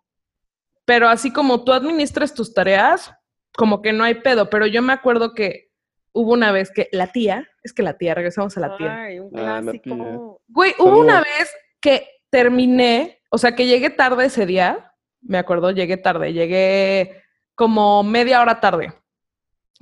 pero 0.86 1.10
así 1.10 1.32
como 1.32 1.64
tú 1.64 1.74
administras 1.74 2.34
tus 2.34 2.54
tareas, 2.54 3.12
como 3.58 3.82
que 3.82 3.94
no 3.94 4.04
hay 4.04 4.16
pedo. 4.16 4.50
Pero 4.50 4.68
yo 4.68 4.82
me 4.82 4.94
acuerdo 4.94 5.34
que 5.34 5.72
hubo 6.14 6.34
una 6.34 6.52
vez 6.52 6.72
que 6.72 6.90
la 6.92 7.08
tía, 7.12 7.48
es 7.64 7.74
que 7.74 7.84
la 7.84 7.98
tía, 7.98 8.14
regresamos 8.14 8.56
a 8.58 8.60
la 8.60 8.78
tía. 8.78 9.04
Ay, 9.04 9.20
un 9.20 9.32
Ah, 9.38 9.60
clásico. 9.62 10.42
Güey, 10.48 10.74
hubo 10.80 11.00
una 11.00 11.20
vez 11.22 11.52
que 11.82 12.08
terminé, 12.30 13.22
o 13.30 13.38
sea, 13.38 13.56
que 13.56 13.66
llegué 13.66 13.90
tarde 13.90 14.26
ese 14.26 14.46
día, 14.46 14.94
me 15.22 15.38
acuerdo, 15.38 15.72
llegué 15.72 15.98
tarde, 15.98 16.34
llegué 16.34 17.24
como 17.56 18.04
media 18.04 18.42
hora 18.42 18.60
tarde, 18.60 18.94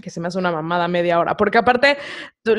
que 0.01 0.10
se 0.10 0.19
me 0.19 0.27
hace 0.27 0.38
una 0.38 0.51
mamada 0.51 0.88
media 0.88 1.19
hora, 1.19 1.38
porque 1.38 1.58
aparte, 1.58 1.97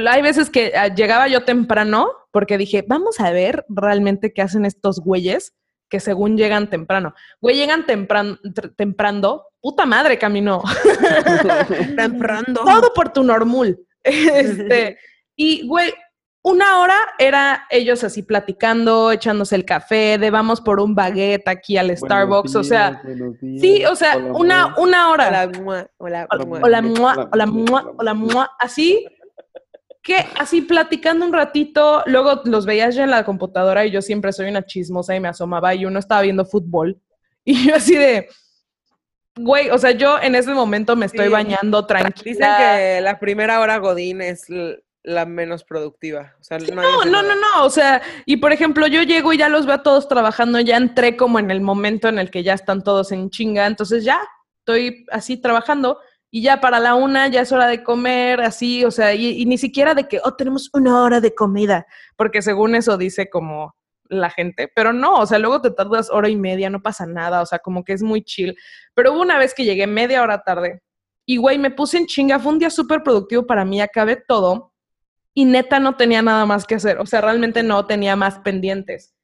hay 0.08 0.22
veces 0.22 0.50
que 0.50 0.72
ah, 0.76 0.88
llegaba 0.88 1.28
yo 1.28 1.44
temprano, 1.44 2.10
porque 2.30 2.58
dije, 2.58 2.84
vamos 2.86 3.20
a 3.20 3.30
ver 3.30 3.64
realmente 3.68 4.32
qué 4.32 4.42
hacen 4.42 4.64
estos 4.64 5.00
güeyes 5.00 5.54
que 5.88 6.00
según 6.00 6.36
llegan 6.36 6.68
temprano. 6.68 7.14
Güey, 7.40 7.56
llegan 7.56 7.86
temprano, 7.86 8.38
temprano, 8.76 9.44
puta 9.60 9.86
madre 9.86 10.18
caminó. 10.18 10.62
Temprano. 11.96 12.54
Todo 12.54 12.92
por 12.94 13.12
tu 13.12 13.22
normul. 13.22 13.78
Este, 14.08 14.98
y, 15.34 15.66
güey, 15.66 15.92
una 16.48 16.78
hora 16.80 16.94
era 17.18 17.66
ellos 17.70 18.04
así 18.04 18.22
platicando, 18.22 19.10
echándose 19.10 19.56
el 19.56 19.64
café, 19.64 20.16
de 20.16 20.30
vamos 20.30 20.60
por 20.60 20.78
un 20.78 20.94
baguette 20.94 21.48
aquí 21.48 21.76
al 21.76 21.86
Buenos 21.88 21.98
Starbucks, 22.00 22.54
o 22.54 22.62
sea, 22.62 23.02
sí, 23.40 23.84
o 23.84 23.96
sea, 23.96 24.16
hola, 24.16 24.32
una, 24.32 24.74
una 24.78 25.10
hora. 25.10 25.26
Hola, 25.26 25.48
mua, 25.60 25.90
hola, 25.98 26.26
Hola, 26.30 26.44
mua. 26.46 26.60
hola, 26.62 26.70
Hola, 26.72 26.82
mua, 26.82 27.26
hola, 27.98 28.14
mua, 28.14 28.14
mua. 28.14 28.50
así 28.60 29.04
que 30.04 30.24
así 30.38 30.62
platicando 30.62 31.26
un 31.26 31.32
ratito, 31.32 32.04
luego 32.06 32.42
los 32.44 32.64
veías 32.64 32.94
ya 32.94 33.02
en 33.02 33.10
la 33.10 33.24
computadora 33.24 33.84
y 33.84 33.90
yo 33.90 34.00
siempre 34.00 34.32
soy 34.32 34.48
una 34.48 34.64
chismosa 34.64 35.16
y 35.16 35.20
me 35.20 35.26
asomaba 35.26 35.74
y 35.74 35.84
uno 35.84 35.98
estaba 35.98 36.22
viendo 36.22 36.44
fútbol 36.44 37.00
y 37.44 37.66
yo 37.66 37.74
así 37.74 37.96
de, 37.96 38.28
güey, 39.34 39.70
o 39.70 39.78
sea, 39.78 39.90
yo 39.90 40.20
en 40.22 40.36
ese 40.36 40.54
momento 40.54 40.94
me 40.94 41.06
estoy 41.06 41.26
Sí. 41.26 41.32
bañando 41.32 41.84
tranquila. 41.86 42.22
Dicen 42.24 42.48
que 42.56 43.00
la 43.00 43.18
primera 43.18 43.58
hora 43.60 43.78
Godín 43.78 44.20
es 44.22 44.46
la 45.06 45.24
menos 45.24 45.62
productiva. 45.62 46.34
O 46.40 46.42
sea, 46.42 46.58
Sí, 46.58 46.70
no, 46.72 46.82
no, 46.82 47.04
no, 47.04 47.22
no, 47.22 47.34
no, 47.34 47.64
o 47.64 47.70
sea, 47.70 48.02
y 48.26 48.38
por 48.38 48.52
ejemplo, 48.52 48.88
yo 48.88 49.02
llego 49.02 49.32
y 49.32 49.38
ya 49.38 49.48
los 49.48 49.64
veo 49.64 49.76
a 49.76 49.82
todos 49.82 50.08
trabajando, 50.08 50.58
ya 50.58 50.76
entré 50.76 51.16
como 51.16 51.38
en 51.38 51.52
el 51.52 51.60
momento 51.60 52.08
en 52.08 52.18
el 52.18 52.30
que 52.30 52.42
ya 52.42 52.54
están 52.54 52.82
todos 52.82 53.12
en 53.12 53.30
chinga, 53.30 53.66
entonces 53.66 54.04
ya 54.04 54.20
estoy 54.58 55.06
así 55.12 55.36
trabajando 55.36 56.00
y 56.28 56.42
ya 56.42 56.60
para 56.60 56.80
la 56.80 56.96
una 56.96 57.28
ya 57.28 57.42
es 57.42 57.52
hora 57.52 57.68
de 57.68 57.84
comer, 57.84 58.40
así, 58.40 58.84
o 58.84 58.90
sea, 58.90 59.14
y, 59.14 59.40
y 59.40 59.46
ni 59.46 59.58
siquiera 59.58 59.94
de 59.94 60.08
que, 60.08 60.20
oh, 60.24 60.34
tenemos 60.34 60.70
una 60.72 61.00
hora 61.00 61.20
de 61.20 61.36
comida, 61.36 61.86
porque 62.16 62.42
según 62.42 62.74
eso 62.74 62.98
dice 62.98 63.30
como 63.30 63.76
la 64.08 64.30
gente, 64.30 64.68
pero 64.74 64.92
no, 64.92 65.20
o 65.20 65.26
sea, 65.26 65.38
luego 65.38 65.60
te 65.60 65.70
tardas 65.70 66.10
hora 66.10 66.28
y 66.28 66.36
media, 66.36 66.68
no 66.68 66.82
pasa 66.82 67.06
nada, 67.06 67.42
o 67.42 67.46
sea, 67.46 67.60
como 67.60 67.84
que 67.84 67.92
es 67.92 68.02
muy 68.02 68.24
chill, 68.24 68.56
pero 68.92 69.12
hubo 69.12 69.22
una 69.22 69.38
vez 69.38 69.54
que 69.54 69.64
llegué 69.64 69.86
media 69.86 70.24
hora 70.24 70.42
tarde 70.42 70.82
y, 71.24 71.36
güey, 71.36 71.58
me 71.58 71.70
puse 71.70 71.98
en 71.98 72.06
chinga, 72.06 72.40
fue 72.40 72.52
un 72.52 72.58
día 72.58 72.70
súper 72.70 73.04
productivo 73.04 73.46
para 73.46 73.64
mí, 73.64 73.80
acabé 73.80 74.16
todo 74.16 74.72
y 75.38 75.44
neta 75.44 75.78
no 75.80 75.96
tenía 75.96 76.22
nada 76.22 76.46
más 76.46 76.64
que 76.64 76.76
hacer, 76.76 76.98
o 76.98 77.04
sea, 77.04 77.20
realmente 77.20 77.62
no 77.62 77.84
tenía 77.84 78.16
más 78.16 78.38
pendientes. 78.38 79.14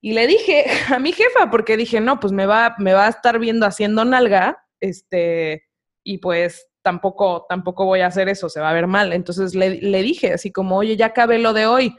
Y 0.00 0.14
le 0.14 0.26
dije 0.26 0.64
a 0.88 0.98
mi 0.98 1.12
jefa, 1.12 1.50
porque 1.50 1.76
dije, 1.76 2.00
no, 2.00 2.18
pues 2.18 2.32
me 2.32 2.46
va, 2.46 2.74
me 2.78 2.94
va 2.94 3.04
a 3.04 3.10
estar 3.10 3.38
viendo 3.38 3.66
haciendo 3.66 4.06
nalga, 4.06 4.64
este, 4.80 5.66
y 6.02 6.16
pues 6.16 6.70
tampoco, 6.80 7.44
tampoco 7.46 7.84
voy 7.84 8.00
a 8.00 8.06
hacer 8.06 8.30
eso, 8.30 8.48
se 8.48 8.60
va 8.60 8.70
a 8.70 8.72
ver 8.72 8.86
mal. 8.86 9.12
Entonces 9.12 9.54
le, 9.54 9.68
dije 10.02 10.32
así 10.32 10.50
como, 10.50 10.78
oye, 10.78 10.96
ya 10.96 11.06
acabé 11.06 11.38
lo 11.38 11.52
de 11.52 11.66
hoy, 11.66 11.94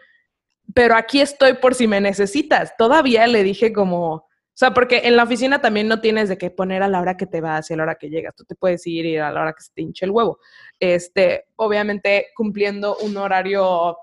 pero 0.73 0.95
aquí 0.95 1.21
estoy 1.21 1.53
por 1.53 1.75
si 1.75 1.87
me 1.87 2.01
necesitas. 2.01 2.75
Todavía 2.77 3.27
le 3.27 3.43
dije 3.43 3.71
como 3.71 4.27
sea, 4.59 4.73
porque 4.73 5.03
en 5.05 5.15
la 5.15 5.23
oficina 5.23 5.61
también 5.61 5.87
no 5.87 6.01
tienes 6.01 6.27
de 6.27 6.37
qué 6.37 6.51
poner 6.51 6.83
a 6.83 6.89
la 6.89 6.99
hora 6.99 7.15
que 7.15 7.25
te 7.25 7.39
vas 7.39 7.69
y 7.69 7.73
a 7.73 7.77
la 7.77 7.83
hora 7.83 7.95
que 7.95 8.09
llegas. 8.09 8.35
Tú 8.35 8.43
te 8.43 8.55
puedes 8.55 8.85
ir 8.85 9.05
y 9.05 9.17
a 9.17 9.31
la 9.31 9.41
hora 9.41 9.53
que 9.53 9.63
se 9.63 9.71
te 9.73 9.81
hinche 9.81 10.05
el 10.05 10.11
huevo. 10.11 10.39
Este, 10.79 11.45
obviamente 11.55 12.27
cumpliendo 12.35 12.97
un 12.97 13.15
horario 13.15 13.97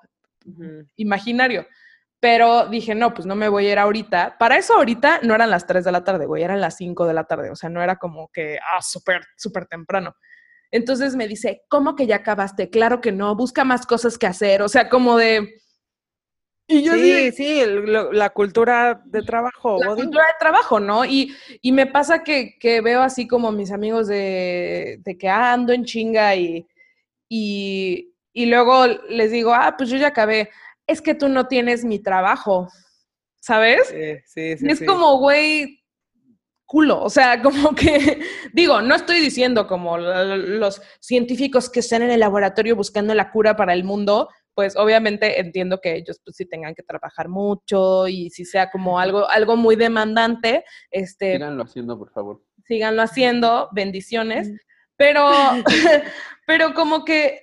imaginario. 0.96 1.66
Pero 2.20 2.66
dije, 2.68 2.94
no, 2.94 3.12
pues 3.12 3.26
no 3.26 3.36
me 3.36 3.48
voy 3.50 3.66
a 3.66 3.72
ir 3.72 3.78
ahorita. 3.78 4.36
Para 4.38 4.56
eso 4.56 4.74
ahorita 4.74 5.20
no 5.22 5.34
eran 5.34 5.50
las 5.50 5.66
3 5.66 5.84
de 5.84 5.92
la 5.92 6.04
tarde, 6.04 6.24
güey, 6.24 6.42
eran 6.42 6.60
las 6.60 6.76
5 6.76 7.06
de 7.06 7.12
la 7.12 7.24
tarde. 7.24 7.50
O 7.50 7.56
sea, 7.56 7.68
no 7.68 7.82
era 7.82 7.96
como 7.96 8.28
que, 8.32 8.56
ah, 8.56 8.80
súper, 8.80 9.26
súper 9.36 9.66
temprano. 9.66 10.16
Entonces 10.70 11.14
me 11.16 11.28
dice, 11.28 11.64
¿cómo 11.68 11.94
que 11.94 12.06
ya 12.06 12.16
acabaste? 12.16 12.70
Claro 12.70 13.00
que 13.00 13.12
no, 13.12 13.36
busca 13.36 13.64
más 13.64 13.86
cosas 13.86 14.18
que 14.18 14.26
hacer. 14.26 14.62
O 14.62 14.68
sea, 14.68 14.88
como 14.88 15.16
de... 15.16 15.60
Y 16.68 16.82
yo 16.82 16.94
Sí, 16.94 17.30
sí, 17.32 17.60
el- 17.60 17.84
lo- 17.92 18.12
la 18.12 18.30
cultura 18.30 19.00
de 19.04 19.22
trabajo. 19.22 19.78
la 19.82 19.94
cultura 19.94 20.24
de 20.26 20.32
trabajo, 20.40 20.80
¿no? 20.80 21.04
Y, 21.04 21.32
y 21.62 21.70
me 21.72 21.86
pasa 21.86 22.24
que, 22.24 22.58
que 22.58 22.80
veo 22.80 23.02
así 23.02 23.28
como 23.28 23.52
mis 23.52 23.70
amigos 23.70 24.08
de, 24.08 24.98
de 25.04 25.16
que 25.16 25.28
ah, 25.28 25.52
ando 25.52 25.72
en 25.72 25.84
chinga 25.84 26.34
y, 26.34 26.66
y, 27.28 28.12
y 28.32 28.46
luego 28.46 28.86
les 29.08 29.30
digo, 29.30 29.54
ah, 29.54 29.74
pues 29.76 29.90
yo 29.90 29.96
ya 29.96 30.08
acabé. 30.08 30.50
Es 30.86 31.00
que 31.00 31.14
tú 31.14 31.28
no 31.28 31.46
tienes 31.46 31.84
mi 31.84 31.98
trabajo, 32.00 32.68
¿sabes? 33.40 33.88
Sí, 33.88 34.16
sí, 34.24 34.56
sí. 34.58 34.66
Y 34.66 34.70
es 34.72 34.78
sí. 34.80 34.86
como, 34.86 35.18
güey, 35.18 35.84
culo. 36.64 37.00
O 37.02 37.10
sea, 37.10 37.40
como 37.42 37.74
que, 37.76 38.20
digo, 38.52 38.80
no 38.82 38.94
estoy 38.96 39.20
diciendo 39.20 39.66
como 39.68 39.98
los 39.98 40.82
científicos 41.00 41.70
que 41.70 41.80
están 41.80 42.02
en 42.02 42.10
el 42.10 42.20
laboratorio 42.20 42.74
buscando 42.74 43.14
la 43.14 43.30
cura 43.30 43.54
para 43.56 43.72
el 43.72 43.84
mundo, 43.84 44.28
pues 44.56 44.74
obviamente 44.74 45.38
entiendo 45.38 45.80
que 45.82 45.94
ellos 45.94 46.18
pues 46.24 46.34
sí 46.34 46.46
tengan 46.46 46.74
que 46.74 46.82
trabajar 46.82 47.28
mucho 47.28 48.08
y 48.08 48.30
si 48.30 48.46
sea 48.46 48.70
como 48.70 48.98
algo, 48.98 49.28
algo 49.28 49.54
muy 49.54 49.76
demandante, 49.76 50.64
este, 50.90 51.34
Síganlo 51.34 51.62
haciendo, 51.62 51.98
por 51.98 52.10
favor. 52.10 52.42
síganlo 52.64 53.02
haciendo, 53.02 53.68
bendiciones, 53.72 54.50
pero, 54.96 55.30
pero 56.46 56.72
como 56.72 57.04
que 57.04 57.42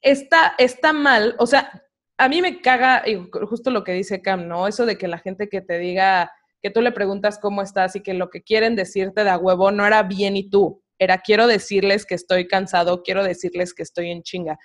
está, 0.00 0.54
está 0.56 0.94
mal, 0.94 1.36
o 1.38 1.46
sea, 1.46 1.82
a 2.16 2.28
mí 2.30 2.40
me 2.40 2.62
caga 2.62 3.04
justo 3.46 3.70
lo 3.70 3.84
que 3.84 3.92
dice 3.92 4.22
Cam, 4.22 4.48
¿no? 4.48 4.66
Eso 4.66 4.86
de 4.86 4.96
que 4.96 5.06
la 5.06 5.18
gente 5.18 5.50
que 5.50 5.60
te 5.60 5.78
diga, 5.78 6.32
que 6.62 6.70
tú 6.70 6.80
le 6.80 6.92
preguntas 6.92 7.38
cómo 7.38 7.60
estás 7.60 7.94
y 7.94 8.00
que 8.00 8.14
lo 8.14 8.30
que 8.30 8.42
quieren 8.42 8.74
decirte 8.74 9.22
de 9.22 9.30
a 9.30 9.36
huevo 9.36 9.70
no 9.70 9.86
era 9.86 10.02
bien 10.02 10.34
y 10.38 10.48
tú, 10.48 10.82
era 10.98 11.18
quiero 11.18 11.46
decirles 11.46 12.06
que 12.06 12.14
estoy 12.14 12.48
cansado, 12.48 13.02
quiero 13.02 13.22
decirles 13.22 13.74
que 13.74 13.82
estoy 13.82 14.10
en 14.10 14.22
chinga, 14.22 14.58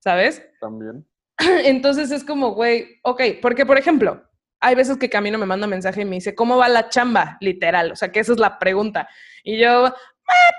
¿sabes? 0.00 0.42
También. 0.60 1.06
Entonces 1.64 2.10
es 2.10 2.24
como, 2.24 2.52
güey, 2.52 2.98
ok, 3.02 3.22
porque 3.42 3.66
por 3.66 3.78
ejemplo, 3.78 4.22
hay 4.60 4.74
veces 4.74 4.96
que 4.96 5.10
Camino 5.10 5.38
me 5.38 5.46
manda 5.46 5.66
un 5.66 5.70
mensaje 5.70 6.02
y 6.02 6.04
me 6.04 6.16
dice, 6.16 6.34
¿cómo 6.34 6.56
va 6.56 6.68
la 6.68 6.88
chamba? 6.88 7.36
Literal, 7.40 7.92
o 7.92 7.96
sea, 7.96 8.10
que 8.10 8.20
esa 8.20 8.32
es 8.32 8.38
la 8.38 8.58
pregunta. 8.58 9.08
Y 9.44 9.58
yo, 9.58 9.86
ah, 9.86 9.94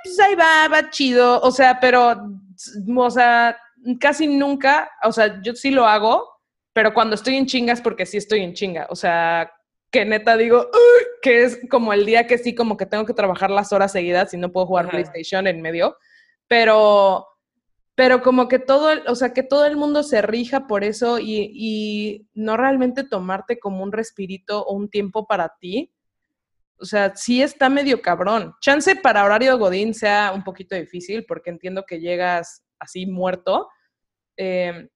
pues 0.04 0.20
ahí 0.20 0.36
va, 0.36 0.68
va 0.72 0.90
chido, 0.90 1.42
o 1.42 1.52
sea, 1.52 1.80
pero, 1.80 2.16
o 2.96 3.10
sea, 3.12 3.58
casi 4.00 4.28
nunca, 4.28 4.90
o 5.04 5.12
sea, 5.12 5.42
yo 5.42 5.56
sí 5.56 5.72
lo 5.72 5.86
hago, 5.86 6.30
pero 6.74 6.94
cuando 6.94 7.16
estoy 7.16 7.36
en 7.36 7.48
chingas 7.48 7.82
porque 7.82 8.06
sí 8.06 8.18
estoy 8.18 8.42
en 8.42 8.54
chinga, 8.54 8.86
o 8.90 8.96
sea, 8.96 9.52
que 9.90 10.06
neta 10.06 10.38
digo, 10.38 10.60
"Uy", 10.74 11.06
que 11.22 11.44
es 11.44 11.60
como 11.72 11.92
el 11.94 12.06
día 12.06 12.28
que 12.28 12.38
sí, 12.38 12.54
como 12.54 12.78
que 12.78 12.86
tengo 12.86 13.06
que 13.06 13.14
trabajar 13.14 13.50
las 13.50 13.74
horas 13.74 13.92
seguidas 13.94 14.34
y 14.34 14.38
no 14.38 14.52
puedo 14.52 14.68
jugar 14.68 14.86
Ajá. 14.86 14.92
PlayStation 14.92 15.48
en 15.48 15.62
medio, 15.62 15.98
pero 16.48 17.26
pero 17.98 18.22
como 18.22 18.48
que 18.48 18.60
todo, 18.60 18.92
o 19.08 19.16
sea, 19.16 19.34
que 19.34 19.42
todo 19.42 19.66
el 19.66 19.76
mundo 19.76 20.04
se 20.04 20.22
rija 20.22 20.68
por 20.68 20.84
eso 20.84 21.18
y, 21.18 21.50
y 21.52 22.28
no 22.36 22.56
realmente 22.56 23.04
tomarte 23.04 23.58
como 23.58 23.82
un 23.82 23.92
respirito 23.92 24.64
o 24.64 24.76
un 24.76 24.88
tiempo 24.88 25.26
para 25.26 25.56
ti. 25.60 25.92
O 26.78 26.86
sea, 26.86 27.16
sí 27.16 27.42
está 27.42 27.70
medio 27.70 28.04
cabrón. 28.04 28.54
Chance 28.62 28.98
para 28.98 29.26
horario 29.26 29.58
Godín 29.58 29.96
sea 29.96 30.32
un 30.32 30.44
poquito 30.44 30.76
difícil 30.76 31.26
porque 31.26 31.50
entiendo 31.50 31.86
que 31.88 32.00
llegas 32.00 32.64
así 32.78 33.08
muerto 33.08 33.68
eh, 34.38 34.90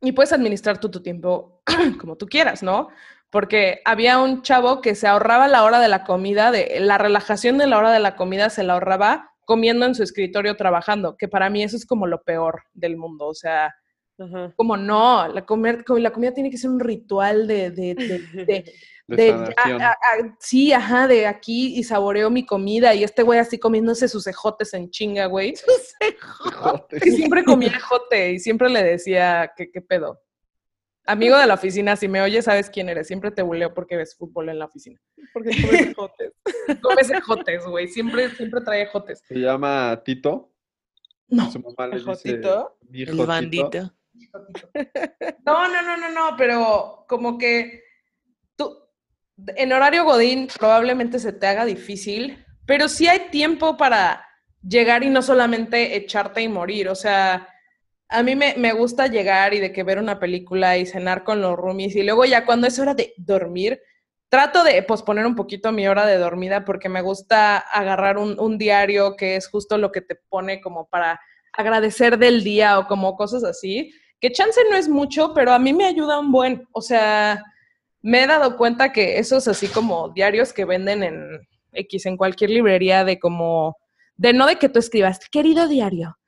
y 0.00 0.12
puedes 0.12 0.32
administrar 0.32 0.80
tú 0.80 0.90
tu 0.90 1.02
tiempo 1.02 1.60
como 2.00 2.16
tú 2.16 2.24
quieras, 2.24 2.62
¿no? 2.62 2.88
Porque 3.28 3.82
había 3.84 4.18
un 4.18 4.40
chavo 4.40 4.80
que 4.80 4.94
se 4.94 5.06
ahorraba 5.06 5.46
la 5.46 5.62
hora 5.62 5.78
de 5.78 5.88
la 5.88 6.04
comida, 6.04 6.50
de 6.50 6.80
la 6.80 6.96
relajación 6.96 7.58
de 7.58 7.66
la 7.66 7.76
hora 7.76 7.92
de 7.92 8.00
la 8.00 8.16
comida 8.16 8.48
se 8.48 8.62
la 8.62 8.72
ahorraba 8.72 9.29
comiendo 9.50 9.84
en 9.84 9.96
su 9.96 10.04
escritorio 10.04 10.54
trabajando, 10.54 11.16
que 11.16 11.26
para 11.26 11.50
mí 11.50 11.64
eso 11.64 11.76
es 11.76 11.84
como 11.84 12.06
lo 12.06 12.22
peor 12.22 12.62
del 12.72 12.96
mundo, 12.96 13.26
o 13.26 13.34
sea, 13.34 13.74
Ajá. 14.16 14.52
como 14.56 14.76
no, 14.76 15.26
la, 15.26 15.44
comer, 15.44 15.84
co- 15.84 15.98
la 15.98 16.12
comida 16.12 16.32
tiene 16.32 16.50
que 16.52 16.56
ser 16.56 16.70
un 16.70 16.78
ritual 16.78 17.48
de, 17.48 17.72
de, 17.72 17.94
de, 17.96 18.18
de- 18.46 18.64
De, 19.08 19.32
a- 19.56 19.90
a- 19.90 19.96
sí, 20.38 20.72
ajá, 20.72 21.08
de 21.08 21.26
aquí 21.26 21.76
y 21.76 21.82
saboreo 21.82 22.30
mi 22.30 22.46
comida 22.46 22.94
y 22.94 23.02
este 23.02 23.24
güey 23.24 23.40
así 23.40 23.58
comiéndose 23.58 24.06
sus 24.06 24.24
ejotes 24.28 24.72
en 24.72 24.88
chinga, 24.88 25.26
güey. 25.26 25.54
Joder. 26.20 27.00
Que 27.02 27.10
siempre 27.10 27.42
comía 27.42 27.70
ejote 27.76 28.30
y 28.34 28.38
siempre 28.38 28.70
le 28.70 28.84
decía, 28.84 29.50
¿qué, 29.56 29.68
qué 29.72 29.80
pedo? 29.80 30.20
Amigo 31.06 31.36
de 31.38 31.46
la 31.46 31.54
oficina, 31.54 31.96
si 31.96 32.08
me 32.08 32.20
oyes, 32.20 32.44
sabes 32.44 32.70
quién 32.70 32.88
eres. 32.88 33.06
Siempre 33.06 33.30
te 33.30 33.42
buleo 33.42 33.72
porque 33.74 33.96
ves 33.96 34.14
fútbol 34.16 34.48
en 34.48 34.58
la 34.58 34.66
oficina. 34.66 35.00
Porque 35.32 35.50
comes 35.60 35.86
ejotes. 35.88 36.32
Comes 36.82 37.10
ejotes, 37.10 37.64
güey. 37.66 37.88
Siempre, 37.88 38.30
siempre 38.30 38.60
trae 38.60 38.82
ejotes. 38.82 39.22
Se 39.26 39.34
llama 39.34 40.00
Tito. 40.04 40.52
No. 41.28 41.50
Su 41.50 41.60
mamá 41.60 41.86
le 41.88 41.98
dice. 42.00 42.40
"Mi 42.88 43.02
El 43.02 43.08
hijotito". 43.14 43.26
bandito. 43.26 43.94
No, 45.46 45.68
no, 45.68 45.82
no, 45.82 45.96
no, 45.96 46.10
no, 46.10 46.36
pero 46.36 47.04
como 47.08 47.38
que 47.38 47.82
tú, 48.56 48.76
en 49.56 49.72
horario 49.72 50.04
Godín 50.04 50.48
probablemente 50.58 51.18
se 51.18 51.32
te 51.32 51.46
haga 51.46 51.64
difícil, 51.64 52.44
pero 52.66 52.88
sí 52.88 53.06
hay 53.08 53.30
tiempo 53.30 53.76
para 53.76 54.24
llegar 54.62 55.02
y 55.02 55.08
no 55.10 55.22
solamente 55.22 55.96
echarte 55.96 56.42
y 56.42 56.48
morir. 56.48 56.88
O 56.88 56.94
sea, 56.94 57.48
a 58.10 58.22
mí 58.22 58.36
me, 58.36 58.54
me 58.56 58.72
gusta 58.72 59.06
llegar 59.06 59.54
y 59.54 59.60
de 59.60 59.72
que 59.72 59.82
ver 59.82 59.98
una 59.98 60.18
película 60.18 60.76
y 60.76 60.86
cenar 60.86 61.24
con 61.24 61.40
los 61.40 61.56
roomies 61.56 61.96
y 61.96 62.02
luego 62.02 62.24
ya 62.24 62.44
cuando 62.44 62.66
es 62.66 62.78
hora 62.78 62.94
de 62.94 63.14
dormir, 63.16 63.80
trato 64.28 64.64
de 64.64 64.82
posponer 64.82 65.26
un 65.26 65.36
poquito 65.36 65.72
mi 65.72 65.88
hora 65.88 66.06
de 66.06 66.18
dormida 66.18 66.64
porque 66.64 66.88
me 66.88 67.02
gusta 67.02 67.56
agarrar 67.58 68.18
un, 68.18 68.38
un 68.38 68.58
diario 68.58 69.16
que 69.16 69.36
es 69.36 69.48
justo 69.48 69.78
lo 69.78 69.92
que 69.92 70.00
te 70.00 70.16
pone 70.28 70.60
como 70.60 70.88
para 70.88 71.20
agradecer 71.52 72.18
del 72.18 72.44
día 72.44 72.78
o 72.78 72.86
como 72.86 73.16
cosas 73.16 73.44
así 73.44 73.92
que 74.20 74.30
chance 74.30 74.60
no 74.70 74.76
es 74.76 74.88
mucho, 74.88 75.32
pero 75.34 75.52
a 75.52 75.58
mí 75.58 75.72
me 75.72 75.86
ayuda 75.86 76.20
un 76.20 76.30
buen. 76.30 76.68
O 76.72 76.82
sea, 76.82 77.42
me 78.02 78.22
he 78.22 78.26
dado 78.26 78.56
cuenta 78.56 78.92
que 78.92 79.18
esos 79.18 79.48
así 79.48 79.66
como 79.66 80.10
diarios 80.10 80.52
que 80.52 80.64
venden 80.64 81.02
en 81.02 81.48
X, 81.72 82.06
en 82.06 82.16
cualquier 82.16 82.50
librería, 82.50 83.04
de 83.04 83.18
como, 83.18 83.76
de 84.16 84.32
no 84.32 84.46
de 84.46 84.56
que 84.56 84.68
tú 84.68 84.78
escribas, 84.78 85.18
querido 85.30 85.68
diario, 85.68 86.18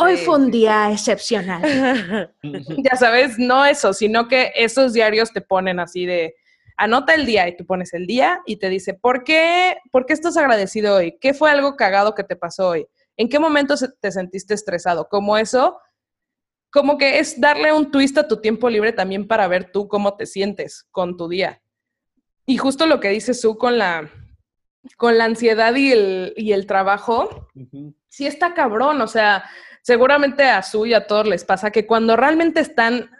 hoy 0.00 0.16
fue 0.16 0.36
un 0.36 0.50
día 0.50 0.90
excepcional. 0.90 1.62
ya 2.42 2.96
sabes, 2.96 3.38
no 3.38 3.64
eso, 3.64 3.92
sino 3.92 4.28
que 4.28 4.52
esos 4.54 4.92
diarios 4.92 5.32
te 5.32 5.40
ponen 5.40 5.80
así 5.80 6.06
de, 6.06 6.34
anota 6.80 7.14
el 7.14 7.26
día 7.26 7.46
y 7.46 7.56
tú 7.56 7.66
pones 7.66 7.92
el 7.92 8.06
día 8.06 8.40
y 8.46 8.56
te 8.56 8.70
dice, 8.70 8.94
¿por 8.94 9.22
qué, 9.22 9.76
¿por 9.92 10.06
qué 10.06 10.14
estás 10.14 10.36
agradecido 10.38 10.96
hoy? 10.96 11.18
¿Qué 11.20 11.34
fue 11.34 11.50
algo 11.50 11.76
cagado 11.76 12.14
que 12.14 12.24
te 12.24 12.36
pasó 12.36 12.68
hoy? 12.68 12.86
¿En 13.18 13.28
qué 13.28 13.38
momento 13.38 13.74
te 14.00 14.10
sentiste 14.10 14.54
estresado? 14.54 15.06
Como 15.08 15.36
eso, 15.36 15.78
como 16.70 16.96
que 16.96 17.18
es 17.18 17.38
darle 17.38 17.72
un 17.72 17.90
twist 17.90 18.16
a 18.16 18.26
tu 18.26 18.40
tiempo 18.40 18.70
libre 18.70 18.92
también 18.92 19.28
para 19.28 19.46
ver 19.46 19.70
tú 19.70 19.88
cómo 19.88 20.16
te 20.16 20.24
sientes 20.24 20.86
con 20.90 21.18
tu 21.18 21.28
día. 21.28 21.60
Y 22.46 22.56
justo 22.56 22.86
lo 22.86 22.98
que 22.98 23.10
dice 23.10 23.34
Su 23.34 23.58
con 23.58 23.76
la, 23.76 24.10
con 24.96 25.18
la 25.18 25.26
ansiedad 25.26 25.74
y 25.74 25.92
el, 25.92 26.32
y 26.34 26.52
el 26.52 26.66
trabajo, 26.66 27.48
Ujú. 27.54 27.94
sí 28.08 28.26
está 28.26 28.54
cabrón, 28.54 29.02
o 29.02 29.06
sea, 29.06 29.44
seguramente 29.82 30.44
a 30.44 30.62
Su 30.62 30.86
y 30.86 30.94
a 30.94 31.06
todos 31.06 31.26
les 31.26 31.44
pasa 31.44 31.70
que 31.70 31.86
cuando 31.86 32.16
realmente 32.16 32.60
están 32.60 33.10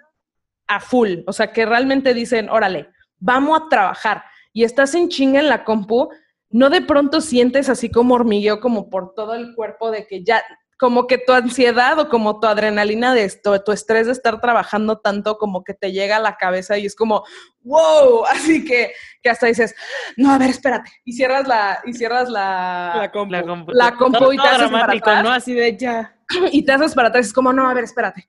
a 0.67 0.81
full, 0.81 1.21
o 1.27 1.33
sea, 1.33 1.53
que 1.53 1.67
realmente 1.67 2.15
dicen, 2.15 2.49
órale, 2.49 2.91
vamos 3.19 3.61
a 3.61 3.69
trabajar 3.69 4.25
y 4.53 4.65
estás 4.65 4.95
en 4.95 5.09
chinga 5.09 5.41
en 5.41 5.49
la 5.49 5.65
compu, 5.65 6.11
no 6.51 6.71
de 6.71 6.81
pronto 6.81 7.21
sientes 7.21 7.69
así 7.69 7.91
como 7.91 8.15
hormigueo 8.15 8.61
como 8.61 8.91
por 8.91 9.15
todo 9.15 9.35
el 9.35 9.55
cuerpo 9.55 9.91
de 9.91 10.07
que 10.07 10.25
ya, 10.25 10.43
como 10.81 11.07
que 11.07 11.19
tu 11.19 11.33
ansiedad 11.33 11.99
o 11.99 12.09
como 12.09 12.41
tu 12.41 12.47
adrenalina 12.47 13.15
de 13.15 13.25
esto, 13.25 13.63
tu 13.63 13.71
estrés 13.71 14.07
de 14.07 14.13
estar 14.13 14.41
trabajando 14.41 14.99
tanto 14.99 15.37
como 15.37 15.63
que 15.63 15.75
te 15.75 15.93
llega 15.93 16.17
a 16.17 16.21
la 16.21 16.37
cabeza 16.37 16.79
y 16.79 16.87
es 16.87 16.97
como, 16.97 17.23
wow, 17.63 18.25
así 18.31 18.65
que, 18.65 18.93
que 19.23 19.31
hasta 19.31 19.47
dices, 19.47 19.75
no, 20.17 20.33
a 20.33 20.39
ver, 20.39 20.51
espérate, 20.51 20.91
y 21.05 21.13
cierras 21.13 21.47
la, 21.47 21.81
y 21.85 21.93
cierras 21.93 22.31
la, 22.31 22.95
La 22.97 23.13
compu. 23.13 23.33
La 23.33 23.43
compu. 23.43 23.73
La 23.73 23.93
compu 23.97 24.19
Todo 24.19 24.33
y 24.33 24.39
te 24.39 24.49
haces 24.49 24.71
para 24.71 24.93
atrás. 24.93 25.23
¿no? 25.23 25.31
Así 25.31 25.53
de 25.53 25.77
ya. 25.77 26.17
y 26.53 26.65
te 26.65 26.73
haces 26.73 26.95
para 26.95 27.09
atrás, 27.09 27.27
es 27.27 27.33
como, 27.33 27.53
no, 27.53 27.69
a 27.69 27.75
ver, 27.75 27.85
espérate. 27.85 28.29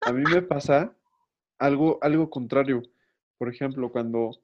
A 0.00 0.12
mí 0.12 0.22
me 0.32 0.42
pasa 0.42 0.96
algo, 1.58 1.98
algo 2.02 2.30
contrario. 2.30 2.82
Por 3.36 3.48
ejemplo, 3.48 3.92
cuando 3.92 4.40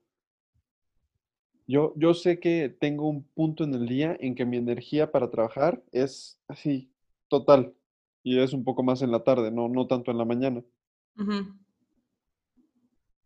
yo, 1.67 1.95
yo 1.97 2.15
sé 2.15 2.39
que 2.39 2.69
tengo 2.69 3.09
un 3.09 3.25
punto 3.25 3.65
en 3.65 3.75
el 3.75 3.87
día 3.87 4.17
en 4.21 4.35
que 4.35 4.45
mi 4.45 4.59
energía 4.59 5.11
para 5.11 5.31
trabajar 5.31 5.83
es 5.93 6.39
así, 6.49 6.93
total. 7.29 7.75
Y 8.23 8.39
es 8.39 8.53
un 8.53 8.65
poco 8.65 8.83
más 8.83 9.03
en 9.03 9.11
la 9.11 9.25
tarde, 9.25 9.51
no, 9.51 9.69
no 9.69 9.87
tanto 9.87 10.11
en 10.11 10.19
la 10.19 10.25
mañana. 10.25 10.63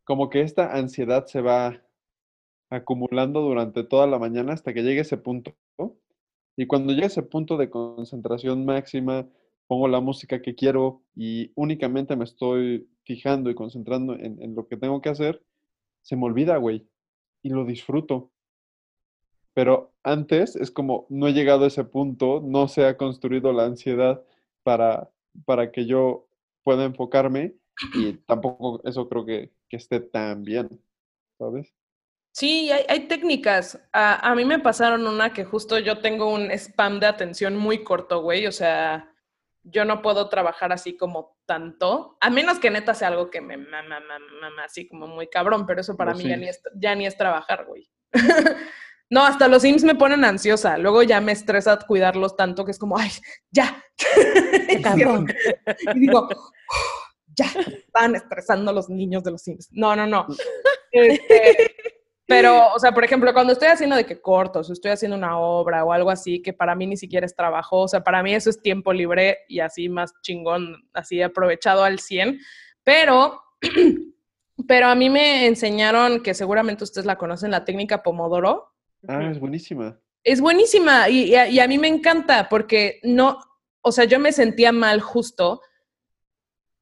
Como 0.05 0.31
que 0.31 0.41
esta 0.43 0.75
ansiedad 0.77 1.27
se 1.27 1.41
va 1.41 1.83
acumulando 2.71 3.41
durante 3.41 3.85
toda 3.85 4.07
la 4.07 4.19
mañana 4.19 4.53
hasta 4.53 4.73
que 4.73 4.83
llegue 4.83 5.01
ese 5.01 5.17
punto. 5.17 5.57
¿no? 5.79 5.98
Y 6.59 6.67
cuando 6.67 6.93
llegue 6.93 7.07
ese 7.07 7.23
punto 7.23 7.57
de 7.57 7.71
concentración 7.71 8.65
máxima, 8.65 9.29
pongo 9.69 9.87
la 9.87 10.01
música 10.01 10.43
que 10.43 10.57
quiero 10.57 11.05
y 11.15 11.53
únicamente 11.55 12.17
me 12.17 12.25
estoy 12.25 12.91
fijando 13.05 13.49
y 13.49 13.55
concentrando 13.55 14.15
en, 14.15 14.43
en 14.43 14.57
lo 14.57 14.67
que 14.67 14.77
tengo 14.77 15.01
que 15.01 15.09
hacer, 15.09 15.41
se 16.03 16.17
me 16.17 16.25
olvida, 16.25 16.57
güey. 16.57 16.89
Y 17.45 17.51
lo 17.51 17.65
disfruto. 17.65 18.33
Pero 19.55 19.93
antes 20.03 20.57
es 20.57 20.73
como, 20.73 21.07
no 21.11 21.29
he 21.29 21.33
llegado 21.33 21.63
a 21.63 21.69
ese 21.69 21.85
punto, 21.85 22.43
no 22.45 22.67
se 22.67 22.87
ha 22.87 22.97
construido 22.97 23.53
la 23.53 23.67
ansiedad 23.67 24.25
para, 24.65 25.11
para 25.45 25.71
que 25.71 25.87
yo 25.87 26.27
pueda 26.65 26.85
enfocarme 26.85 27.55
y 27.95 28.15
tampoco 28.27 28.81
eso 28.83 29.09
creo 29.09 29.25
que, 29.25 29.53
que 29.69 29.77
esté 29.77 30.01
tan 30.01 30.43
bien, 30.43 30.69
¿sabes? 31.39 31.73
Sí, 32.39 32.71
hay, 32.71 32.85
hay 32.89 33.09
técnicas. 33.09 33.81
A, 33.93 34.31
a 34.31 34.35
mí 34.37 34.45
me 34.45 34.61
pasaron 34.61 35.07
una 35.09 35.33
que 35.33 35.45
justo 35.45 35.77
yo 35.81 35.99
tengo 35.99 36.33
un 36.33 36.53
spam 36.53 37.01
de 37.01 37.07
atención 37.07 37.57
muy 37.57 37.83
corto, 37.83 38.23
güey. 38.23 38.47
O 38.47 38.53
sea, 38.53 39.13
yo 39.65 39.85
no 39.85 40.03
puedo 40.03 40.29
trabajar 40.29 40.73
así 40.73 40.97
como 40.97 41.37
tanto, 41.47 42.17
a 42.21 42.31
menos 42.31 42.61
que 42.61 42.71
neta 42.71 42.95
sea 42.95 43.09
algo 43.09 43.29
que 43.29 43.41
me 43.41 43.57
mama, 43.57 43.99
mama, 44.01 44.19
mama, 44.41 44.65
así 44.65 44.87
como 44.87 45.09
muy 45.09 45.27
cabrón, 45.29 45.67
pero 45.67 45.81
eso 45.81 45.97
para 45.97 46.13
Los 46.13 46.23
mí 46.23 46.29
ya 46.29 46.37
ni, 46.37 46.49
es, 46.49 46.63
ya 46.77 46.95
ni 46.95 47.07
es 47.07 47.17
trabajar, 47.17 47.65
güey. 47.67 47.91
no, 49.11 49.25
hasta 49.25 49.49
los 49.49 49.63
Sims 49.63 49.83
me 49.83 49.97
ponen 49.97 50.25
ansiosa, 50.25 50.79
luego 50.79 51.03
ya 51.03 51.21
me 51.21 51.33
estresa 51.33 51.77
cuidarlos 51.79 52.37
tanto 52.37 52.65
que 52.65 52.71
es 52.71 52.79
como, 52.79 52.99
ay, 52.99 53.11
ya. 53.51 53.83
Cabrón. 54.83 55.27
y 55.95 55.99
digo, 55.99 56.29
ya, 57.29 57.47
están 57.47 58.15
estresando 58.15 58.73
los 58.73 58.89
niños 58.89 59.25
de 59.25 59.33
los 59.33 59.43
Sims. 59.43 59.69
No, 59.73 59.97
no, 59.97 60.07
no. 60.07 60.27
Este, 60.91 61.68
pero, 62.29 62.75
o 62.75 62.79
sea, 62.79 62.93
por 62.93 63.05
ejemplo, 63.05 63.33
cuando 63.33 63.55
estoy 63.55 63.69
haciendo 63.69 63.97
de 63.97 64.05
que 64.05 64.21
cortos, 64.21 64.69
o 64.69 64.73
estoy 64.75 64.91
haciendo 64.91 65.17
una 65.17 65.39
obra 65.39 65.83
o 65.83 65.93
algo 65.93 66.11
así, 66.11 66.43
que 66.43 66.53
para 66.53 66.75
mí 66.75 66.87
ni 66.87 66.99
siquiera 66.99 67.25
es 67.25 67.35
trabajo, 67.35 67.81
o 67.81 67.89
sea, 67.89 68.05
para 68.05 68.23
mí 68.23 68.35
eso 68.35 68.51
es 68.51 68.61
tiempo 68.61 68.93
libre 68.93 69.39
y 69.49 69.61
así 69.61 69.89
más 69.89 70.13
chingón, 70.21 70.77
así 70.93 71.23
aprovechado 71.23 71.85
al 71.85 72.01
100. 72.01 72.39
Pero, 72.85 73.41
pero 74.69 74.89
a 74.89 74.95
mí 74.95 75.09
me 75.09 75.47
enseñaron, 75.47 76.23
que 76.23 76.35
seguramente 76.35 76.85
ustedes 76.85 77.07
la 77.07 77.17
conocen, 77.17 77.51
la 77.51 77.65
técnica 77.65 78.03
Pomodoro. 78.03 78.75
Ah, 79.09 79.31
es 79.31 79.41
buenísima. 79.41 79.99
Es 80.23 80.43
buenísima 80.43 81.09
y, 81.09 81.31
y 81.31 81.35
a, 81.35 81.49
y 81.49 81.61
a 81.61 81.67
mí 81.67 81.79
me 81.79 81.89
encanta 81.89 82.51
porque 82.51 83.01
no, 83.05 83.39
o 83.81 83.91
sea, 83.91 84.05
yo 84.05 84.19
me 84.19 84.33
sentía 84.33 84.71
mal 84.71 85.01
justo 85.01 85.63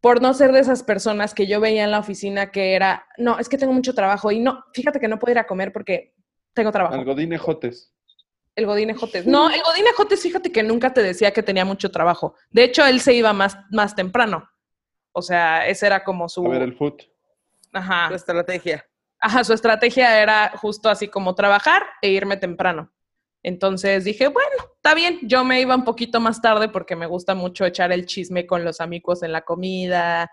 por 0.06 0.22
no 0.22 0.34
ser 0.34 0.52
de 0.52 0.60
esas 0.60 0.84
personas 0.84 1.34
que 1.34 1.48
yo 1.48 1.58
veía 1.58 1.82
en 1.82 1.90
la 1.90 1.98
oficina 1.98 2.52
que 2.52 2.74
era, 2.74 3.08
no, 3.18 3.40
es 3.40 3.48
que 3.48 3.58
tengo 3.58 3.72
mucho 3.72 3.92
trabajo 3.92 4.30
y 4.30 4.38
no, 4.38 4.62
fíjate 4.72 5.00
que 5.00 5.08
no 5.08 5.18
puedo 5.18 5.32
ir 5.32 5.38
a 5.40 5.48
comer 5.48 5.72
porque 5.72 6.14
tengo 6.54 6.70
trabajo. 6.70 6.94
Algodín 6.94 7.32
ejotes. 7.32 7.92
El 8.54 8.66
Godín 8.66 8.90
Ejotes. 8.90 9.26
No, 9.26 9.50
el 9.50 9.60
Godín 9.64 9.84
Ejotes, 9.88 10.22
fíjate 10.22 10.52
que 10.52 10.62
nunca 10.62 10.94
te 10.94 11.02
decía 11.02 11.32
que 11.32 11.42
tenía 11.42 11.64
mucho 11.64 11.90
trabajo. 11.90 12.36
De 12.50 12.62
hecho, 12.62 12.86
él 12.86 13.00
se 13.00 13.14
iba 13.14 13.32
más, 13.32 13.58
más 13.72 13.96
temprano. 13.96 14.48
O 15.10 15.22
sea, 15.22 15.66
ese 15.66 15.86
era 15.86 16.04
como 16.04 16.28
su... 16.28 16.46
A 16.46 16.50
ver, 16.50 16.62
el 16.62 16.76
foot. 16.76 17.02
Ajá. 17.72 18.06
Tu 18.08 18.14
estrategia. 18.14 18.86
Ajá, 19.18 19.42
su 19.42 19.54
estrategia 19.54 20.22
era 20.22 20.52
justo 20.56 20.88
así 20.88 21.08
como 21.08 21.34
trabajar 21.34 21.82
e 22.00 22.10
irme 22.10 22.36
temprano. 22.36 22.92
Entonces 23.46 24.02
dije, 24.02 24.26
bueno, 24.26 24.50
está 24.74 24.92
bien, 24.92 25.20
yo 25.22 25.44
me 25.44 25.60
iba 25.60 25.76
un 25.76 25.84
poquito 25.84 26.18
más 26.18 26.42
tarde 26.42 26.68
porque 26.68 26.96
me 26.96 27.06
gusta 27.06 27.36
mucho 27.36 27.64
echar 27.64 27.92
el 27.92 28.04
chisme 28.04 28.44
con 28.44 28.64
los 28.64 28.80
amigos 28.80 29.22
en 29.22 29.30
la 29.30 29.42
comida, 29.42 30.28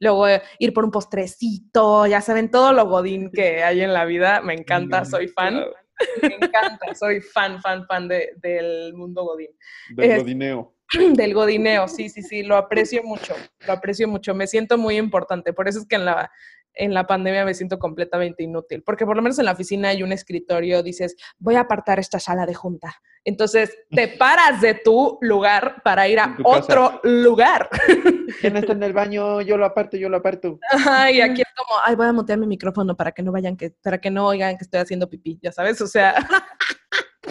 luego 0.00 0.24
ir 0.58 0.72
por 0.72 0.86
un 0.86 0.90
postrecito, 0.90 2.06
ya 2.06 2.22
saben, 2.22 2.50
todo 2.50 2.72
lo 2.72 2.86
godín 2.86 3.30
que 3.34 3.62
hay 3.62 3.82
en 3.82 3.92
la 3.92 4.06
vida, 4.06 4.40
me 4.40 4.54
encanta, 4.54 5.04
soy 5.04 5.28
fan, 5.28 5.62
me 6.22 6.36
encanta, 6.36 6.94
soy 6.94 7.20
fan, 7.20 7.60
fan, 7.60 7.86
fan 7.86 8.08
de- 8.08 8.30
del 8.36 8.94
mundo 8.94 9.24
godín. 9.24 9.50
Del 9.94 10.20
godineo. 10.20 10.74
del 11.12 11.34
godineo, 11.34 11.86
sí, 11.86 12.08
sí, 12.08 12.22
sí, 12.22 12.44
lo 12.44 12.56
aprecio 12.56 13.02
mucho, 13.02 13.34
lo 13.66 13.74
aprecio 13.74 14.08
mucho, 14.08 14.34
me 14.34 14.46
siento 14.46 14.78
muy 14.78 14.96
importante, 14.96 15.52
por 15.52 15.68
eso 15.68 15.80
es 15.80 15.86
que 15.86 15.96
en 15.96 16.06
la, 16.06 16.30
en 16.74 16.94
la 16.94 17.06
pandemia 17.06 17.44
me 17.44 17.54
siento 17.54 17.78
completamente 17.78 18.42
inútil, 18.42 18.82
porque 18.82 19.06
por 19.06 19.16
lo 19.16 19.22
menos 19.22 19.38
en 19.38 19.46
la 19.46 19.52
oficina 19.52 19.90
hay 19.90 20.02
un 20.02 20.12
escritorio, 20.12 20.82
dices, 20.82 21.16
voy 21.38 21.54
a 21.54 21.60
apartar 21.60 21.98
esta 21.98 22.18
sala 22.18 22.46
de 22.46 22.54
junta, 22.54 22.94
entonces 23.24 23.76
te 23.90 24.08
paras 24.18 24.60
de 24.60 24.74
tu 24.74 25.18
lugar 25.20 25.82
para 25.82 26.08
ir 26.08 26.20
a 26.20 26.36
casa. 26.36 26.42
otro 26.44 27.00
lugar. 27.02 27.68
¿Quién 28.40 28.56
está 28.56 28.72
en 28.72 28.82
el 28.82 28.92
baño? 28.92 29.40
Yo 29.40 29.56
lo 29.56 29.64
aparto, 29.64 29.96
yo 29.96 30.08
lo 30.08 30.18
aparto. 30.18 30.58
Ajá, 30.70 31.10
y 31.10 31.20
aquí 31.20 31.42
es 31.42 31.48
como, 31.56 31.80
ay, 31.84 31.94
voy 31.94 32.06
a 32.06 32.12
mutear 32.12 32.38
mi 32.38 32.46
micrófono 32.46 32.96
para 32.96 33.12
que 33.12 33.22
no 33.22 33.32
vayan, 33.32 33.56
que, 33.56 33.70
para 33.82 34.00
que 34.00 34.10
no 34.10 34.26
oigan 34.26 34.56
que 34.56 34.64
estoy 34.64 34.80
haciendo 34.80 35.08
pipí, 35.08 35.38
ya 35.42 35.52
sabes, 35.52 35.80
o 35.80 35.86
sea, 35.86 36.26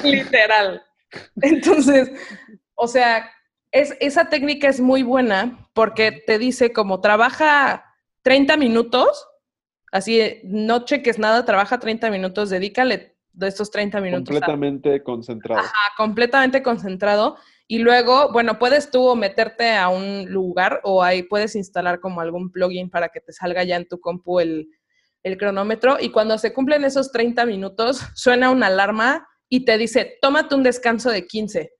literal. 0.03 0.81
Entonces, 1.41 2.11
o 2.75 2.87
sea, 2.87 3.29
es, 3.71 3.95
esa 3.99 4.29
técnica 4.29 4.67
es 4.67 4.79
muy 4.79 5.03
buena 5.03 5.69
porque 5.73 6.11
te 6.11 6.37
dice 6.37 6.73
como 6.73 7.01
trabaja 7.01 7.85
30 8.23 8.57
minutos, 8.57 9.27
así, 9.93 10.41
no 10.43 10.83
cheques 10.83 11.19
nada, 11.19 11.45
trabaja 11.45 11.79
30 11.79 12.09
minutos, 12.09 12.49
dedícale 12.49 13.15
de 13.31 13.47
estos 13.47 13.71
30 13.71 14.01
minutos 14.01 14.29
a 14.29 14.39
Completamente 14.39 15.03
concentrado. 15.03 15.61
Ajá, 15.61 15.73
completamente 15.97 16.61
concentrado. 16.61 17.37
Y 17.67 17.79
luego, 17.79 18.31
bueno, 18.31 18.59
puedes 18.59 18.91
tú 18.91 19.15
meterte 19.15 19.71
a 19.71 19.89
un 19.89 20.25
lugar 20.31 20.81
o 20.83 21.01
ahí 21.01 21.23
puedes 21.23 21.55
instalar 21.55 21.99
como 21.99 22.21
algún 22.21 22.51
plugin 22.51 22.89
para 22.89 23.09
que 23.09 23.21
te 23.21 23.31
salga 23.31 23.63
ya 23.63 23.77
en 23.77 23.87
tu 23.87 23.99
compu 23.99 24.39
el, 24.39 24.67
el 25.23 25.37
cronómetro. 25.37 25.97
Y 25.99 26.09
cuando 26.09 26.37
se 26.37 26.53
cumplen 26.53 26.83
esos 26.83 27.11
30 27.11 27.45
minutos, 27.45 28.01
suena 28.15 28.51
una 28.51 28.67
alarma 28.67 29.27
y 29.49 29.65
te 29.65 29.77
dice, 29.77 30.17
tómate 30.21 30.55
un 30.55 30.63
descanso 30.63 31.09
de 31.09 31.25
15 31.25 31.71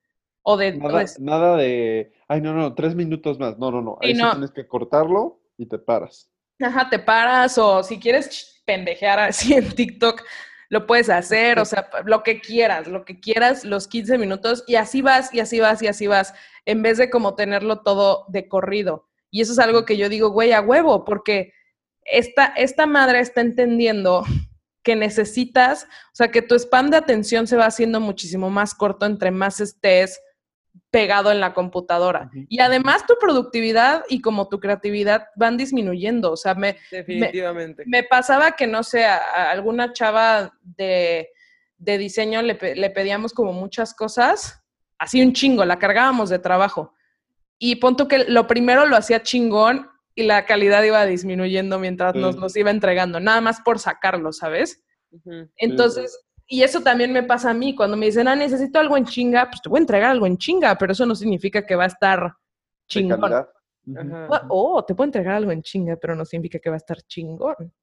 o 0.44 0.58
de... 0.58 0.70
o 0.70 0.88
Nada, 0.88 1.00
de- 1.00 1.10
nada 1.20 1.58
de, 1.58 2.12
ay, 2.28 2.42
no, 2.42 2.54
no, 2.54 2.74
tres 2.76 2.96
minutos 2.96 3.40
más. 3.40 3.58
No, 3.58 3.72
no, 3.72 3.82
no. 3.82 3.98
Ahí 4.02 4.16
sí 4.16 4.22
no. 4.22 4.32
tienes 4.32 4.52
que 4.52 4.68
cortarlo 4.68 5.42
y 5.58 5.68
te 5.68 5.80
paras. 5.80 6.33
Ajá, 6.60 6.90
te 6.90 7.00
paras 7.00 7.58
o 7.58 7.84
si 7.84 8.00
quieres 8.00 8.62
pendejear 8.66 9.20
así 9.20 9.54
en 9.54 9.70
TikTok, 9.70 10.24
lo 10.70 10.88
puedes 10.88 11.10
hacer, 11.10 11.60
o 11.60 11.66
sea, 11.66 11.90
lo 12.06 12.24
que 12.24 12.42
quieras, 12.42 12.88
lo 12.88 13.06
que 13.06 13.20
quieras, 13.20 13.64
los 13.64 13.88
15 13.88 14.18
minutos 14.18 14.64
y 14.66 14.76
así 14.76 15.02
vas 15.02 15.34
y 15.34 15.40
así 15.40 15.60
vas 15.60 15.82
y 15.82 15.88
así 15.88 16.08
vas, 16.08 16.34
en 16.66 16.82
vez 16.82 16.98
de 16.98 17.10
como 17.10 17.36
tenerlo 17.36 17.82
todo 17.82 18.26
de 18.30 18.48
corrido. 18.48 19.08
Y 19.30 19.42
eso 19.42 19.54
es 19.54 19.60
algo 19.60 19.86
que 19.86 19.98
yo 19.98 20.10
digo, 20.10 20.30
güey, 20.30 20.52
a 20.52 20.62
huevo, 20.62 21.06
porque 21.06 21.54
esta, 22.06 22.46
esta 22.58 22.86
madre 22.86 23.20
está 23.20 23.42
entendiendo 23.42 24.24
que 24.84 24.96
necesitas, 24.96 25.86
o 25.86 26.16
sea, 26.16 26.30
que 26.30 26.42
tu 26.42 26.56
spam 26.56 26.90
de 26.90 26.98
atención 26.98 27.48
se 27.48 27.56
va 27.56 27.66
haciendo 27.66 28.00
muchísimo 28.00 28.50
más 28.50 28.74
corto 28.74 29.06
entre 29.06 29.32
más 29.32 29.60
estés 29.60 30.20
pegado 30.90 31.32
en 31.32 31.40
la 31.40 31.54
computadora. 31.54 32.30
Y 32.50 32.60
además 32.60 33.06
tu 33.08 33.16
productividad 33.20 34.04
y 34.10 34.22
como 34.22 34.48
tu 34.48 34.60
creatividad 34.60 35.28
van 35.36 35.58
disminuyendo. 35.58 36.32
O 36.32 36.38
sea, 36.38 36.54
me, 36.56 36.78
Definitivamente. 36.92 37.84
me 37.88 38.04
pasaba 38.04 38.52
que, 38.52 38.68
no 38.68 38.84
sé, 38.84 39.06
a, 39.06 39.18
a 39.18 39.52
alguna 39.52 39.92
chava 39.94 40.54
de, 40.62 41.30
de 41.78 41.98
diseño 41.98 42.42
le, 42.42 42.58
le 42.76 42.90
pedíamos 42.92 43.34
como 43.34 43.54
muchas 43.54 43.94
cosas, 43.94 44.64
así 45.00 45.22
un 45.22 45.34
chingo, 45.34 45.66
la 45.66 45.80
cargábamos 45.80 46.30
de 46.30 46.40
trabajo. 46.40 46.94
Y 47.58 47.78
punto 47.78 48.08
que 48.08 48.20
lo 48.26 48.46
primero 48.48 48.86
lo 48.86 48.96
hacía 48.96 49.24
chingón 49.24 49.90
y 50.16 50.24
la 50.24 50.46
calidad 50.46 50.84
iba 50.84 51.06
disminuyendo 51.06 51.80
mientras 51.80 52.14
nos 52.14 52.36
Sí. 52.36 52.42
los 52.42 52.56
iba 52.56 52.70
entregando, 52.72 53.20
nada 53.20 53.42
más 53.42 53.62
por 53.62 53.80
sacarlo, 53.80 54.32
¿sabes? 54.32 54.84
Ujú. 55.12 55.50
Entonces, 55.58 56.23
y 56.48 56.64
eso 56.64 56.82
también 56.82 57.12
me 57.12 57.24
pasa 57.24 57.52
a 57.52 57.54
mí, 57.54 57.76
cuando 57.76 57.98
me 57.98 58.08
dicen, 58.08 58.28
ah, 58.28 58.36
necesito 58.36 58.80
algo 58.80 58.98
en 58.98 59.06
chinga, 59.06 59.50
pues 59.50 59.62
te 59.62 59.70
voy 59.70 59.80
a 59.80 59.82
entregar 59.82 60.12
algo 60.12 60.28
en 60.28 60.38
chinga, 60.38 60.78
pero 60.78 60.92
eso 60.92 61.06
no 61.06 61.16
significa 61.16 61.66
que 61.66 61.76
va 61.76 61.86
a 61.86 61.88
estar 61.88 62.36
chingón. 62.88 63.32
ujú. 63.86 64.16
Oh, 64.50 64.84
te 64.86 64.94
puedo 64.94 65.06
entregar 65.06 65.36
algo 65.36 65.52
en 65.52 65.62
chinga, 65.62 65.96
pero 65.96 66.16
no 66.16 66.26
significa 66.26 66.60
que 66.60 66.70
va 66.70 66.76
a 66.76 66.78
estar 66.78 67.02
chingón. 67.04 67.74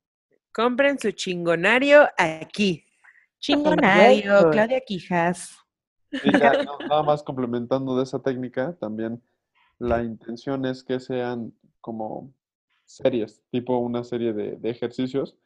Compren 0.53 0.99
su 0.99 1.13
chingonario 1.13 2.09
aquí. 2.19 2.85
Chingonario. 3.39 4.51
Claudia 4.51 4.81
Quijas. 4.81 5.57
Y 6.23 6.39
ya, 6.39 6.53
no, 6.65 6.79
nada 6.89 7.03
más 7.03 7.23
complementando 7.23 7.97
de 7.97 8.03
esa 8.03 8.21
técnica, 8.21 8.77
también 8.79 9.23
la 9.79 10.03
intención 10.03 10.67
es 10.67 10.85
que 10.85 11.01
sean 11.01 11.55
como 11.81 12.35
series, 12.85 13.43
tipo 13.51 13.79
una 13.79 14.05
serie 14.05 14.33
de, 14.33 14.57
de 14.57 14.71
ejercicios. 14.71 15.37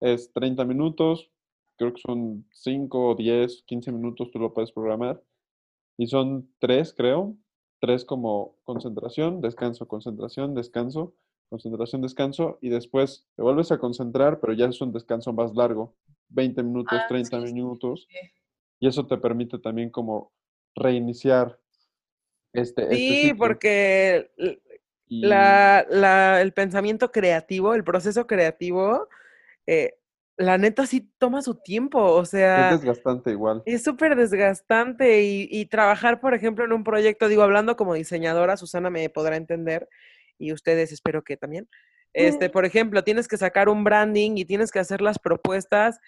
Es 0.00 0.32
30 0.32 0.64
minutos, 0.64 1.30
creo 1.78 1.94
que 1.94 2.02
son 2.02 2.44
5 2.52 3.10
o 3.10 3.14
10, 3.14 3.62
15 3.66 3.92
minutos, 3.92 4.30
tú 4.30 4.38
lo 4.38 4.52
puedes 4.52 4.72
programar. 4.72 5.22
Y 5.96 6.06
son 6.08 6.50
tres, 6.58 6.92
creo, 6.96 7.34
tres 7.80 8.04
como 8.04 8.56
concentración, 8.64 9.40
descanso, 9.40 9.86
concentración, 9.88 10.54
descanso, 10.54 11.14
concentración, 11.48 12.02
descanso, 12.02 12.58
y 12.60 12.68
después 12.68 13.26
te 13.36 13.42
vuelves 13.42 13.72
a 13.72 13.78
concentrar, 13.78 14.40
pero 14.40 14.52
ya 14.52 14.66
es 14.66 14.80
un 14.80 14.92
descanso 14.92 15.32
más 15.32 15.54
largo, 15.54 15.94
20 16.28 16.62
minutos, 16.62 17.00
Ah, 17.02 17.06
30 17.08 17.40
sí, 17.40 17.46
sí, 17.48 17.54
minutos. 17.54 18.06
sí. 18.10 18.18
Y 18.80 18.88
eso 18.88 19.06
te 19.06 19.16
permite 19.18 19.58
también 19.58 19.90
como 19.90 20.32
reiniciar 20.76 21.58
este, 22.52 22.82
este 22.82 22.96
Sí, 22.96 23.22
ciclo. 23.28 23.38
porque 23.38 24.30
l- 24.36 24.60
Y- 25.08 25.22
la, 25.26 25.86
la- 25.90 26.40
el 26.42 26.52
pensamiento 26.52 27.10
creativo, 27.10 27.74
el 27.74 27.82
proceso 27.82 28.26
creativo, 28.26 29.08
eh, 29.66 29.97
la 30.38 30.56
neta 30.56 30.86
sí 30.86 31.10
toma 31.18 31.42
su 31.42 31.56
tiempo, 31.56 32.00
o 32.00 32.24
sea... 32.24 32.70
Es 32.70 32.80
desgastante 32.80 33.32
igual. 33.32 33.62
Es 33.66 33.82
súper 33.82 34.16
desgastante 34.16 35.22
y, 35.22 35.48
y 35.50 35.66
trabajar, 35.66 36.20
por 36.20 36.32
ejemplo, 36.32 36.64
en 36.64 36.72
un 36.72 36.84
proyecto, 36.84 37.28
digo, 37.28 37.42
hablando 37.42 37.76
como 37.76 37.94
diseñadora, 37.94 38.56
Susana 38.56 38.88
me 38.88 39.10
podrá 39.10 39.36
entender 39.36 39.88
y 40.38 40.52
ustedes 40.52 40.92
espero 40.92 41.22
que 41.24 41.36
también. 41.36 41.68
Este, 42.14 42.50
por 42.50 42.64
ejemplo, 42.64 43.04
tienes 43.04 43.28
que 43.28 43.36
sacar 43.36 43.68
un 43.68 43.84
branding 43.84 44.36
y 44.36 44.44
tienes 44.44 44.70
que 44.70 44.78
hacer 44.78 45.00
las 45.02 45.18
propuestas. 45.18 46.00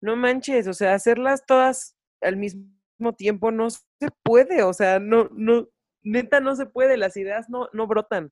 No 0.00 0.14
manches, 0.16 0.66
o 0.66 0.74
sea, 0.74 0.94
hacerlas 0.94 1.44
todas 1.46 1.96
al 2.20 2.36
mismo 2.36 3.14
tiempo 3.16 3.50
no 3.50 3.68
se 3.70 3.80
puede, 4.22 4.62
o 4.62 4.72
sea, 4.72 5.00
no, 5.00 5.28
no, 5.32 5.68
neta 6.02 6.40
no 6.40 6.54
se 6.54 6.66
puede, 6.66 6.96
las 6.96 7.16
ideas 7.16 7.48
no, 7.48 7.68
no 7.72 7.86
brotan. 7.86 8.30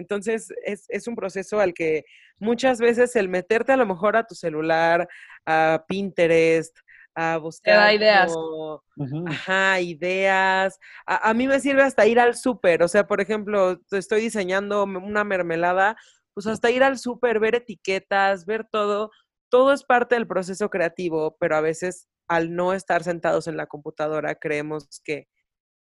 Entonces, 0.00 0.48
es, 0.64 0.86
es, 0.88 1.06
un 1.06 1.14
proceso 1.14 1.60
al 1.60 1.74
que 1.74 2.04
muchas 2.38 2.80
veces 2.80 3.14
el 3.14 3.28
meterte 3.28 3.72
a 3.72 3.76
lo 3.76 3.86
mejor 3.86 4.16
a 4.16 4.26
tu 4.26 4.34
celular, 4.34 5.08
a 5.46 5.84
Pinterest, 5.86 6.76
a 7.14 7.36
buscar... 7.36 7.74
Te 7.74 7.78
da 7.78 7.94
ideas. 7.94 8.32
Uh 8.34 8.80
-huh. 8.96 9.30
Ajá, 9.30 9.80
ideas. 9.80 10.78
A, 11.06 11.30
a, 11.30 11.34
mí 11.34 11.46
me 11.46 11.60
sirve 11.60 11.82
hasta 11.82 12.06
ir 12.06 12.18
al 12.18 12.34
súper. 12.34 12.82
O 12.82 12.88
sea, 12.88 13.06
por 13.06 13.20
ejemplo, 13.20 13.80
estoy 13.90 14.22
diseñando 14.22 14.84
una 14.84 15.24
mermelada, 15.24 15.96
pues 16.34 16.46
hasta 16.46 16.70
ir 16.70 16.82
al 16.82 16.98
súper, 16.98 17.38
ver 17.38 17.56
etiquetas, 17.56 18.46
ver 18.46 18.66
todo. 18.70 19.10
Todo 19.50 19.72
es 19.72 19.84
parte 19.84 20.14
del 20.14 20.26
proceso 20.26 20.70
creativo, 20.70 21.36
pero 21.38 21.56
a 21.56 21.60
veces 21.60 22.08
al 22.28 22.54
no 22.54 22.72
estar 22.72 23.02
sentados 23.02 23.48
en 23.48 23.56
la 23.56 23.66
computadora 23.66 24.36
creemos 24.36 25.00
que 25.04 25.26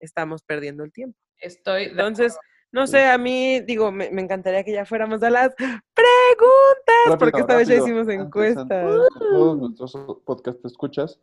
estamos 0.00 0.42
perdiendo 0.42 0.84
el 0.84 0.92
tiempo. 0.92 1.18
Estoy... 1.40 1.84
Entonces... 1.84 2.36
No 2.70 2.86
sé, 2.86 3.06
a 3.06 3.16
mí, 3.16 3.60
digo, 3.60 3.90
me, 3.90 4.10
me, 4.10 4.20
encantaría 4.20 4.62
que 4.62 4.72
ya 4.72 4.84
fuéramos 4.84 5.22
a 5.22 5.30
las 5.30 5.54
preguntas, 5.54 7.06
rápido, 7.06 7.18
porque 7.18 7.40
esta 7.40 7.54
rápido, 7.54 7.58
vez 7.58 7.68
ya 7.68 7.76
hicimos 7.76 8.08
encuestas. 8.08 8.86
Todos 9.18 9.58
nuestros 9.58 9.92
podcast 10.26 10.62
escuchas, 10.66 11.18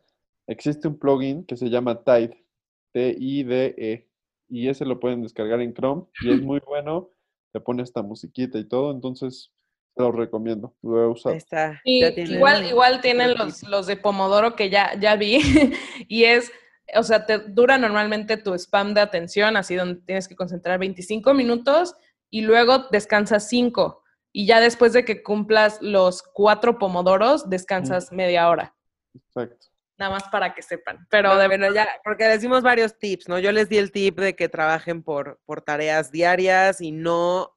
existe 0.48 0.88
un 0.88 0.98
plugin 0.98 1.44
que 1.44 1.56
se 1.56 1.70
llama 1.70 2.02
Tide, 2.02 2.44
T-I-D-E, 2.92 4.08
y 4.48 4.68
ese 4.68 4.84
lo 4.84 4.98
pueden 4.98 5.22
descargar 5.22 5.60
en 5.60 5.72
Chrome, 5.72 6.04
y 6.20 6.32
es 6.32 6.42
muy 6.42 6.60
bueno, 6.66 7.10
te 7.52 7.60
pone 7.60 7.84
esta 7.84 8.02
musiquita 8.02 8.58
y 8.58 8.64
todo, 8.64 8.90
entonces 8.90 9.52
te 9.94 10.02
lo 10.02 10.10
recomiendo, 10.10 10.74
lo 10.82 11.00
he 11.00 11.06
usado. 11.06 11.32
Ahí 11.32 11.38
está. 11.38 11.80
Y, 11.84 12.04
igual, 12.04 12.66
igual 12.66 13.00
tienen 13.00 13.34
los, 13.38 13.62
los 13.62 13.86
de 13.86 13.96
Pomodoro 13.96 14.56
que 14.56 14.68
ya, 14.68 14.98
ya 14.98 15.14
vi, 15.14 15.38
y 16.08 16.24
es 16.24 16.50
o 16.94 17.02
sea, 17.02 17.26
te 17.26 17.38
dura 17.38 17.78
normalmente 17.78 18.36
tu 18.36 18.54
spam 18.54 18.94
de 18.94 19.00
atención, 19.00 19.56
así 19.56 19.74
donde 19.74 20.00
tienes 20.02 20.28
que 20.28 20.36
concentrar 20.36 20.78
25 20.78 21.34
minutos 21.34 21.94
y 22.30 22.42
luego 22.42 22.86
descansas 22.90 23.48
5. 23.48 24.02
Y 24.32 24.46
ya 24.46 24.60
después 24.60 24.92
de 24.92 25.04
que 25.04 25.22
cumplas 25.22 25.80
los 25.80 26.22
cuatro 26.22 26.78
pomodoros, 26.78 27.48
descansas 27.48 28.12
media 28.12 28.48
hora. 28.48 28.74
Exacto. 29.14 29.66
Nada 29.98 30.12
más 30.12 30.24
para 30.24 30.54
que 30.54 30.60
sepan. 30.60 31.06
Pero 31.08 31.36
de 31.38 31.46
bueno, 31.46 31.72
ya, 31.72 31.88
porque 32.04 32.28
les 32.28 32.42
dimos 32.42 32.62
varios 32.62 32.98
tips, 32.98 33.28
¿no? 33.28 33.38
Yo 33.38 33.50
les 33.50 33.70
di 33.70 33.78
el 33.78 33.92
tip 33.92 34.18
de 34.18 34.36
que 34.36 34.50
trabajen 34.50 35.02
por, 35.02 35.40
por 35.46 35.62
tareas 35.62 36.12
diarias 36.12 36.82
y 36.82 36.92
no 36.92 37.55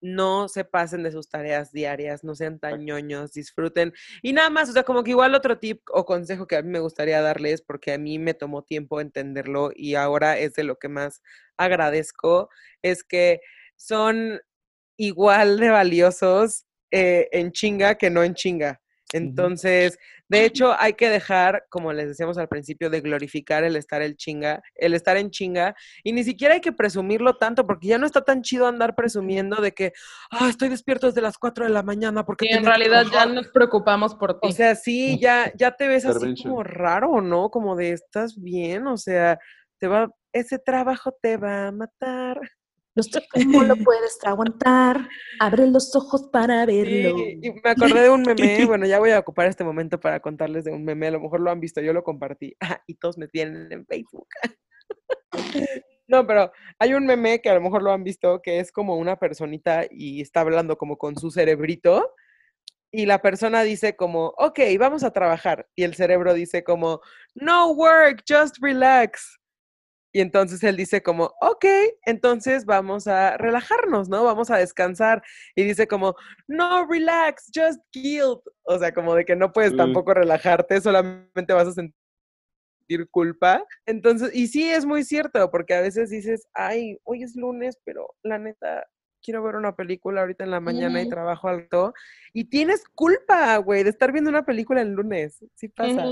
no 0.00 0.48
se 0.48 0.64
pasen 0.64 1.02
de 1.02 1.12
sus 1.12 1.28
tareas 1.28 1.72
diarias, 1.72 2.24
no 2.24 2.34
sean 2.34 2.58
tan 2.58 2.84
ñoños, 2.84 3.32
disfruten. 3.32 3.92
Y 4.22 4.32
nada 4.32 4.50
más, 4.50 4.68
o 4.68 4.72
sea, 4.72 4.82
como 4.82 5.02
que 5.02 5.10
igual 5.10 5.34
otro 5.34 5.58
tip 5.58 5.82
o 5.90 6.04
consejo 6.04 6.46
que 6.46 6.56
a 6.56 6.62
mí 6.62 6.68
me 6.70 6.80
gustaría 6.80 7.20
darles, 7.20 7.62
porque 7.62 7.92
a 7.92 7.98
mí 7.98 8.18
me 8.18 8.34
tomó 8.34 8.62
tiempo 8.62 9.00
entenderlo 9.00 9.70
y 9.74 9.94
ahora 9.94 10.38
es 10.38 10.54
de 10.54 10.64
lo 10.64 10.76
que 10.78 10.88
más 10.88 11.22
agradezco, 11.56 12.50
es 12.82 13.04
que 13.04 13.40
son 13.76 14.40
igual 14.96 15.58
de 15.58 15.70
valiosos 15.70 16.66
eh, 16.90 17.28
en 17.32 17.52
chinga 17.52 17.96
que 17.96 18.10
no 18.10 18.22
en 18.22 18.34
chinga. 18.34 18.80
Entonces, 19.16 19.98
de 20.28 20.44
hecho, 20.44 20.74
hay 20.78 20.94
que 20.94 21.08
dejar, 21.08 21.66
como 21.68 21.92
les 21.92 22.08
decíamos 22.08 22.38
al 22.38 22.48
principio, 22.48 22.90
de 22.90 23.00
glorificar 23.00 23.64
el 23.64 23.76
estar 23.76 24.02
el 24.02 24.16
chinga, 24.16 24.62
el 24.74 24.94
estar 24.94 25.16
en 25.16 25.30
chinga, 25.30 25.74
y 26.02 26.12
ni 26.12 26.24
siquiera 26.24 26.54
hay 26.54 26.60
que 26.60 26.72
presumirlo 26.72 27.36
tanto, 27.36 27.66
porque 27.66 27.88
ya 27.88 27.98
no 27.98 28.06
está 28.06 28.22
tan 28.22 28.42
chido 28.42 28.66
andar 28.66 28.94
presumiendo 28.94 29.56
de 29.62 29.72
que, 29.72 29.92
ah, 30.30 30.48
estoy 30.48 30.68
despierto 30.68 31.06
desde 31.06 31.20
las 31.20 31.38
4 31.38 31.64
de 31.64 31.70
la 31.70 31.82
mañana, 31.82 32.24
porque... 32.24 32.46
Y 32.46 32.54
en 32.54 32.64
realidad 32.64 33.06
ya 33.12 33.26
nos 33.26 33.48
preocupamos 33.48 34.14
por 34.14 34.40
ti. 34.40 34.48
O 34.48 34.52
sea, 34.52 34.74
sí, 34.74 35.18
ya, 35.20 35.52
ya 35.54 35.72
te 35.72 35.86
ves 35.88 36.04
así 36.04 36.34
como 36.42 36.62
raro, 36.62 37.20
¿no? 37.20 37.50
Como 37.50 37.76
de, 37.76 37.92
estás 37.92 38.40
bien, 38.40 38.86
o 38.86 38.96
sea, 38.96 39.38
te 39.78 39.88
va, 39.88 40.10
ese 40.32 40.58
trabajo 40.58 41.16
te 41.20 41.36
va 41.36 41.68
a 41.68 41.72
matar. 41.72 42.40
No 42.96 43.02
sé 43.02 43.20
cómo 43.32 43.62
lo 43.62 43.76
puedes 43.76 44.18
aguantar. 44.24 45.08
Abre 45.38 45.66
los 45.66 45.94
ojos 45.94 46.28
para 46.32 46.64
verlo. 46.64 47.16
Sí, 47.16 47.38
y 47.42 47.50
me 47.52 47.70
acordé 47.70 48.02
de 48.02 48.10
un 48.10 48.22
meme. 48.26 48.64
Bueno, 48.64 48.86
ya 48.86 48.98
voy 48.98 49.10
a 49.10 49.18
ocupar 49.18 49.46
este 49.46 49.64
momento 49.64 50.00
para 50.00 50.20
contarles 50.20 50.64
de 50.64 50.72
un 50.72 50.84
meme. 50.84 51.08
A 51.08 51.12
lo 51.12 51.20
mejor 51.20 51.40
lo 51.40 51.50
han 51.50 51.60
visto, 51.60 51.80
yo 51.80 51.92
lo 51.92 52.02
compartí. 52.02 52.56
Ah, 52.60 52.80
y 52.86 52.94
todos 52.94 53.18
me 53.18 53.28
tienen 53.28 53.70
en 53.70 53.86
Facebook. 53.86 54.26
No, 56.08 56.26
pero 56.26 56.52
hay 56.78 56.94
un 56.94 57.04
meme 57.04 57.40
que 57.40 57.50
a 57.50 57.54
lo 57.54 57.60
mejor 57.60 57.82
lo 57.82 57.92
han 57.92 58.04
visto, 58.04 58.40
que 58.40 58.60
es 58.60 58.72
como 58.72 58.96
una 58.96 59.16
personita 59.18 59.84
y 59.90 60.20
está 60.20 60.40
hablando 60.40 60.78
como 60.78 60.96
con 60.96 61.16
su 61.16 61.30
cerebrito. 61.30 62.14
Y 62.92 63.04
la 63.04 63.20
persona 63.20 63.62
dice 63.62 63.96
como, 63.96 64.32
ok, 64.38 64.60
vamos 64.78 65.02
a 65.02 65.10
trabajar. 65.10 65.68
Y 65.74 65.82
el 65.82 65.94
cerebro 65.94 66.32
dice 66.32 66.64
como, 66.64 67.00
no 67.34 67.72
work, 67.72 68.22
just 68.26 68.56
relax. 68.62 69.38
Y 70.16 70.22
entonces 70.22 70.64
él 70.64 70.78
dice 70.78 71.02
como, 71.02 71.34
ok, 71.42 71.66
entonces 72.06 72.64
vamos 72.64 73.06
a 73.06 73.36
relajarnos, 73.36 74.08
¿no? 74.08 74.24
Vamos 74.24 74.50
a 74.50 74.56
descansar. 74.56 75.22
Y 75.54 75.64
dice 75.64 75.86
como, 75.86 76.14
no, 76.48 76.86
relax, 76.86 77.50
just 77.54 77.82
guilt. 77.92 78.40
O 78.62 78.78
sea, 78.78 78.94
como 78.94 79.14
de 79.14 79.26
que 79.26 79.36
no 79.36 79.52
puedes 79.52 79.76
tampoco 79.76 80.14
relajarte, 80.14 80.80
solamente 80.80 81.52
vas 81.52 81.68
a 81.68 81.72
sentir 81.72 83.10
culpa. 83.10 83.62
Entonces, 83.84 84.34
y 84.34 84.46
sí 84.46 84.70
es 84.70 84.86
muy 84.86 85.04
cierto, 85.04 85.50
porque 85.50 85.74
a 85.74 85.82
veces 85.82 86.08
dices, 86.08 86.48
ay, 86.54 86.98
hoy 87.04 87.22
es 87.22 87.36
lunes, 87.36 87.78
pero 87.84 88.14
la 88.22 88.38
neta, 88.38 88.86
quiero 89.22 89.42
ver 89.42 89.56
una 89.56 89.76
película 89.76 90.22
ahorita 90.22 90.44
en 90.44 90.50
la 90.50 90.60
mañana 90.60 91.02
y 91.02 91.10
trabajo 91.10 91.48
alto. 91.48 91.92
Y 92.32 92.44
tienes 92.44 92.84
culpa, 92.94 93.58
güey, 93.58 93.84
de 93.84 93.90
estar 93.90 94.12
viendo 94.12 94.30
una 94.30 94.46
película 94.46 94.80
el 94.80 94.92
lunes. 94.92 95.44
Sí 95.56 95.68
pasa. 95.68 96.06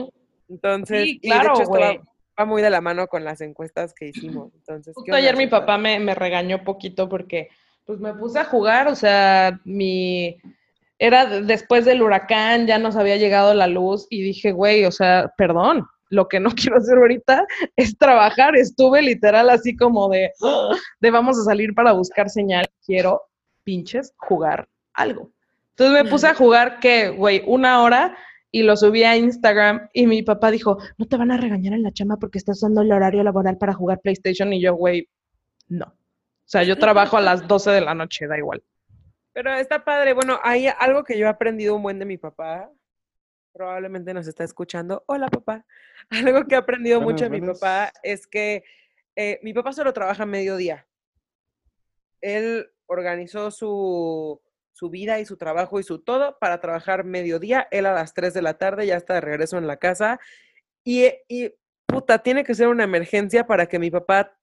Entonces, 0.50 1.04
sí, 1.04 1.20
claro, 1.20 1.54
güey 1.64 2.02
va 2.38 2.44
muy 2.44 2.62
de 2.62 2.70
la 2.70 2.80
mano 2.80 3.06
con 3.06 3.24
las 3.24 3.40
encuestas 3.40 3.94
que 3.94 4.08
hicimos. 4.08 4.52
Entonces, 4.54 4.94
Justo 4.94 5.14
ayer 5.14 5.36
mi 5.36 5.46
papá 5.46 5.78
me, 5.78 5.98
me, 6.00 6.14
regañó 6.14 6.64
poquito 6.64 7.08
porque 7.08 7.48
pues 7.84 8.00
me 8.00 8.14
puse 8.14 8.38
a 8.38 8.44
jugar, 8.44 8.88
o 8.88 8.94
sea, 8.94 9.60
mi 9.64 10.36
era 10.98 11.26
después 11.26 11.84
del 11.84 12.02
huracán, 12.02 12.66
ya 12.66 12.78
nos 12.78 12.96
había 12.96 13.16
llegado 13.16 13.52
la 13.54 13.66
luz 13.66 14.06
y 14.10 14.22
dije, 14.22 14.52
güey, 14.52 14.84
o 14.84 14.92
sea, 14.92 15.32
perdón, 15.36 15.86
lo 16.10 16.28
que 16.28 16.40
no 16.40 16.50
quiero 16.54 16.78
hacer 16.78 16.96
ahorita 16.96 17.46
es 17.76 17.96
trabajar. 17.98 18.56
Estuve 18.56 19.02
literal 19.02 19.50
así 19.50 19.76
como 19.76 20.08
de, 20.08 20.30
de 21.00 21.10
vamos 21.10 21.38
a 21.38 21.44
salir 21.44 21.74
para 21.74 21.92
buscar 21.92 22.30
señal, 22.30 22.66
quiero 22.84 23.22
pinches 23.64 24.12
jugar 24.16 24.68
algo. 24.92 25.30
Entonces 25.70 26.04
me 26.04 26.08
puse 26.08 26.28
a 26.28 26.34
jugar 26.34 26.78
que, 26.78 27.08
güey, 27.08 27.42
una 27.46 27.82
hora 27.82 28.16
y 28.54 28.62
lo 28.62 28.76
subí 28.76 29.02
a 29.02 29.16
Instagram 29.16 29.88
y 29.92 30.06
mi 30.06 30.22
papá 30.22 30.52
dijo, 30.52 30.78
no 30.96 31.06
te 31.06 31.16
van 31.16 31.32
a 31.32 31.36
regañar 31.36 31.72
en 31.72 31.82
la 31.82 31.90
chama 31.90 32.18
porque 32.18 32.38
estás 32.38 32.58
usando 32.58 32.82
el 32.82 32.92
horario 32.92 33.24
laboral 33.24 33.58
para 33.58 33.72
jugar 33.72 34.00
PlayStation 34.00 34.52
y 34.52 34.62
yo, 34.62 34.74
güey, 34.74 35.08
no. 35.66 35.86
O 35.86 36.46
sea, 36.46 36.62
yo 36.62 36.78
trabajo 36.78 37.16
a 37.16 37.20
las 37.20 37.48
12 37.48 37.72
de 37.72 37.80
la 37.80 37.96
noche, 37.96 38.28
da 38.28 38.38
igual. 38.38 38.62
Pero 39.32 39.52
está 39.54 39.84
padre. 39.84 40.12
Bueno, 40.12 40.38
hay 40.40 40.68
algo 40.68 41.02
que 41.02 41.18
yo 41.18 41.26
he 41.26 41.28
aprendido 41.28 41.74
un 41.74 41.82
buen 41.82 41.98
de 41.98 42.04
mi 42.04 42.16
papá. 42.16 42.70
Probablemente 43.52 44.14
nos 44.14 44.28
está 44.28 44.44
escuchando. 44.44 45.02
Hola, 45.08 45.26
papá. 45.26 45.66
Algo 46.10 46.44
que 46.46 46.54
he 46.54 46.58
aprendido 46.58 47.00
buenas, 47.00 47.22
mucho 47.22 47.24
de 47.28 47.40
mi 47.40 47.44
papá 47.44 47.92
es 48.04 48.28
que 48.28 48.62
eh, 49.16 49.40
mi 49.42 49.52
papá 49.52 49.72
solo 49.72 49.92
trabaja 49.92 50.22
a 50.22 50.26
mediodía. 50.26 50.86
Él 52.20 52.70
organizó 52.86 53.50
su, 53.50 54.40
su 54.74 54.90
vida 54.90 55.20
y 55.20 55.24
su 55.24 55.36
trabajo 55.36 55.78
y 55.78 55.84
su 55.84 56.00
todo 56.00 56.36
para 56.38 56.60
trabajar 56.60 57.04
mediodía. 57.04 57.68
Él 57.70 57.86
a 57.86 57.92
las 57.92 58.12
3 58.12 58.34
de 58.34 58.42
la 58.42 58.58
tarde 58.58 58.86
ya 58.86 58.96
está 58.96 59.14
de 59.14 59.20
regreso 59.20 59.56
en 59.56 59.68
la 59.68 59.76
casa. 59.76 60.18
Y, 60.82 61.06
y, 61.28 61.54
puta, 61.86 62.18
tiene 62.18 62.42
que 62.42 62.54
ser 62.54 62.66
una 62.66 62.82
emergencia 62.82 63.46
para 63.46 63.66
que 63.66 63.78
mi 63.78 63.90
papá 63.90 64.36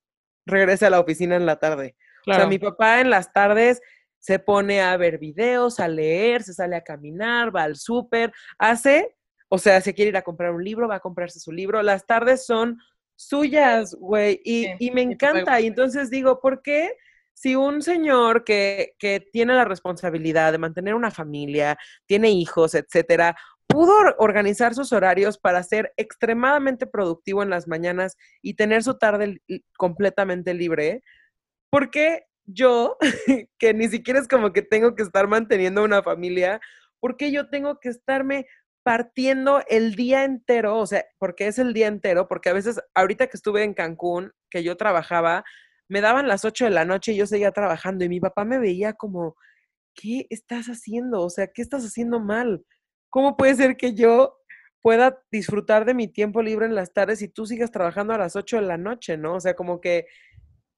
regrese 0.46 0.86
a 0.86 0.90
la 0.90 1.02
oficina 1.02 1.36
en 1.36 1.46
la 1.46 1.58
tarde. 1.58 1.98
Claro. 2.24 2.38
O 2.38 2.42
sea, 2.42 2.50
mi 2.50 2.60
papá 2.60 3.02
en 3.02 3.10
las 3.10 3.34
tardes 3.34 3.82
se 4.20 4.40
pone 4.40 4.82
a 4.82 4.96
ver 4.96 5.18
videos, 5.18 5.82
a 5.82 5.90
leer, 5.90 6.44
se 6.44 6.54
sale 6.54 6.78
a 6.78 6.84
caminar, 6.84 7.54
va 7.54 7.64
al 7.64 7.76
súper, 7.76 8.32
hace, 8.58 9.18
o 9.50 9.58
sea, 9.58 9.82
si 9.82 9.94
quiere 9.94 10.10
ir 10.10 10.18
a 10.18 10.22
comprar 10.22 10.52
un 10.52 10.64
libro, 10.64 10.88
va 10.88 10.96
a 10.96 11.00
comprarse 11.02 11.42
su 11.42 11.52
libro. 11.52 11.82
Las 11.84 12.06
tardes 12.06 12.46
son 12.46 12.80
suyas, 13.18 13.96
güey, 13.96 14.40
y, 14.46 14.64
sí, 14.64 14.76
y 14.80 14.92
me 14.92 15.02
encanta. 15.02 15.60
Y 15.60 15.68
entonces 15.68 16.10
digo, 16.10 16.40
¿por 16.40 16.62
qué? 16.62 16.96
Si 17.34 17.56
un 17.56 17.82
señor 17.82 18.44
que, 18.44 18.94
que, 19.00 19.26
tiene 19.32 19.54
la 19.54 19.66
responsabilidad 19.66 20.52
de 20.52 20.58
mantener 20.58 20.94
una 20.96 21.12
familia, 21.12 21.78
tiene 22.06 22.30
hijos, 22.30 22.76
etcétera, 22.76 23.36
pudo 23.68 23.94
organizar 24.18 24.76
sus 24.76 24.92
horarios 24.92 25.38
para 25.38 25.64
ser 25.64 25.94
extremadamente 25.98 26.86
productivo 26.86 27.42
en 27.42 27.50
las 27.50 27.68
mañanas 27.68 28.18
y 28.42 28.56
tener 28.56 28.84
su 28.84 28.98
tarde 28.98 29.42
completamente 29.78 30.54
libre, 30.54 31.02
¿por 31.70 31.90
qué 31.90 32.26
yo, 32.46 32.98
que 33.58 33.74
ni 33.74 33.88
siquiera 33.88 34.20
es 34.20 34.28
como 34.28 34.54
que 34.54 34.62
tengo 34.62 34.96
que 34.96 35.04
estar 35.04 35.28
manteniendo 35.28 35.84
una 35.84 36.04
familia, 36.04 36.60
por 37.00 37.18
qué 37.18 37.32
yo 37.32 37.50
tengo 37.50 37.80
que 37.80 37.90
estarme 37.90 38.46
partiendo 38.84 39.64
el 39.70 39.96
día 39.96 40.24
entero, 40.24 40.78
o 40.78 40.88
sea, 40.88 41.06
porque 41.20 41.48
es 41.48 41.60
el 41.60 41.74
día 41.74 41.88
entero, 41.88 42.28
porque 42.28 42.50
a 42.50 42.54
veces, 42.54 42.80
ahorita 42.96 43.28
que 43.28 43.38
estuve 43.38 43.64
en 43.64 43.74
Cancún, 43.74 44.32
que 44.50 44.64
yo 44.64 44.76
trabajaba, 44.76 45.44
me 45.92 46.00
daban 46.02 46.28
las 46.28 46.46
8 46.46 46.66
de 46.66 46.72
la 46.72 46.86
noche 46.86 47.12
y 47.12 47.18
yo 47.18 47.28
seguía 47.28 47.52
trabajando 47.52 48.06
y 48.06 48.10
mi 48.10 48.20
papá 48.22 48.46
me 48.46 48.58
veía 48.60 48.94
como, 48.94 49.36
¿qué 49.94 50.26
estás 50.30 50.68
haciendo? 50.68 51.22
O 51.22 51.30
sea, 51.30 51.48
¿qué 51.48 51.62
estás 51.62 51.84
haciendo 51.86 52.20
mal? 52.22 52.64
¿Cómo 53.10 53.36
puede 53.36 53.56
ser 53.56 53.76
que 53.76 53.94
yo 53.94 54.38
pueda 54.82 55.20
disfrutar 55.32 55.84
de 55.84 55.94
mi 55.94 56.08
tiempo 56.08 56.42
libre 56.42 56.66
en 56.66 56.76
las 56.76 56.94
tardes 56.94 57.22
y 57.22 57.28
tú 57.28 57.46
sigas 57.46 57.72
trabajando 57.72 58.14
a 58.14 58.18
las 58.18 58.38
8 58.38 58.56
de 58.56 58.62
la 58.64 58.78
noche, 58.78 59.18
¿no? 59.18 59.36
O 59.36 59.40
sea, 59.42 59.54
como 59.54 59.82
que 59.82 60.08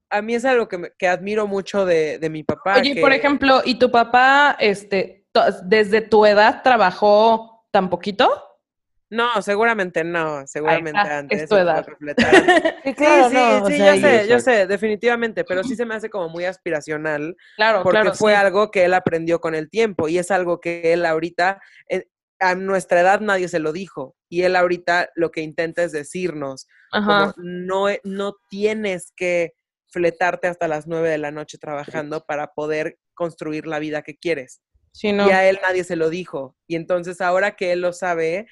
a 0.10 0.22
mí 0.24 0.34
es 0.36 0.46
algo 0.46 0.68
que, 0.68 0.78
me- 0.80 0.92
que 0.98 1.08
admiro 1.08 1.46
mucho 1.48 1.86
de, 1.86 2.18
de 2.18 2.30
mi 2.32 2.44
papá. 2.44 2.80
Oye, 2.80 3.00
por 3.02 3.14
ejemplo, 3.14 3.62
¿y 3.64 3.76
tu 3.78 3.92
papá, 3.92 4.58
este, 4.60 5.28
desde 5.66 6.02
tu 6.02 6.26
edad 6.26 6.62
trabajó 6.64 7.68
tan 7.72 7.90
poquito? 7.90 8.30
No, 9.14 9.42
seguramente 9.44 10.04
no, 10.04 10.48
seguramente 10.48 11.00
está, 11.00 11.18
antes. 11.20 11.42
es 11.44 11.50
tu 11.50 11.56
edad. 11.56 11.86
Sí, 12.84 12.90
Sí, 12.90 12.94
claro, 12.96 13.30
sí, 13.30 13.36
no, 13.36 13.64
o 13.64 13.68
sí, 13.68 13.78
sea, 13.78 13.96
yo 13.96 14.02
sé, 14.02 14.28
yo 14.28 14.40
sé, 14.40 14.68
definitivamente, 14.68 15.44
pero 15.44 15.64
sí 15.64 15.76
se 15.76 15.86
me 15.86 15.94
hace 15.96 16.10
como 16.10 16.30
muy 16.30 16.46
aspiracional 16.46 17.36
Claro, 17.56 17.84
porque 17.84 18.00
claro. 18.02 18.16
fue 18.16 18.32
sí. 18.34 18.38
algo 18.40 18.72
que 18.72 18.86
él 18.86 18.94
aprendió 18.96 19.40
con 19.40 19.54
el 19.56 19.70
tiempo 19.70 20.08
y 20.08 20.18
es 20.18 20.32
algo 20.32 20.60
que 20.60 20.94
él 20.94 21.06
ahorita, 21.06 21.62
eh, 21.90 22.08
a 22.40 22.56
nuestra 22.56 23.02
edad 23.02 23.22
nadie 23.22 23.48
se 23.48 23.60
lo 23.60 23.72
dijo 23.72 24.16
y 24.30 24.42
él 24.42 24.56
ahorita 24.56 25.10
lo 25.16 25.30
que 25.32 25.42
intenta 25.42 25.84
es 25.84 25.92
decirnos, 25.92 26.68
Ajá. 26.92 27.06
como 27.06 27.34
no, 27.38 27.90
e- 27.90 28.02
no 28.04 28.36
tienes 28.50 29.14
que 29.16 29.54
fletarte 29.92 30.48
hasta 30.48 30.68
las 30.68 30.88
nueve 30.88 31.10
de 31.10 31.20
la 31.20 31.30
noche 31.32 31.60
trabajando 31.60 32.26
para 32.26 32.48
poder 32.54 32.98
construir 33.14 33.68
la 33.68 33.78
vida 33.78 34.02
que 34.02 34.18
quieres. 34.18 34.62
Sí, 34.92 35.12
no. 35.12 35.28
Y 35.28 35.32
a 35.32 35.48
él 35.48 35.60
nadie 35.62 35.84
se 35.84 35.96
lo 35.96 36.10
dijo. 36.10 36.56
Y 36.68 36.76
entonces 36.76 37.22
ahora 37.22 37.56
que 37.56 37.72
él 37.72 37.82
lo 37.82 37.94
sabe, 37.94 38.48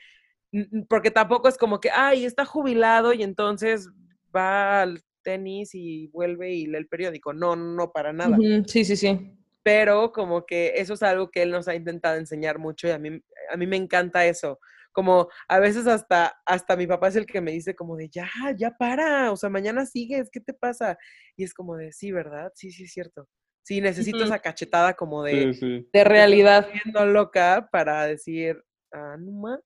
porque 0.89 1.12
tampoco 1.12 1.47
es 1.47 1.58
como 1.58 1.80
que, 1.80 1.89
ay, 1.91 2.26
está 2.26 2.45
jubilado 2.45 3.14
y 3.14 3.24
entonces 3.24 3.89
va 4.36 4.82
al 4.82 5.02
tenis 5.24 5.72
y 5.74 6.08
vuelve 6.08 6.52
y 6.54 6.66
lee 6.68 6.78
el 6.78 6.88
periódico. 6.88 7.34
No, 7.34 7.56
no, 7.56 7.91
para 7.91 8.12
nada. 8.14 8.38
Sí, 8.68 8.84
sí, 8.86 8.95
sí. 8.95 9.38
Pero 9.64 10.12
como 10.12 10.45
que 10.45 10.74
eso 10.78 10.95
es 10.95 11.04
algo 11.04 11.30
que 11.30 11.43
él 11.43 11.52
nos 11.52 11.68
ha 11.68 11.76
intentado 11.76 12.18
enseñar 12.18 12.58
mucho 12.58 12.88
y 12.88 12.91
a 12.91 12.97
mí, 12.99 13.22
a 13.52 13.58
mí 13.58 13.68
me 13.68 13.78
encanta 13.78 14.26
eso. 14.26 14.60
Como 14.91 15.30
a 15.47 15.60
veces 15.60 15.88
hasta, 15.88 16.34
hasta 16.45 16.76
mi 16.76 16.86
papá 16.88 17.08
es 17.10 17.16
el 17.16 17.26
que 17.26 17.39
me 17.39 17.52
dice 17.52 17.76
como 17.76 17.95
de, 17.95 18.10
ya, 18.10 18.28
ya 18.58 18.72
para, 18.72 19.32
o 19.32 19.38
sea, 19.38 19.49
mañana 19.49 19.86
sigues, 19.86 20.30
¿qué 20.32 20.41
te 20.41 20.54
pasa? 20.54 20.97
Y 21.38 21.43
es 21.45 21.54
como 21.54 21.78
de, 21.78 21.93
sí, 21.93 22.12
¿verdad? 22.12 22.52
Sí, 22.56 22.72
sí, 22.72 22.84
es 22.84 22.91
cierto. 22.91 23.30
Sí, 23.64 23.80
necesito 23.80 24.18
Ujú. 24.24 24.26
esa 24.34 24.39
cachetada 24.39 24.95
como 24.95 25.24
de, 25.24 25.54
Sí, 25.54 25.60
sí. 25.60 25.89
De 25.93 26.04
realidad. 26.04 26.68
viendo 26.74 27.06
loca 27.06 27.70
para 27.72 28.06
decir, 28.06 28.62
ah, 28.91 29.16
no 29.20 29.32
ma". 29.32 29.60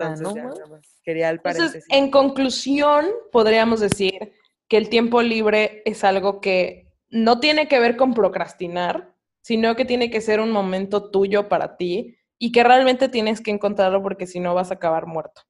Entonces, 0.00 0.20
no 0.20 0.34
ya, 0.34 0.44
ma. 0.44 0.50
nada 0.50 0.66
más. 0.66 1.00
Quería 1.02 1.30
el 1.30 1.40
Entonces, 1.44 1.84
en 1.88 2.10
conclusión, 2.10 3.06
podríamos 3.32 3.80
decir 3.80 4.32
que 4.68 4.76
el 4.76 4.88
tiempo 4.88 5.22
libre 5.22 5.82
es 5.84 6.04
algo 6.04 6.40
que 6.40 6.88
no 7.10 7.40
tiene 7.40 7.68
que 7.68 7.80
ver 7.80 7.96
con 7.96 8.14
procrastinar, 8.14 9.14
sino 9.40 9.74
que 9.76 9.84
tiene 9.84 10.10
que 10.10 10.20
ser 10.20 10.40
un 10.40 10.50
momento 10.50 11.10
tuyo 11.10 11.48
para 11.48 11.76
ti 11.76 12.18
y 12.38 12.52
que 12.52 12.62
realmente 12.62 13.08
tienes 13.08 13.40
que 13.40 13.50
encontrarlo 13.50 14.02
porque 14.02 14.26
si 14.26 14.40
no 14.40 14.54
vas 14.54 14.70
a 14.70 14.74
acabar 14.74 15.06
muerto. 15.06 15.42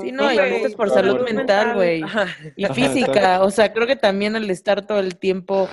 Sí, 0.00 0.10
no, 0.10 0.32
y 0.32 0.36
es 0.36 0.74
por 0.74 0.90
claro. 0.90 1.12
salud 1.12 1.30
mental, 1.30 1.74
güey. 1.74 2.02
Ajá. 2.02 2.26
Y 2.56 2.64
Ajá, 2.64 2.74
física, 2.74 3.42
o 3.42 3.50
sea, 3.50 3.72
creo 3.72 3.86
que 3.86 3.96
también 3.96 4.34
el 4.34 4.50
estar 4.50 4.84
todo 4.84 4.98
el 4.98 5.16
tiempo 5.16 5.68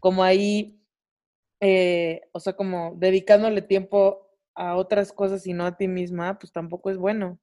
como 0.00 0.24
ahí, 0.24 0.80
eh, 1.60 2.22
o 2.32 2.40
sea, 2.40 2.54
como 2.54 2.94
dedicándole 2.96 3.60
tiempo 3.60 4.27
a 4.58 4.74
otras 4.76 5.12
cosas 5.12 5.46
y 5.46 5.52
no 5.52 5.64
a 5.64 5.76
ti 5.76 5.86
misma, 5.88 6.38
pues 6.38 6.52
tampoco 6.52 6.90
es 6.90 6.96
bueno. 6.98 7.38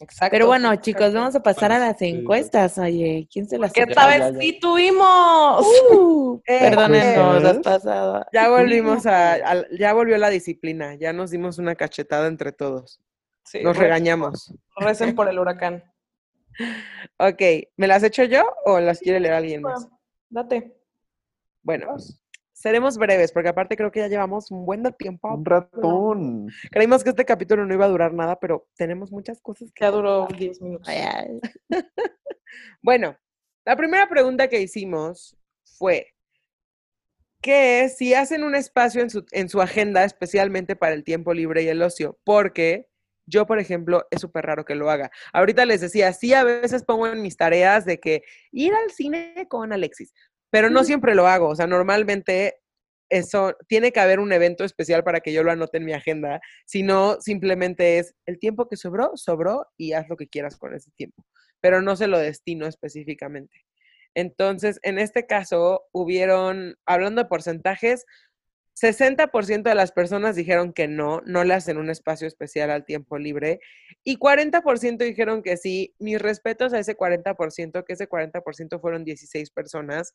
Exacto. 0.00 0.30
Pero 0.30 0.46
bueno, 0.46 0.74
chicos, 0.76 1.12
vamos 1.12 1.34
a 1.34 1.42
pasar 1.42 1.72
a 1.72 1.78
las 1.80 2.00
encuestas. 2.02 2.78
Oye, 2.78 3.26
¿quién 3.32 3.48
se 3.48 3.58
las 3.58 3.72
¿Qué 3.72 3.84
ya, 3.88 4.06
vez 4.06 4.32
ya. 4.34 4.40
sí 4.40 4.58
tuvimos? 4.60 5.66
Uh, 5.90 6.40
Eh, 6.46 6.60
perdónenos, 6.60 7.42
las 7.42 7.58
pasadas. 7.58 8.26
Ya 8.32 8.48
volvimos 8.48 9.06
a, 9.06 9.32
a- 9.52 9.68
ya 9.76 9.92
volvió 9.94 10.16
la 10.18 10.28
disciplina, 10.30 10.94
ya 10.94 11.12
nos 11.12 11.30
dimos 11.30 11.58
una 11.58 11.74
cachetada 11.74 12.28
entre 12.28 12.52
todos. 12.52 13.00
Sí, 13.44 13.60
Nos 13.62 13.76
re- 13.76 13.84
regañamos. 13.84 14.54
Recen 14.76 15.14
por 15.14 15.28
el 15.28 15.38
huracán. 15.38 15.82
Ok, 17.18 17.40
¿me 17.76 17.86
las 17.86 18.02
echo 18.02 18.24
yo 18.24 18.44
o 18.66 18.78
las 18.78 19.00
quiere 19.00 19.20
leer 19.20 19.34
alguien 19.34 19.62
más? 19.62 19.88
Date. 20.28 20.76
Bueno, 21.62 21.96
seremos 22.58 22.98
breves, 22.98 23.30
porque 23.30 23.48
aparte 23.48 23.76
creo 23.76 23.92
que 23.92 24.00
ya 24.00 24.08
llevamos 24.08 24.50
un 24.50 24.66
buen 24.66 24.82
tiempo. 24.98 25.32
Un 25.32 25.44
ratón. 25.44 26.48
Creímos 26.72 27.04
que 27.04 27.10
este 27.10 27.24
capítulo 27.24 27.64
no 27.64 27.72
iba 27.72 27.84
a 27.84 27.88
durar 27.88 28.12
nada, 28.12 28.38
pero 28.40 28.68
tenemos 28.76 29.12
muchas 29.12 29.40
cosas 29.40 29.70
que 29.72 29.84
Ya 29.84 29.92
duró 29.92 30.26
10 30.26 30.60
minutos. 30.62 30.88
Ay, 30.88 30.98
ay. 30.98 31.40
Bueno, 32.82 33.14
la 33.66 33.76
primera 33.76 34.08
pregunta 34.08 34.48
que 34.48 34.62
hicimos 34.62 35.36
fue 35.64 36.14
que 37.42 37.88
si 37.90 38.14
hacen 38.14 38.42
un 38.42 38.54
espacio 38.54 39.02
en 39.02 39.10
su, 39.10 39.24
en 39.32 39.50
su 39.50 39.60
agenda 39.60 40.02
especialmente 40.04 40.74
para 40.74 40.94
el 40.94 41.04
tiempo 41.04 41.34
libre 41.34 41.62
y 41.62 41.68
el 41.68 41.82
ocio, 41.82 42.18
porque 42.24 42.88
yo, 43.28 43.46
por 43.46 43.58
ejemplo, 43.58 44.06
es 44.10 44.22
súper 44.22 44.46
raro 44.46 44.64
que 44.64 44.74
lo 44.74 44.90
haga. 44.90 45.10
Ahorita 45.32 45.66
les 45.66 45.82
decía, 45.82 46.12
sí, 46.14 46.32
a 46.32 46.44
veces 46.44 46.82
pongo 46.82 47.06
en 47.06 47.20
mis 47.20 47.36
tareas 47.36 47.84
de 47.84 48.00
que 48.00 48.22
ir 48.50 48.72
al 48.72 48.90
cine 48.90 49.46
con 49.48 49.72
Alexis, 49.72 50.14
pero 50.50 50.70
no 50.70 50.84
siempre 50.84 51.14
lo 51.14 51.26
hago. 51.26 51.48
O 51.48 51.56
sea, 51.56 51.66
normalmente 51.66 52.56
eso 53.10 53.54
tiene 53.68 53.92
que 53.92 54.00
haber 54.00 54.20
un 54.20 54.32
evento 54.32 54.64
especial 54.64 55.02
para 55.04 55.20
que 55.20 55.32
yo 55.32 55.42
lo 55.42 55.50
anote 55.50 55.78
en 55.78 55.84
mi 55.84 55.92
agenda. 55.92 56.40
Si 56.66 56.82
no, 56.82 57.20
simplemente 57.20 57.98
es 57.98 58.14
el 58.26 58.38
tiempo 58.38 58.68
que 58.68 58.76
sobró, 58.76 59.12
sobró 59.14 59.66
y 59.76 59.92
haz 59.92 60.08
lo 60.08 60.16
que 60.16 60.28
quieras 60.28 60.56
con 60.58 60.74
ese 60.74 60.90
tiempo 60.96 61.24
pero 61.60 61.82
no 61.82 61.96
se 61.96 62.06
lo 62.06 62.18
destino 62.18 62.66
específicamente. 62.66 63.64
Entonces, 64.14 64.80
en 64.82 64.98
este 64.98 65.26
caso, 65.26 65.82
hubieron, 65.92 66.76
hablando 66.86 67.22
de 67.22 67.28
porcentajes, 67.28 68.04
60% 68.80 69.62
de 69.62 69.74
las 69.74 69.92
personas 69.92 70.36
dijeron 70.36 70.72
que 70.72 70.86
no, 70.86 71.20
no 71.26 71.44
le 71.44 71.54
hacen 71.54 71.78
un 71.78 71.90
espacio 71.90 72.28
especial 72.28 72.70
al 72.70 72.84
tiempo 72.84 73.18
libre 73.18 73.60
y 74.04 74.18
40% 74.18 74.98
dijeron 74.98 75.42
que 75.42 75.56
sí. 75.56 75.94
Mis 75.98 76.20
respetos 76.20 76.72
a 76.72 76.78
ese 76.78 76.96
40%, 76.96 77.84
que 77.84 77.92
ese 77.92 78.08
40% 78.08 78.80
fueron 78.80 79.04
16 79.04 79.50
personas. 79.50 80.14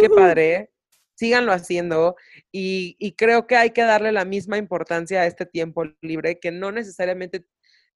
Qué 0.00 0.08
padre. 0.08 0.70
Síganlo 1.16 1.52
haciendo 1.52 2.14
y, 2.52 2.96
y 2.98 3.12
creo 3.12 3.46
que 3.46 3.56
hay 3.56 3.70
que 3.70 3.82
darle 3.82 4.12
la 4.12 4.24
misma 4.24 4.56
importancia 4.56 5.22
a 5.22 5.26
este 5.26 5.46
tiempo 5.46 5.84
libre, 6.00 6.38
que 6.38 6.52
no 6.52 6.70
necesariamente 6.70 7.44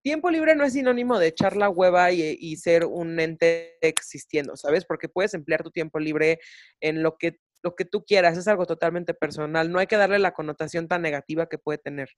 tiempo 0.02 0.30
libre 0.30 0.56
no 0.56 0.64
es 0.64 0.72
sinónimo 0.72 1.18
de 1.18 1.28
echar 1.28 1.56
la 1.56 1.70
hueva 1.70 2.10
y, 2.10 2.36
y 2.40 2.56
ser 2.56 2.84
un 2.84 3.18
ente 3.20 3.78
existiendo, 3.80 4.56
¿sabes? 4.56 4.84
Porque 4.84 5.08
puedes 5.08 5.34
emplear 5.34 5.62
tu 5.62 5.70
tiempo 5.70 6.00
libre 6.00 6.40
en 6.80 7.04
lo 7.04 7.16
que, 7.16 7.38
lo 7.62 7.74
que 7.74 7.84
tú 7.84 8.04
quieras, 8.04 8.36
es 8.36 8.48
algo 8.48 8.66
totalmente 8.66 9.14
personal, 9.14 9.70
no 9.70 9.78
hay 9.78 9.86
que 9.86 9.96
darle 9.96 10.18
la 10.18 10.32
connotación 10.32 10.88
tan 10.88 11.02
negativa 11.02 11.48
que 11.48 11.58
puede 11.58 11.78
tener. 11.78 12.10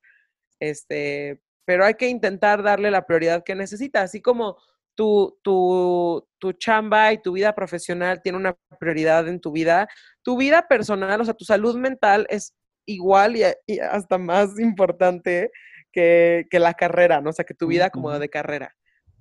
Este, 0.60 1.40
pero 1.64 1.84
hay 1.84 1.94
que 1.94 2.08
intentar 2.08 2.62
darle 2.62 2.90
la 2.90 3.06
prioridad 3.06 3.44
que 3.44 3.54
necesita, 3.54 4.02
así 4.02 4.20
como 4.20 4.56
tu, 4.94 5.38
tu, 5.42 6.26
tu 6.38 6.52
chamba 6.52 7.12
y 7.12 7.18
tu 7.20 7.32
vida 7.32 7.54
profesional 7.54 8.22
tiene 8.22 8.38
una 8.38 8.56
prioridad 8.78 9.28
en 9.28 9.40
tu 9.40 9.52
vida, 9.52 9.88
tu 10.22 10.36
vida 10.36 10.66
personal, 10.68 11.20
o 11.20 11.24
sea, 11.24 11.34
tu 11.34 11.44
salud 11.44 11.76
mental 11.76 12.26
es 12.30 12.54
igual 12.86 13.36
y, 13.36 13.42
y 13.66 13.78
hasta 13.80 14.18
más 14.18 14.58
importante 14.58 15.50
que, 15.92 16.46
que, 16.50 16.58
la 16.58 16.74
carrera, 16.74 17.20
¿no? 17.20 17.30
O 17.30 17.32
sea, 17.32 17.44
que 17.44 17.54
tu 17.54 17.66
vida 17.66 17.90
como 17.90 18.16
de 18.18 18.28
carrera. 18.28 18.74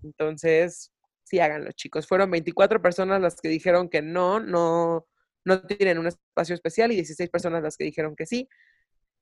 Entonces, 0.03 0.91
sí, 1.23 1.39
háganlo, 1.39 1.71
chicos. 1.71 2.07
Fueron 2.07 2.31
24 2.31 2.81
personas 2.81 3.21
las 3.21 3.39
que 3.41 3.49
dijeron 3.49 3.89
que 3.89 4.01
no, 4.01 4.39
no, 4.39 5.07
no 5.45 5.61
tienen 5.61 5.97
un 5.97 6.07
espacio 6.07 6.55
especial 6.55 6.91
y 6.91 6.95
16 6.95 7.29
personas 7.29 7.63
las 7.63 7.77
que 7.77 7.85
dijeron 7.85 8.15
que 8.15 8.25
sí. 8.25 8.47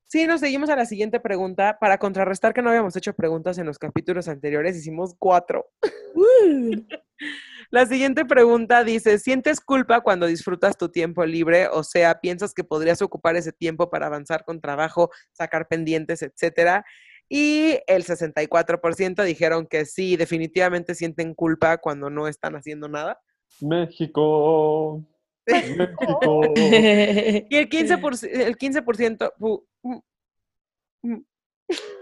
Sí, 0.06 0.26
nos 0.26 0.40
seguimos 0.40 0.68
a 0.68 0.76
la 0.76 0.84
siguiente 0.84 1.20
pregunta. 1.20 1.78
Para 1.80 1.98
contrarrestar 1.98 2.52
que 2.52 2.60
no 2.60 2.68
habíamos 2.68 2.94
hecho 2.96 3.14
preguntas 3.14 3.56
en 3.58 3.66
los 3.66 3.78
capítulos 3.78 4.28
anteriores, 4.28 4.76
hicimos 4.76 5.14
cuatro. 5.18 5.70
Uh. 6.14 6.76
La 7.70 7.86
siguiente 7.86 8.26
pregunta 8.26 8.84
dice, 8.84 9.18
¿sientes 9.18 9.58
culpa 9.58 10.02
cuando 10.02 10.26
disfrutas 10.26 10.76
tu 10.76 10.90
tiempo 10.90 11.24
libre? 11.24 11.68
O 11.68 11.82
sea, 11.82 12.20
¿piensas 12.20 12.52
que 12.52 12.64
podrías 12.64 13.00
ocupar 13.00 13.36
ese 13.36 13.50
tiempo 13.50 13.88
para 13.88 14.08
avanzar 14.08 14.44
con 14.44 14.60
trabajo, 14.60 15.10
sacar 15.32 15.68
pendientes, 15.68 16.20
etcétera? 16.20 16.84
Y 17.30 17.78
el 17.86 18.04
64% 18.04 19.24
dijeron 19.24 19.66
que 19.66 19.86
sí, 19.86 20.18
definitivamente 20.18 20.94
sienten 20.94 21.32
culpa 21.32 21.78
cuando 21.78 22.10
no 22.10 22.28
están 22.28 22.56
haciendo 22.56 22.88
nada. 22.88 23.18
México. 23.62 25.02
México. 25.46 26.20
y 26.56 27.56
el 27.56 27.68
15%, 27.68 28.28
el 28.30 28.56
15% 28.56 29.32
uh, 29.38 29.64
uh, 29.82 30.02
uh, 31.02 31.24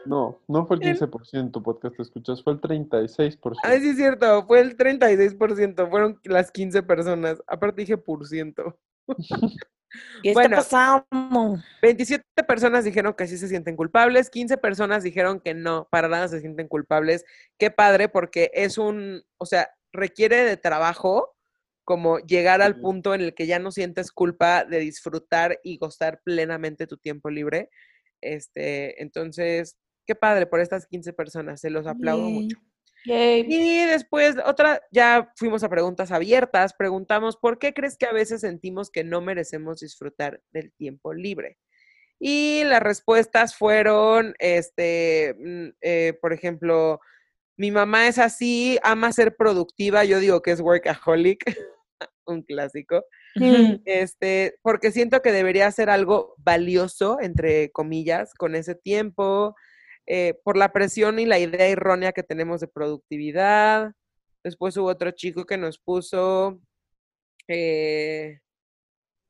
no, 0.07 0.41
no 0.49 0.66
fue 0.66 0.76
el 0.76 0.82
15% 0.82 1.62
podcast 1.62 2.01
escuchas, 2.01 2.43
fue 2.43 2.55
el 2.55 2.61
36%. 2.61 3.57
Ay, 3.62 3.80
sí 3.80 3.91
es 3.91 3.97
cierto, 3.97 4.47
fue 4.47 4.61
el 4.61 4.76
36%, 4.76 5.91
fueron 5.91 6.20
las 6.24 6.51
15 6.51 6.82
personas. 6.82 7.43
Aparte 7.47 7.82
dije 7.82 7.97
por 7.97 8.26
ciento. 8.26 8.78
¿Qué 10.22 10.32
Bueno. 10.32 10.59
está 10.59 11.03
pasando? 11.09 11.61
27 11.82 12.24
personas 12.47 12.84
dijeron 12.84 13.14
que 13.14 13.26
sí 13.26 13.36
se 13.36 13.49
sienten 13.49 13.76
culpables, 13.76 14.30
15 14.30 14.57
personas 14.57 15.03
dijeron 15.03 15.41
que 15.41 15.53
no, 15.53 15.88
para 15.91 16.09
nada 16.09 16.28
se 16.28 16.41
sienten 16.41 16.68
culpables. 16.68 17.24
Qué 17.59 17.70
padre, 17.70 18.09
porque 18.09 18.51
es 18.55 18.78
un, 18.78 19.22
o 19.38 19.47
sea, 19.47 19.70
requiere 19.93 20.45
de 20.45 20.57
trabajo 20.57 21.34
como 21.91 22.20
llegar 22.20 22.62
al 22.62 22.78
punto 22.78 23.16
en 23.16 23.20
el 23.20 23.34
que 23.34 23.49
ya 23.49 23.59
no 23.59 23.72
sientes 23.72 24.12
culpa 24.12 24.64
de 24.64 24.78
disfrutar 24.78 25.59
y 25.64 25.76
gozar 25.76 26.20
plenamente 26.22 26.86
tu 26.86 26.99
tiempo 26.99 27.30
libre. 27.30 27.68
Este, 28.20 29.03
entonces, 29.03 29.76
qué 30.07 30.14
padre 30.14 30.47
por 30.47 30.61
estas 30.61 30.86
15 30.86 31.12
personas, 31.14 31.61
se 31.61 31.68
los 31.68 31.88
aplaudo 31.88 32.30
mucho. 32.30 32.59
Y 33.05 33.84
después, 33.86 34.36
otra, 34.47 34.80
ya 34.93 35.32
fuimos 35.34 35.64
a 35.64 35.68
preguntas 35.68 36.12
abiertas, 36.12 36.74
preguntamos, 36.78 37.36
¿por 37.36 37.59
qué 37.59 37.74
crees 37.74 37.97
que 37.97 38.07
a 38.07 38.12
veces 38.12 38.43
sentimos 38.43 38.88
que 38.88 39.03
no 39.03 39.20
merecemos 39.20 39.80
disfrutar 39.80 40.41
del 40.53 40.72
tiempo 40.74 41.12
libre? 41.12 41.59
Y 42.20 42.62
las 42.66 42.84
respuestas 42.84 43.57
fueron, 43.57 44.36
este, 44.38 45.34
mm, 45.36 45.68
eh, 45.80 46.18
por 46.22 46.32
ejemplo, 46.32 47.01
mi 47.57 47.72
mamá 47.72 48.07
es 48.07 48.20
así, 48.20 48.78
ama 48.84 49.11
ser 49.11 49.34
productiva, 49.34 50.05
yo 50.05 50.20
digo 50.20 50.41
que 50.41 50.53
es 50.53 50.61
workaholic, 50.61 51.41
un 52.31 52.43
clásico. 52.43 53.05
Este, 53.85 54.55
porque 54.62 54.93
siento 54.93 55.22
que 55.22 55.33
debería 55.33 55.66
hacer 55.66 55.91
algo 55.91 56.35
valioso, 56.39 57.18
entre 57.20 57.70
comillas, 57.70 58.35
con 58.35 58.55
ese 58.55 58.74
tiempo, 58.74 59.55
eh, 60.07 60.35
por 60.43 60.57
la 60.57 60.72
presión 60.72 61.18
y 61.18 61.26
la 61.26 61.39
idea 61.39 61.66
errónea 61.66 62.12
que 62.12 62.22
tenemos 62.22 62.61
de 62.61 62.68
productividad. 62.68 63.93
Después 64.43 64.76
hubo 64.76 64.89
otro 64.89 65.11
chico 65.12 65.45
que 65.45 65.59
nos 65.59 65.78
puso, 65.78 66.61
eh, 67.47 68.41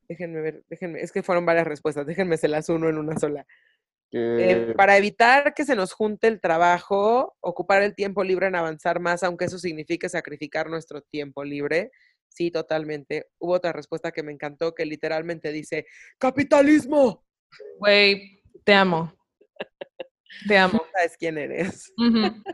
déjenme 0.09 0.41
ver, 0.41 0.65
déjenme, 0.69 1.01
es 1.01 1.13
que 1.13 1.23
fueron 1.23 1.45
varias 1.45 1.67
respuestas, 1.67 2.07
déjenme 2.07 2.37
se 2.37 2.49
las 2.49 2.69
uno 2.69 2.89
en 2.89 2.99
una 2.99 3.19
sola. 3.19 3.47
Eh, 4.13 4.75
para 4.77 4.97
evitar 4.97 5.55
que 5.55 5.65
se 5.65 5.77
nos 5.77 5.93
junte 5.93 6.27
el 6.27 6.41
trabajo, 6.41 7.37
ocupar 7.41 7.83
el 7.83 7.95
tiempo 7.95 8.25
libre 8.25 8.49
en 8.49 8.57
avanzar 8.57 8.99
más, 8.99 9.23
aunque 9.23 9.45
eso 9.45 9.59
signifique 9.59 10.09
sacrificar 10.09 10.69
nuestro 10.69 11.01
tiempo 11.03 11.45
libre. 11.45 11.93
Sí, 12.31 12.51
totalmente. 12.51 13.27
Hubo 13.39 13.55
otra 13.55 13.73
respuesta 13.73 14.13
que 14.13 14.23
me 14.23 14.33
encantó, 14.33 14.75
que 14.75 14.87
literalmente 14.87 15.53
dice, 15.53 15.87
capitalismo. 16.19 17.27
Güey, 17.79 18.43
te 18.65 18.73
amo. 18.73 19.13
Te 20.47 20.57
amo. 20.57 20.81
¿Sabes 20.95 21.17
quién 21.19 21.37
eres? 21.39 21.93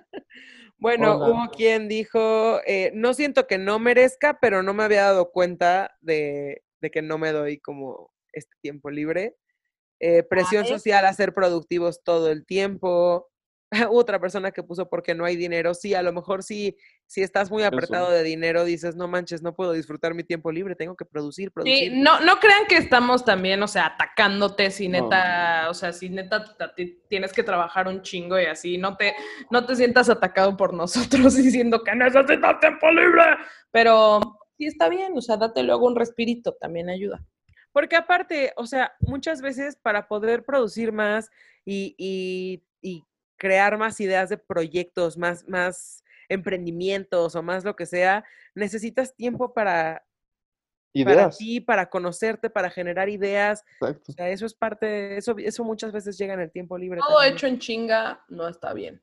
Bueno, 0.79 1.17
Hola. 1.17 1.31
hubo 1.31 1.51
quien 1.53 1.89
dijo, 1.89 2.61
eh, 2.67 2.91
no 2.93 3.15
siento 3.15 3.47
que 3.47 3.57
no 3.57 3.79
merezca, 3.79 4.39
pero 4.43 4.63
no 4.63 4.75
me 4.75 4.83
había 4.83 5.05
dado 5.05 5.31
cuenta 5.31 5.97
de, 6.03 6.63
de 6.83 6.91
que 6.91 7.01
no 7.01 7.17
me 7.17 7.33
doy 7.33 7.59
como 7.61 8.13
este 8.35 8.55
tiempo 8.61 8.91
libre. 8.91 9.37
Eh, 10.01 10.23
presión 10.23 10.67
social 10.67 11.07
a 11.07 11.15
ser 11.15 11.33
productivos 11.33 12.03
todo 12.05 12.31
el 12.31 12.45
tiempo. 12.45 13.31
Otra 13.91 14.21
persona 14.21 14.53
que 14.53 14.63
puso 14.63 14.89
porque 14.89 15.15
no 15.15 15.25
hay 15.25 15.37
dinero. 15.37 15.75
Sí, 15.75 15.95
a 15.95 16.03
lo 16.03 16.13
mejor 16.13 16.43
sí, 16.43 16.77
si 17.07 17.23
estás 17.23 17.51
muy 17.51 17.63
apretado 17.65 18.11
de 18.11 18.23
dinero, 18.23 18.65
dices, 18.65 18.95
no 18.97 19.09
manches, 19.09 19.43
no 19.43 19.55
puedo 19.55 19.73
disfrutar 19.73 20.15
mi 20.15 20.23
tiempo 20.25 20.53
libre, 20.53 20.77
tengo 20.77 20.97
que 20.97 21.05
producir, 21.05 21.51
Sí, 21.65 21.91
no, 21.95 22.21
no 22.21 22.39
crean 22.39 22.67
que 22.69 22.77
estamos 22.77 23.25
también, 23.25 23.63
o 23.63 23.69
sea, 23.69 23.87
atacándote 23.87 24.71
si 24.71 24.89
No. 24.89 25.03
neta, 25.03 25.67
o 25.69 25.75
sea, 25.75 25.93
si 25.93 26.09
neta 26.11 26.45
tienes 27.09 27.33
que 27.33 27.43
trabajar 27.43 27.89
un 27.89 28.03
chingo 28.03 28.39
y 28.41 28.45
así, 28.47 28.79
no 28.79 28.97
te, 28.97 29.15
no 29.51 29.67
te 29.67 29.75
sientas 29.75 30.09
atacado 30.09 30.57
por 30.57 30.73
nosotros 31.31 31.35
diciendo 31.37 31.83
que 31.83 31.95
necesitas 31.95 32.61
tiempo 32.61 32.91
libre, 32.91 33.23
pero 33.71 34.21
sí 34.57 34.67
está 34.67 34.89
bien, 34.89 35.13
o 35.17 35.21
sea, 35.21 35.37
date 35.37 35.63
luego 35.63 35.87
un 35.87 35.97
respirito, 35.97 36.55
también 36.55 36.89
ayuda. 36.89 37.25
Porque 37.73 37.97
aparte, 37.97 38.53
o 38.57 38.67
sea, 38.67 38.95
muchas 39.01 39.43
veces 39.43 39.77
para 39.77 40.09
poder 40.09 40.45
producir 40.45 40.93
más 40.93 41.31
y- 41.65 41.95
y 41.99 42.63
crear 43.37 43.79
más 43.79 44.01
ideas 44.01 44.29
de 44.29 44.39
proyectos, 44.39 45.17
más, 45.17 45.47
más 45.49 46.05
emprendimientos 46.29 47.37
o 47.37 47.43
más 47.43 47.65
lo 47.65 47.77
que 47.77 47.87
sea, 47.87 48.25
necesitas 48.55 49.15
tiempo 49.15 49.53
para, 49.55 50.05
para 50.93 51.13
ideas. 51.13 51.39
ti, 51.39 51.61
para 51.61 51.89
conocerte, 51.89 52.51
para 52.51 52.71
generar 52.71 53.09
ideas. 53.09 53.65
Exacto. 53.81 54.13
O 54.13 54.15
sea, 54.15 54.29
eso 54.31 54.47
es 54.47 54.55
parte, 54.55 55.17
eso, 55.17 55.37
eso 55.39 55.65
muchas 55.65 55.93
veces 55.93 56.19
llega 56.19 56.35
en 56.35 56.41
el 56.41 56.51
tiempo 56.51 56.77
libre. 56.79 57.01
Todo 57.01 57.19
también. 57.19 57.35
hecho 57.35 57.47
en 57.47 57.59
chinga 57.59 58.25
no 58.29 58.49
está 58.49 58.73
bien. 58.73 59.03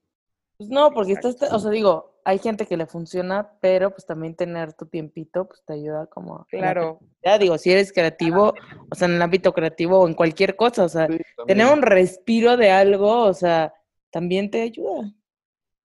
Pues 0.57 0.69
no, 0.69 0.91
porque 0.91 1.13
estás, 1.13 1.35
o 1.51 1.59
sea, 1.59 1.71
digo, 1.71 2.13
hay 2.25 2.37
gente 2.37 2.65
que 2.65 2.77
le 2.77 2.85
funciona, 2.85 3.51
pero 3.59 3.91
pues 3.91 4.05
también 4.05 4.35
tener 4.35 4.73
tu 4.73 4.85
tiempito, 4.85 5.47
pues 5.47 5.63
te 5.65 5.73
ayuda 5.73 6.05
como... 6.07 6.45
Claro. 6.49 6.99
creatividad. 6.99 7.39
digo, 7.39 7.57
si 7.57 7.71
eres 7.71 7.91
creativo, 7.91 8.53
o 8.89 8.95
sea, 8.95 9.07
en 9.07 9.15
el 9.15 9.21
ámbito 9.21 9.53
creativo 9.53 9.99
o 9.99 10.07
en 10.07 10.13
cualquier 10.13 10.55
cosa, 10.55 10.83
o 10.83 10.89
sea, 10.89 11.07
Sí, 11.07 11.17
tener 11.47 11.67
un 11.71 11.81
respiro 11.81 12.55
de 12.55 12.71
algo, 12.71 13.23
o 13.23 13.33
sea, 13.33 13.73
también 14.13 14.51
te 14.51 14.61
ayuda. 14.61 15.11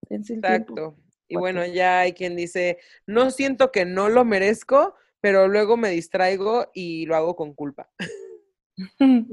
Tiempo. 0.07 0.33
Exacto. 0.35 0.97
Y 1.27 1.37
bueno, 1.37 1.65
ya 1.67 2.01
hay 2.01 2.13
quien 2.13 2.37
dice, 2.37 2.79
no 3.07 3.31
siento 3.31 3.73
que 3.73 3.85
no 3.85 4.09
lo 4.09 4.25
merezco, 4.25 4.95
pero 5.21 5.49
luego 5.49 5.77
me 5.77 5.91
distraigo 5.91 6.71
y 6.75 7.07
lo 7.07 7.17
hago 7.17 7.35
con 7.35 7.55
culpa. 7.55 7.91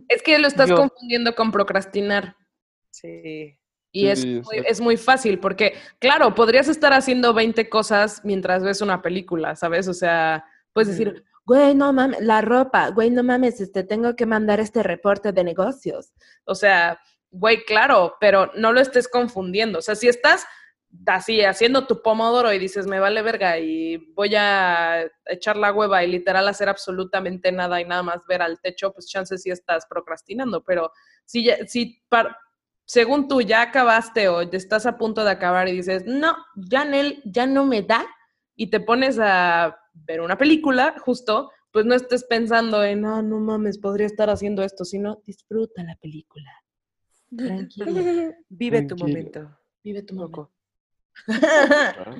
Es 0.09 0.23
que 0.23 0.39
lo 0.39 0.47
estás 0.47 0.69
Yo. 0.69 0.75
confundiendo 0.75 1.35
con 1.35 1.51
procrastinar. 1.51 2.35
Sí. 2.89 3.55
Y 3.91 4.07
es, 4.07 4.21
Sí, 4.21 4.41
muy, 4.43 4.63
es 4.65 4.81
muy 4.81 4.97
fácil 4.97 5.39
porque, 5.39 5.73
claro, 5.99 6.33
podrías 6.33 6.67
estar 6.67 6.93
haciendo 6.93 7.31
20 7.31 7.69
cosas 7.69 8.21
mientras 8.23 8.63
ves 8.63 8.81
una 8.81 9.03
película, 9.03 9.55
¿sabes? 9.55 9.87
O 9.87 9.93
sea, 9.93 10.45
puedes 10.73 10.89
decir, 10.89 11.23
güey, 11.45 11.75
no 11.75 11.93
mames, 11.93 12.21
la 12.21 12.41
ropa, 12.41 12.89
güey, 12.89 13.11
no 13.11 13.21
mames, 13.21 13.61
este, 13.61 13.83
tengo 13.83 14.15
que 14.15 14.25
mandar 14.25 14.59
este 14.59 14.81
reporte 14.81 15.31
de 15.31 15.43
negocios. 15.43 16.11
O 16.45 16.55
sea, 16.55 16.99
güey, 17.39 17.63
claro, 17.65 18.15
pero 18.19 18.51
no 18.55 18.71
lo 18.73 18.79
estés 18.81 19.07
confundiendo. 19.07 19.79
O 19.79 19.81
sea, 19.81 19.95
si 19.95 20.07
estás 20.07 20.45
así 21.07 21.41
haciendo 21.43 21.87
tu 21.87 22.01
pomodoro 22.01 22.53
y 22.53 22.59
dices, 22.59 22.87
me 22.87 22.99
vale 22.99 23.21
verga 23.21 23.59
y 23.59 23.97
voy 24.13 24.33
a 24.35 25.05
echar 25.25 25.57
la 25.57 25.73
hueva 25.73 26.03
y 26.03 26.07
literal 26.11 26.47
hacer 26.47 26.69
absolutamente 26.69 27.51
nada 27.51 27.81
y 27.81 27.85
nada 27.85 28.03
más 28.03 28.21
ver 28.27 28.41
al 28.41 28.59
techo, 28.61 28.93
pues 28.93 29.07
chances 29.07 29.41
sí 29.41 29.49
estás 29.51 29.85
procrastinando. 29.87 30.63
Pero 30.63 30.91
si, 31.25 31.43
ya- 31.45 31.65
si 31.67 32.01
par- 32.09 32.37
según 32.85 33.27
tú 33.27 33.41
ya 33.41 33.61
acabaste 33.63 34.27
o 34.29 34.41
ya 34.43 34.57
estás 34.57 34.85
a 34.85 34.97
punto 34.97 35.23
de 35.23 35.31
acabar 35.31 35.67
y 35.67 35.73
dices, 35.73 36.03
no, 36.05 36.35
ya, 36.55 36.85
Nel, 36.85 37.21
ya 37.25 37.45
no 37.45 37.65
me 37.65 37.81
da, 37.81 38.05
y 38.55 38.67
te 38.69 38.79
pones 38.79 39.19
a 39.19 39.77
ver 39.93 40.21
una 40.21 40.37
película, 40.37 40.95
justo, 40.99 41.51
pues 41.71 41.85
no 41.85 41.93
estés 41.95 42.23
pensando 42.23 42.83
en, 42.83 43.05
ah, 43.05 43.21
no 43.21 43.39
mames, 43.39 43.79
podría 43.79 44.07
estar 44.07 44.29
haciendo 44.29 44.63
esto, 44.63 44.85
sino 44.85 45.21
disfruta 45.25 45.83
la 45.83 45.95
película. 45.97 46.49
Tranquila, 47.35 47.85
Vive 48.49 48.81
tu 48.83 48.95
Tranquilo. 48.95 49.07
momento. 49.07 49.59
vive 49.83 50.01
tu 50.03 50.15
momento. 50.15 50.41
Loco. 50.41 50.51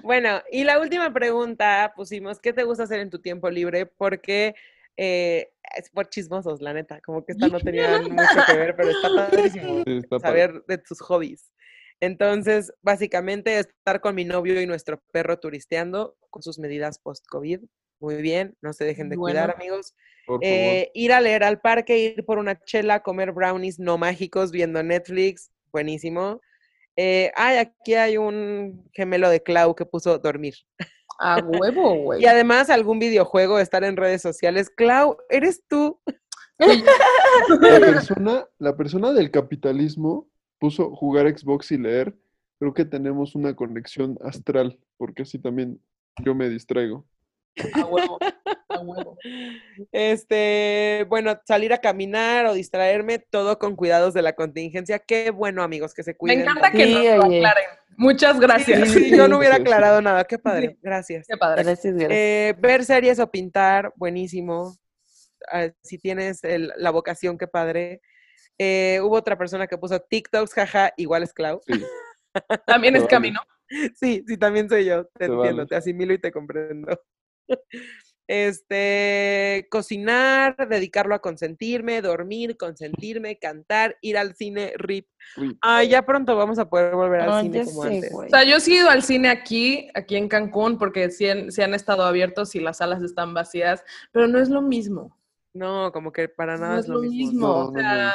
Bueno, 0.03 0.41
y 0.51 0.64
la 0.64 0.80
última 0.80 1.12
pregunta 1.14 1.93
pusimos, 1.95 2.39
¿qué 2.39 2.53
te 2.53 2.64
gusta 2.64 2.84
hacer 2.84 2.99
en 2.99 3.10
tu 3.10 3.20
tiempo 3.20 3.49
libre? 3.49 3.86
Porque 3.86 4.56
eh, 4.97 5.51
es 5.76 5.89
por 5.89 6.08
chismosos, 6.10 6.62
la 6.62 6.74
neta, 6.74 7.01
como 7.01 7.26
que 7.26 7.34
esta 7.34 7.47
no 7.47 7.60
tenía 7.60 7.99
mucho 8.10 8.39
que 8.47 8.53
ver, 8.56 8.76
pero 8.76 8.89
está 8.89 9.10
padrísimo 9.14 9.84
Sí, 9.86 9.97
está 9.97 10.20
padre. 10.20 10.22
saber 10.22 10.64
de 10.68 10.78
tus 10.78 11.01
hobbies. 11.01 11.51
Entonces, 11.99 12.74
básicamente, 12.82 13.58
estar 13.60 14.01
con 14.01 14.16
mi 14.16 14.26
novio 14.26 14.62
y 14.62 14.66
nuestro 14.66 15.01
perro 15.12 15.39
turisteando 15.39 16.18
con 16.30 16.41
sus 16.43 16.60
medidas 16.60 16.99
post-COVID. 16.99 17.62
Muy 17.99 18.16
bien, 18.22 18.56
no 18.62 18.74
se 18.74 18.84
dejen 18.86 19.10
de 19.10 19.16
cuidar, 19.18 19.51
amigos. 19.51 19.95
Eh, 20.41 20.91
ir 20.93 21.13
a 21.13 21.21
leer 21.21 21.43
al 21.43 21.59
parque, 21.61 21.97
ir 21.97 22.26
por 22.26 22.38
una 22.38 22.59
chela, 22.63 23.01
comer 23.01 23.32
brownies 23.32 23.80
no 23.80 23.97
mágicos 23.97 24.51
viendo 24.51 24.82
Netflix, 24.82 25.51
buenísimo. 25.71 26.41
Eh, 26.95 27.32
ay, 27.36 27.57
aquí 27.57 27.93
hay 27.93 28.17
un 28.17 28.89
gemelo 28.93 29.30
de 29.30 29.43
Clau 29.43 29.76
que 29.76 29.86
puso 29.86 30.17
dormir. 30.17 30.55
A 31.19 31.38
huevo, 31.43 31.95
güey. 32.03 32.23
Y 32.23 32.26
además 32.26 32.69
algún 32.69 32.99
videojuego, 32.99 33.59
estar 33.59 33.84
en 33.84 33.97
redes 33.97 34.21
sociales. 34.21 34.69
Clau, 34.69 35.17
¿eres 35.30 35.63
tú? 35.67 35.99
La 37.59 37.80
persona, 37.80 38.47
la 38.59 38.78
persona 38.78 39.11
del 39.11 39.30
capitalismo 39.30 40.30
puso 40.57 40.95
jugar 40.95 41.28
Xbox 41.38 41.71
y 41.71 41.78
leer. 41.78 42.15
Creo 42.59 42.73
que 42.73 42.86
tenemos 42.86 43.36
una 43.36 43.55
conexión 43.55 44.17
astral, 44.23 44.80
porque 44.97 45.23
así 45.23 45.38
también 45.38 45.82
yo 46.23 46.34
me 46.34 46.47
distraigo. 46.47 47.05
A 47.73 47.86
huevo. 47.86 48.17
A 48.76 48.80
huevo. 48.82 49.17
Este, 49.91 51.05
bueno, 51.09 51.39
salir 51.45 51.73
a 51.73 51.78
caminar 51.80 52.45
o 52.45 52.53
distraerme, 52.53 53.19
todo 53.19 53.57
con 53.59 53.76
cuidados 53.76 54.13
de 54.13 54.21
la 54.21 54.34
contingencia. 54.34 54.99
Qué 54.99 55.32
bueno, 55.32 55.63
amigos, 55.63 55.93
que 55.93 56.03
se 56.03 56.11
Me 56.11 56.17
cuiden. 56.17 56.41
encanta 56.41 56.71
que 56.71 56.86
Sí, 56.86 56.93
nos 56.93 57.17
lo 57.17 57.23
aclaren. 57.26 57.65
Muchas 57.97 58.39
gracias. 58.39 58.89
Sí, 58.91 58.99
sí, 59.09 59.17
yo 59.17 59.28
no 59.28 59.38
hubiera 59.38 59.55
Sí, 59.55 59.61
sí. 59.61 59.67
aclarado 59.67 60.01
nada. 60.01 60.23
Qué 60.26 60.38
padre, 60.38 60.78
gracias. 60.82 61.26
Qué 61.28 61.38
padre. 61.38 61.63
Gracias, 61.63 61.93
gracias. 61.95 62.11
Eh, 62.11 62.53
ver 62.59 62.84
series 62.84 63.19
o 63.19 63.32
pintar, 63.32 63.93
buenísimo. 63.95 64.76
Ah, 65.51 65.69
si 65.82 65.97
tienes 65.97 66.43
el- 66.43 66.73
la 66.76 66.89
vocación, 66.91 67.38
qué 67.38 67.47
padre. 67.47 68.01
Eh, 68.57 68.99
hubo 69.03 69.15
otra 69.15 69.38
persona 69.38 69.67
que 69.67 69.78
puso 69.78 69.99
TikToks, 69.99 70.53
jaja, 70.53 70.93
igual 70.97 71.23
es 71.23 71.34
Clau. 71.34 71.61
Sí, 71.65 71.73
También 72.67 72.95
es 72.95 73.05
camino. 73.05 73.39
Sí, 73.95 74.23
sí, 74.28 74.38
también 74.38 74.69
soy 74.69 74.86
yo. 74.86 75.05
Te 75.05 75.11
Te 75.19 75.26
entiendo, 75.26 75.57
vale. 75.57 75.65
te 75.67 75.76
asimilo 75.76 76.13
y 76.13 76.19
te 76.19 76.32
comprendo. 76.32 76.99
Este, 78.28 79.67
cocinar, 79.69 80.67
dedicarlo 80.69 81.15
a 81.15 81.19
consentirme, 81.19 82.01
dormir, 82.01 82.57
consentirme, 82.57 83.38
cantar, 83.38 83.97
ir 84.01 84.17
al 84.17 84.36
cine, 84.36 84.73
rip. 84.78 85.07
Ah, 85.61 85.84
ya 85.84 86.05
pronto 86.05 86.36
vamos 86.36 86.57
a 86.59 86.69
poder 86.69 86.95
volver 86.95 87.21
al 87.21 87.32
Ah, 87.32 87.41
cine 87.41 87.63
como 87.65 87.84
sé, 87.84 87.88
antes. 87.89 88.11
güey. 88.11 88.28
O 88.28 88.30
sea, 88.30 88.43
yo 88.43 88.59
sí 88.59 88.73
he 88.73 88.78
ido 88.80 88.89
al 88.89 89.03
cine 89.03 89.30
aquí, 89.30 89.89
aquí 89.93 90.15
en 90.15 90.28
Cancún, 90.28 90.78
porque 90.78 91.11
sí 91.11 91.30
han, 91.30 91.51
sí 91.51 91.61
han 91.61 91.73
estado 91.73 92.03
abiertos 92.03 92.55
y 92.55 92.59
las 92.59 92.78
salas 92.78 93.01
están 93.03 93.34
vacías, 93.34 93.84
pero 94.11 94.28
no 94.28 94.39
es 94.39 94.49
lo 94.49 94.61
mismo. 94.61 95.17
No, 95.53 95.91
como 95.91 96.11
que 96.11 96.28
para 96.28 96.57
nada 96.57 96.73
no 96.76 96.80
es 96.80 96.88
lo 96.88 96.99
mismo. 96.99 97.39
No, 97.47 97.55
o 97.67 97.71
no, 97.71 97.71
no. 97.71 97.80
sea, 97.80 98.13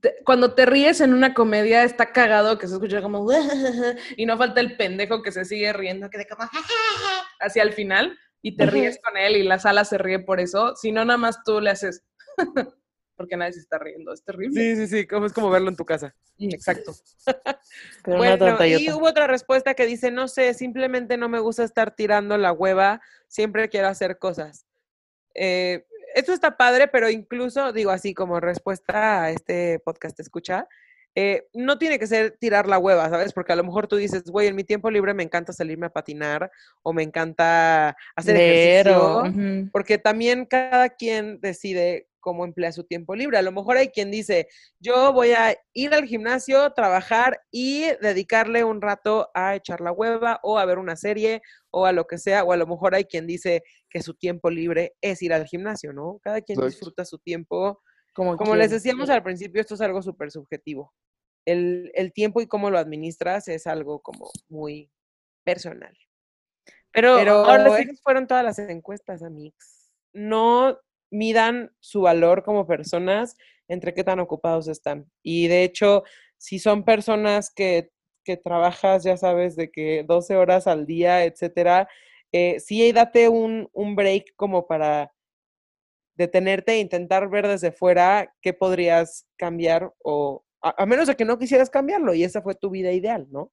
te- 0.00 0.16
cuando 0.24 0.54
te 0.54 0.66
ríes 0.66 1.00
en 1.00 1.12
una 1.14 1.34
comedia 1.34 1.84
está 1.84 2.12
cagado 2.12 2.58
que 2.58 2.66
se 2.66 2.74
escucha 2.74 3.00
como 3.02 3.26
y 4.16 4.26
no 4.26 4.36
falta 4.36 4.60
el 4.60 4.76
pendejo 4.76 5.22
que 5.22 5.32
se 5.32 5.44
sigue 5.44 5.72
riendo, 5.72 6.10
que 6.10 6.18
de 6.18 6.26
como 6.26 6.48
hacia 7.40 7.62
el 7.62 7.72
final 7.72 8.18
y 8.42 8.56
te 8.56 8.66
ríes 8.66 8.98
con 9.02 9.16
él 9.16 9.36
y 9.36 9.44
la 9.44 9.58
sala 9.58 9.84
se 9.84 9.98
ríe 9.98 10.18
por 10.18 10.40
eso, 10.40 10.74
si 10.76 10.92
no 10.92 11.04
nada 11.04 11.16
más 11.16 11.42
tú 11.44 11.60
le 11.60 11.70
haces 11.70 12.02
porque 13.16 13.36
nadie 13.36 13.52
se 13.52 13.60
está 13.60 13.78
riendo, 13.78 14.12
es 14.12 14.24
terrible. 14.24 14.60
Sí, 14.60 14.76
sí, 14.76 14.88
sí, 14.88 15.06
como 15.06 15.26
es 15.26 15.32
como 15.32 15.48
verlo 15.48 15.68
en 15.68 15.76
tu 15.76 15.84
casa. 15.84 16.14
Mm, 16.38 16.52
Exacto. 16.52 16.92
Bueno, 18.04 18.64
y 18.66 18.90
hubo 18.90 19.06
otra 19.06 19.28
respuesta 19.28 19.74
que 19.74 19.86
dice, 19.86 20.10
no 20.10 20.26
sé, 20.26 20.54
simplemente 20.54 21.16
no 21.16 21.28
me 21.28 21.38
gusta 21.38 21.62
estar 21.62 21.94
tirando 21.94 22.36
la 22.36 22.52
hueva, 22.52 23.00
siempre 23.28 23.68
quiero 23.68 23.86
hacer 23.86 24.18
cosas. 24.18 24.66
Eh, 25.34 25.86
esto 26.14 26.32
está 26.32 26.56
padre, 26.56 26.88
pero 26.88 27.08
incluso, 27.08 27.72
digo 27.72 27.92
así 27.92 28.12
como 28.12 28.40
respuesta 28.40 29.22
a 29.22 29.30
este 29.30 29.78
podcast 29.78 30.18
escucha, 30.18 30.68
eh, 31.14 31.46
no 31.52 31.78
tiene 31.78 31.98
que 31.98 32.06
ser 32.06 32.36
tirar 32.38 32.66
la 32.66 32.78
hueva, 32.78 33.08
¿sabes? 33.10 33.32
Porque 33.32 33.52
a 33.52 33.56
lo 33.56 33.64
mejor 33.64 33.86
tú 33.86 33.96
dices, 33.96 34.24
güey, 34.24 34.48
en 34.48 34.56
mi 34.56 34.64
tiempo 34.64 34.90
libre 34.90 35.14
me 35.14 35.22
encanta 35.22 35.52
salirme 35.52 35.86
a 35.86 35.90
patinar 35.90 36.50
o 36.82 36.92
me 36.92 37.02
encanta 37.02 37.96
hacer 38.16 38.36
ejercicio. 38.36 39.22
porque 39.72 39.98
también 39.98 40.46
cada 40.46 40.88
quien 40.88 41.40
decide 41.40 42.08
cómo 42.22 42.44
emplea 42.46 42.72
su 42.72 42.84
tiempo 42.84 43.14
libre. 43.14 43.36
A 43.36 43.42
lo 43.42 43.52
mejor 43.52 43.76
hay 43.76 43.88
quien 43.88 44.10
dice, 44.10 44.48
yo 44.78 45.12
voy 45.12 45.32
a 45.32 45.54
ir 45.74 45.92
al 45.92 46.06
gimnasio, 46.06 46.72
trabajar 46.72 47.38
y 47.50 47.82
dedicarle 48.00 48.64
un 48.64 48.80
rato 48.80 49.28
a 49.34 49.54
echar 49.56 49.82
la 49.82 49.92
hueva 49.92 50.40
o 50.42 50.58
a 50.58 50.64
ver 50.64 50.78
una 50.78 50.96
serie 50.96 51.42
o 51.70 51.84
a 51.84 51.92
lo 51.92 52.06
que 52.06 52.16
sea, 52.16 52.44
o 52.44 52.52
a 52.52 52.56
lo 52.56 52.66
mejor 52.66 52.94
hay 52.94 53.04
quien 53.04 53.26
dice 53.26 53.62
que 53.90 54.02
su 54.02 54.14
tiempo 54.14 54.48
libre 54.48 54.94
es 55.02 55.20
ir 55.20 55.34
al 55.34 55.44
gimnasio, 55.46 55.92
¿no? 55.92 56.20
Cada 56.22 56.40
quien 56.40 56.58
Exacto. 56.58 56.70
disfruta 56.70 57.04
su 57.04 57.18
tiempo. 57.18 57.82
Como, 58.12 58.36
Como 58.36 58.54
les 58.56 58.70
decíamos 58.70 59.08
al 59.10 59.22
principio, 59.22 59.60
esto 59.60 59.74
es 59.74 59.80
algo 59.80 60.02
súper 60.02 60.30
subjetivo. 60.30 60.92
El, 61.46 61.90
el 61.94 62.12
tiempo 62.12 62.40
y 62.40 62.46
cómo 62.46 62.70
lo 62.70 62.78
administras 62.78 63.48
es 63.48 63.66
algo 63.66 64.00
como 64.00 64.30
muy 64.48 64.90
personal. 65.44 65.96
Pero, 66.92 67.16
Pero 67.16 67.32
ahora 67.44 67.76
sí, 67.78 67.88
fueron 68.02 68.26
todas 68.26 68.44
las 68.44 68.58
encuestas, 68.58 69.22
Amix. 69.22 69.92
No 70.12 70.78
midan 71.10 71.74
su 71.80 72.02
valor 72.02 72.42
como 72.42 72.66
personas 72.66 73.36
entre 73.68 73.94
qué 73.94 74.04
tan 74.04 74.20
ocupados 74.20 74.68
están. 74.68 75.10
Y 75.22 75.48
de 75.48 75.64
hecho, 75.64 76.04
si 76.36 76.58
son 76.58 76.84
personas 76.84 77.50
que, 77.50 77.90
que 78.24 78.36
trabajas, 78.36 79.04
ya 79.04 79.16
sabes, 79.16 79.56
de 79.56 79.70
que 79.70 80.04
12 80.06 80.36
horas 80.36 80.66
al 80.66 80.86
día, 80.86 81.24
etcétera, 81.24 81.88
eh, 82.32 82.60
sí 82.60 82.92
date 82.92 83.28
un, 83.28 83.68
un 83.72 83.94
break 83.94 84.34
como 84.36 84.66
para 84.66 85.12
detenerte 86.14 86.72
e 86.72 86.80
intentar 86.80 87.28
ver 87.28 87.48
desde 87.48 87.72
fuera 87.72 88.34
qué 88.40 88.52
podrías 88.52 89.26
cambiar 89.36 89.92
o 90.02 90.44
a, 90.62 90.82
a 90.82 90.86
menos 90.86 91.08
de 91.08 91.16
que 91.16 91.24
no 91.24 91.38
quisieras 91.38 91.70
cambiarlo 91.70 92.14
y 92.14 92.24
esa 92.24 92.42
fue 92.42 92.54
tu 92.54 92.70
vida 92.70 92.92
ideal, 92.92 93.26
¿no? 93.30 93.52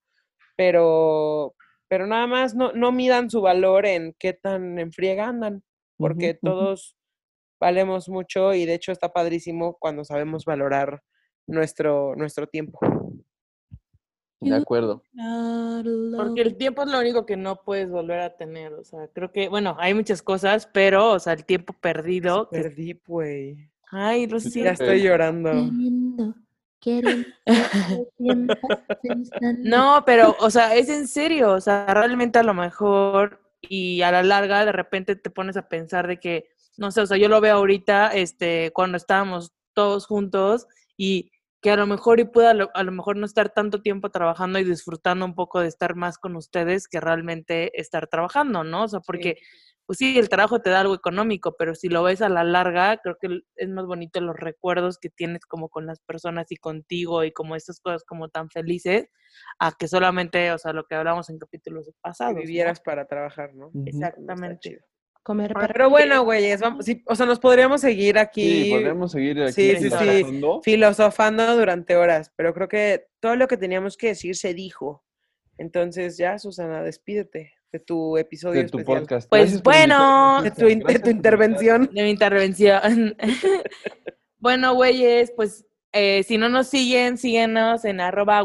Pero, 0.55 1.55
pero 1.87 2.05
nada 2.05 2.27
más 2.27 2.53
no, 2.53 2.71
no 2.73 2.91
midan 2.91 3.29
su 3.29 3.41
valor 3.41 3.85
en 3.85 4.15
qué 4.19 4.33
tan 4.33 4.77
en 4.77 4.91
friega 4.91 5.27
andan, 5.27 5.63
porque 5.97 6.33
todos 6.33 6.95
valemos 7.59 8.09
mucho 8.09 8.53
y 8.53 8.65
de 8.65 8.75
hecho 8.75 8.91
está 8.91 9.11
padrísimo 9.11 9.77
cuando 9.79 10.03
sabemos 10.03 10.45
valorar 10.45 11.01
nuestro, 11.47 12.15
nuestro 12.15 12.47
tiempo. 12.47 12.79
De 14.41 14.55
acuerdo. 14.55 15.03
Porque 16.15 16.41
el 16.41 16.55
tiempo 16.55 16.83
es 16.83 16.89
lo 16.89 16.99
único 16.99 17.25
que 17.25 17.35
no 17.37 17.61
puedes 17.61 17.89
volver 17.89 18.19
a 18.21 18.35
tener. 18.37 18.73
O 18.73 18.83
sea, 18.83 19.07
creo 19.13 19.31
que, 19.31 19.49
bueno, 19.49 19.75
hay 19.79 19.93
muchas 19.93 20.21
cosas, 20.21 20.67
pero, 20.73 21.11
o 21.11 21.19
sea, 21.19 21.33
el 21.33 21.45
tiempo 21.45 21.73
perdido. 21.73 22.47
que- 22.49 22.61
Perdí, 22.61 22.99
güey. 23.05 23.69
Ay, 23.91 24.27
Ya 24.27 24.33
Rocío. 24.33 24.69
estoy 24.69 25.01
llorando. 25.01 25.51
Queriendo, 25.51 26.35
queriendo. 26.79 27.33
No, 29.59 30.03
pero, 30.05 30.35
o 30.39 30.49
sea, 30.49 30.75
es 30.75 30.89
en 30.89 31.07
serio. 31.07 31.51
O 31.53 31.61
sea, 31.61 31.85
realmente 31.93 32.39
a 32.39 32.43
lo 32.43 32.53
mejor 32.53 33.41
y 33.61 34.01
a 34.03 34.11
la 34.11 34.23
larga 34.23 34.65
de 34.65 34.71
repente 34.71 35.15
te 35.15 35.29
pones 35.29 35.57
a 35.57 35.67
pensar 35.67 36.07
de 36.07 36.19
que, 36.19 36.49
no 36.77 36.91
sé, 36.91 37.01
o 37.01 37.05
sea, 37.05 37.17
yo 37.17 37.27
lo 37.27 37.41
veo 37.41 37.55
ahorita, 37.55 38.09
este, 38.13 38.71
cuando 38.73 38.97
estábamos 38.97 39.51
todos 39.73 40.05
juntos 40.05 40.67
y 40.97 41.31
que 41.61 41.71
a 41.71 41.75
lo 41.75 41.85
mejor 41.87 42.19
y 42.19 42.25
pueda 42.25 42.51
a 42.51 42.53
lo, 42.53 42.69
a 42.73 42.83
lo 42.83 42.91
mejor 42.91 43.17
no 43.17 43.25
estar 43.25 43.49
tanto 43.49 43.81
tiempo 43.81 44.09
trabajando 44.11 44.59
y 44.59 44.63
disfrutando 44.63 45.25
un 45.25 45.35
poco 45.35 45.59
de 45.59 45.67
estar 45.67 45.95
más 45.95 46.17
con 46.17 46.35
ustedes 46.35 46.87
que 46.87 46.99
realmente 46.99 47.79
estar 47.79 48.07
trabajando, 48.07 48.63
¿no? 48.63 48.83
O 48.83 48.87
sea, 48.87 49.01
porque 49.01 49.37
pues 49.89 49.97
sí, 49.97 50.19
el 50.19 50.29
trabajo 50.29 50.61
te 50.61 50.69
da 50.69 50.81
algo 50.81 50.93
económico, 50.93 51.55
pero 51.57 51.73
si 51.73 51.89
lo 51.89 52.03
ves 52.03 52.21
a 52.21 52.29
la 52.29 52.43
larga, 52.43 52.97
creo 52.97 53.17
que 53.19 53.41
es 53.55 53.69
más 53.69 53.87
bonito 53.87 54.21
los 54.21 54.35
recuerdos 54.35 54.99
que 54.99 55.09
tienes 55.09 55.47
como 55.47 55.67
con 55.67 55.87
las 55.87 55.99
personas 55.99 56.51
y 56.51 56.57
contigo 56.57 57.23
y 57.23 57.31
como 57.31 57.55
estas 57.55 57.79
cosas 57.79 58.03
como 58.03 58.29
tan 58.29 58.51
felices, 58.51 59.09
a 59.57 59.71
que 59.71 59.87
solamente, 59.87 60.51
o 60.51 60.59
sea, 60.59 60.73
lo 60.73 60.85
que 60.85 60.93
hablamos 60.93 61.31
en 61.31 61.39
capítulos 61.39 61.87
Que 61.87 61.93
pasados. 62.01 62.35
¿no? 62.35 62.41
vivieras 62.41 62.81
para 62.81 63.07
trabajar, 63.07 63.55
¿no? 63.55 63.71
Exactamente. 63.83 64.79
Comer 65.29 65.53
para 65.53 65.67
Pero 65.67 65.91
bueno, 65.91 66.23
güeyes, 66.23 66.59
vamos, 66.59 66.85
sí, 66.85 67.03
o 67.05 67.13
sea, 67.13 67.27
nos 67.27 67.39
podríamos 67.39 67.81
seguir 67.81 68.17
aquí 68.17 68.63
Sí, 68.63 68.71
podemos 68.71 69.11
seguir 69.11 69.39
aquí. 69.43 69.51
Sí, 69.53 69.75
sí, 69.75 69.89
sí. 69.91 69.95
filosofando. 69.95 70.61
filosofando 70.63 71.55
durante 71.55 71.95
horas, 71.95 72.33
pero 72.35 72.51
creo 72.55 72.67
que 72.67 73.05
todo 73.19 73.35
lo 73.35 73.47
que 73.47 73.55
teníamos 73.57 73.95
que 73.95 74.07
decir 74.07 74.35
se 74.35 74.55
dijo. 74.55 75.03
Entonces 75.59 76.17
ya, 76.17 76.39
Susana, 76.39 76.81
despídete 76.81 77.53
de 77.71 77.79
tu 77.79 78.17
episodio 78.17 78.63
De 78.63 78.67
tu 78.69 78.79
especial. 78.79 79.01
podcast. 79.01 79.29
Pues 79.29 79.41
Gracias 79.41 79.61
por 79.61 79.73
bueno. 79.75 80.41
De 80.41 80.49
tu, 80.49 80.67
in- 80.67 80.79
de 80.79 80.95
tu 80.95 81.01
por 81.01 81.11
intervención. 81.11 81.89
de 81.93 82.01
mi 82.03 82.09
intervención. 82.09 83.15
bueno, 84.39 84.73
güeyes, 84.73 85.31
pues 85.35 85.63
eh, 85.91 86.23
si 86.23 86.39
no 86.39 86.49
nos 86.49 86.67
siguen, 86.69 87.19
síguenos 87.19 87.85
en 87.85 88.01
arroba 88.01 88.41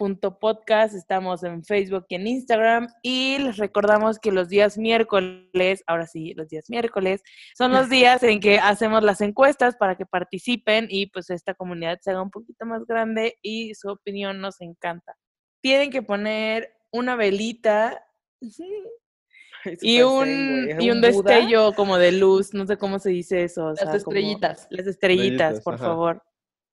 güeypor.podcast. 0.00 0.94
Estamos 0.94 1.42
en 1.44 1.62
Facebook 1.64 2.06
y 2.08 2.14
en 2.16 2.26
Instagram. 2.26 2.88
Y 3.02 3.38
les 3.38 3.58
recordamos 3.58 4.18
que 4.18 4.32
los 4.32 4.48
días 4.48 4.78
miércoles, 4.78 5.82
ahora 5.86 6.06
sí, 6.06 6.34
los 6.34 6.48
días 6.48 6.66
miércoles, 6.68 7.22
son 7.56 7.72
los 7.72 7.88
días 7.90 8.22
en 8.22 8.40
que 8.40 8.58
hacemos 8.58 9.02
las 9.02 9.20
encuestas 9.20 9.76
para 9.76 9.96
que 9.96 10.06
participen 10.06 10.86
y 10.88 11.06
pues 11.06 11.30
esta 11.30 11.54
comunidad 11.54 11.98
se 12.00 12.10
haga 12.10 12.22
un 12.22 12.30
poquito 12.30 12.64
más 12.66 12.84
grande 12.86 13.38
y 13.42 13.74
su 13.74 13.90
opinión 13.90 14.40
nos 14.40 14.60
encanta. 14.60 15.14
Tienen 15.62 15.90
que 15.90 16.02
poner 16.02 16.72
una 16.90 17.16
velita 17.16 18.02
y 19.82 20.00
un, 20.02 20.80
y 20.80 20.90
un 20.90 21.00
Buda. 21.00 21.08
destello 21.08 21.74
como 21.74 21.98
de 21.98 22.12
luz, 22.12 22.54
no 22.54 22.66
sé 22.66 22.78
cómo 22.78 22.98
se 22.98 23.10
dice 23.10 23.44
eso. 23.44 23.66
o 23.66 23.70
Las 23.70 23.80
sea, 23.80 23.94
estrellitas. 23.96 24.66
las 24.70 24.86
estrellitas, 24.86 25.60
por 25.60 25.74
ajá. 25.74 25.84
favor. 25.84 26.22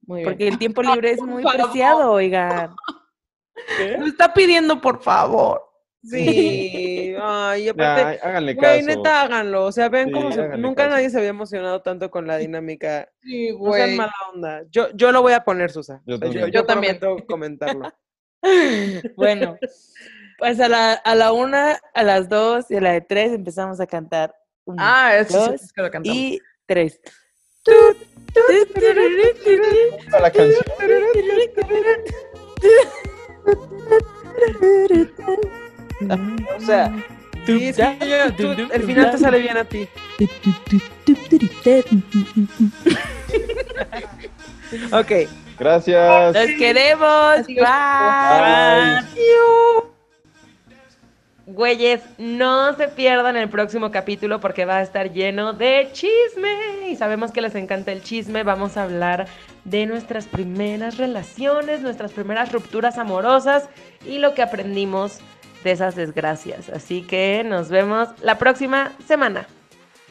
Muy 0.04 0.22
bien. 0.22 0.30
Porque 0.30 0.48
el 0.48 0.58
tiempo 0.58 0.82
libre 0.84 1.12
es 1.12 1.22
muy 1.22 1.44
preciado, 1.44 2.12
oigan. 2.14 2.74
¿Qué? 3.78 3.98
Lo 3.98 4.06
está 4.08 4.34
pidiendo, 4.34 4.80
por 4.82 5.02
favor. 5.02 5.64
Sí, 6.04 7.14
ay, 7.22 7.70
aparte, 7.70 8.20
háganle 8.24 8.54
güey, 8.54 8.86
caso. 8.86 8.98
neta, 8.98 9.22
háganlo. 9.24 9.66
O 9.66 9.72
sea, 9.72 9.90
vean 9.90 10.08
Sí, 10.08 10.12
cómo 10.14 10.32
se- 10.32 10.48
nunca 10.58 10.84
caso. 10.84 10.96
nadie 10.96 11.10
se 11.10 11.18
había 11.18 11.30
emocionado 11.32 11.82
tanto 11.82 12.10
con 12.12 12.28
la 12.28 12.38
dinámica. 12.38 13.10
Sí, 13.24 13.50
No 13.52 13.74
sean 13.74 13.88
güey. 13.88 13.96
mala 13.98 14.14
onda. 14.34 14.64
Yo, 14.70 14.90
yo 14.94 15.12
lo 15.12 15.22
voy 15.22 15.34
a 15.34 15.44
poner, 15.44 15.72
Susa. 15.72 16.02
Yo 16.06 16.18
sea, 16.18 16.28
yo, 16.28 16.32
también. 16.32 16.46
yo 16.46 16.52
Yo 16.62 16.66
también. 16.66 17.00
comentarlo. 17.28 17.92
Bueno, 19.18 19.58
pues 20.38 20.60
a 20.60 20.70
la, 20.70 20.94
a 20.94 21.16
la 21.16 21.32
una, 21.34 21.80
a 21.94 22.04
las 22.04 22.30
dos 22.30 22.70
y 22.70 22.76
a 22.78 22.82
la 22.82 22.92
de 22.94 23.02
tres 23.02 23.34
empezamos 23.34 23.80
a 23.82 23.88
cantar. 23.88 24.34
Una, 24.64 25.08
Ah, 25.08 25.18
eso 25.18 25.48
sí, 25.48 25.54
es 25.56 25.74
que 25.74 25.82
lo 25.82 25.90
cantamos. 25.90 26.16
y 26.18 26.40
tres. 26.68 27.02
La 30.22 30.32
canción. 30.32 30.64
O 36.58 36.60
sea, 36.60 36.92
sí, 37.46 37.74
sí, 37.74 37.82
yo- 38.02 38.34
tú- 38.36 38.68
el 38.72 38.84
final 38.84 39.12
te 39.12 39.18
sale 39.18 39.40
bien 39.40 39.58
a 39.58 39.64
ti. 39.66 39.88
Ok. 44.92 45.12
Gracias. 45.58 46.36
Los 46.36 46.46
queremos. 46.58 47.48
Bye. 47.48 47.56
Bye. 47.56 49.02
Güeyes, 51.46 52.02
no 52.18 52.76
se 52.76 52.90
pierdan 52.90 53.38
el 53.38 53.48
próximo 53.50 53.90
capítulo 53.90 54.42
porque 54.42 54.66
va 54.66 54.78
a 54.78 54.82
estar 54.82 55.12
lleno 55.14 55.54
de 55.54 55.88
chisme. 55.94 56.90
Y 56.90 56.96
sabemos 56.98 57.32
que 57.32 57.40
les 57.42 57.56
encanta 57.56 57.94
el 57.94 58.04
chisme. 58.04 58.44
Vamos 58.44 58.76
a 58.76 58.84
hablar 58.84 59.28
de 59.68 59.86
nuestras 59.86 60.28
primeras 60.28 60.98
relaciones, 60.98 61.82
nuestras 61.82 62.14
primeras 62.14 62.52
rupturas 62.52 62.98
amorosas 62.98 63.70
y 64.06 64.18
lo 64.20 64.34
que 64.34 64.42
aprendimos 64.42 65.20
de 65.64 65.72
esas 65.72 65.96
desgracias. 65.96 66.70
Así 66.70 67.02
que 67.02 67.44
nos 67.46 67.70
vemos 67.70 68.10
la 68.22 68.38
próxima 68.38 68.94
semana. 69.06 69.46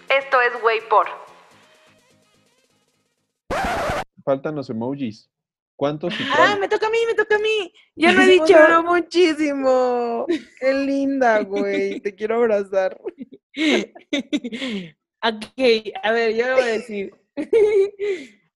Esto 0.09 0.39
es 0.43 0.63
Way 0.63 0.79
por. 0.91 1.07
Faltan 4.25 4.55
los 4.57 4.69
emojis. 4.71 5.31
¿Cuántos 5.77 6.19
y 6.19 6.25
Ah, 6.35 6.57
me 6.59 6.69
toca 6.69 6.87
a 6.87 6.91
mí, 6.91 6.99
me 7.07 7.15
toca 7.15 7.37
a 7.37 7.39
mí. 7.39 7.73
Ya 7.97 8.13
no 8.13 8.23
he 8.23 8.27
dicho. 8.33 8.45
quiero 8.47 8.83
muchísimo. 8.83 10.27
Qué 10.61 10.75
linda, 10.75 11.41
güey. 11.45 12.01
Te 12.01 12.15
quiero 12.15 12.37
abrazar. 12.37 12.99
ok, 13.57 15.49
a 16.03 16.13
ver, 16.13 16.35
yo 16.35 16.47
lo 16.49 16.55
voy 16.57 16.63
a 16.63 16.67
decir. 16.67 17.15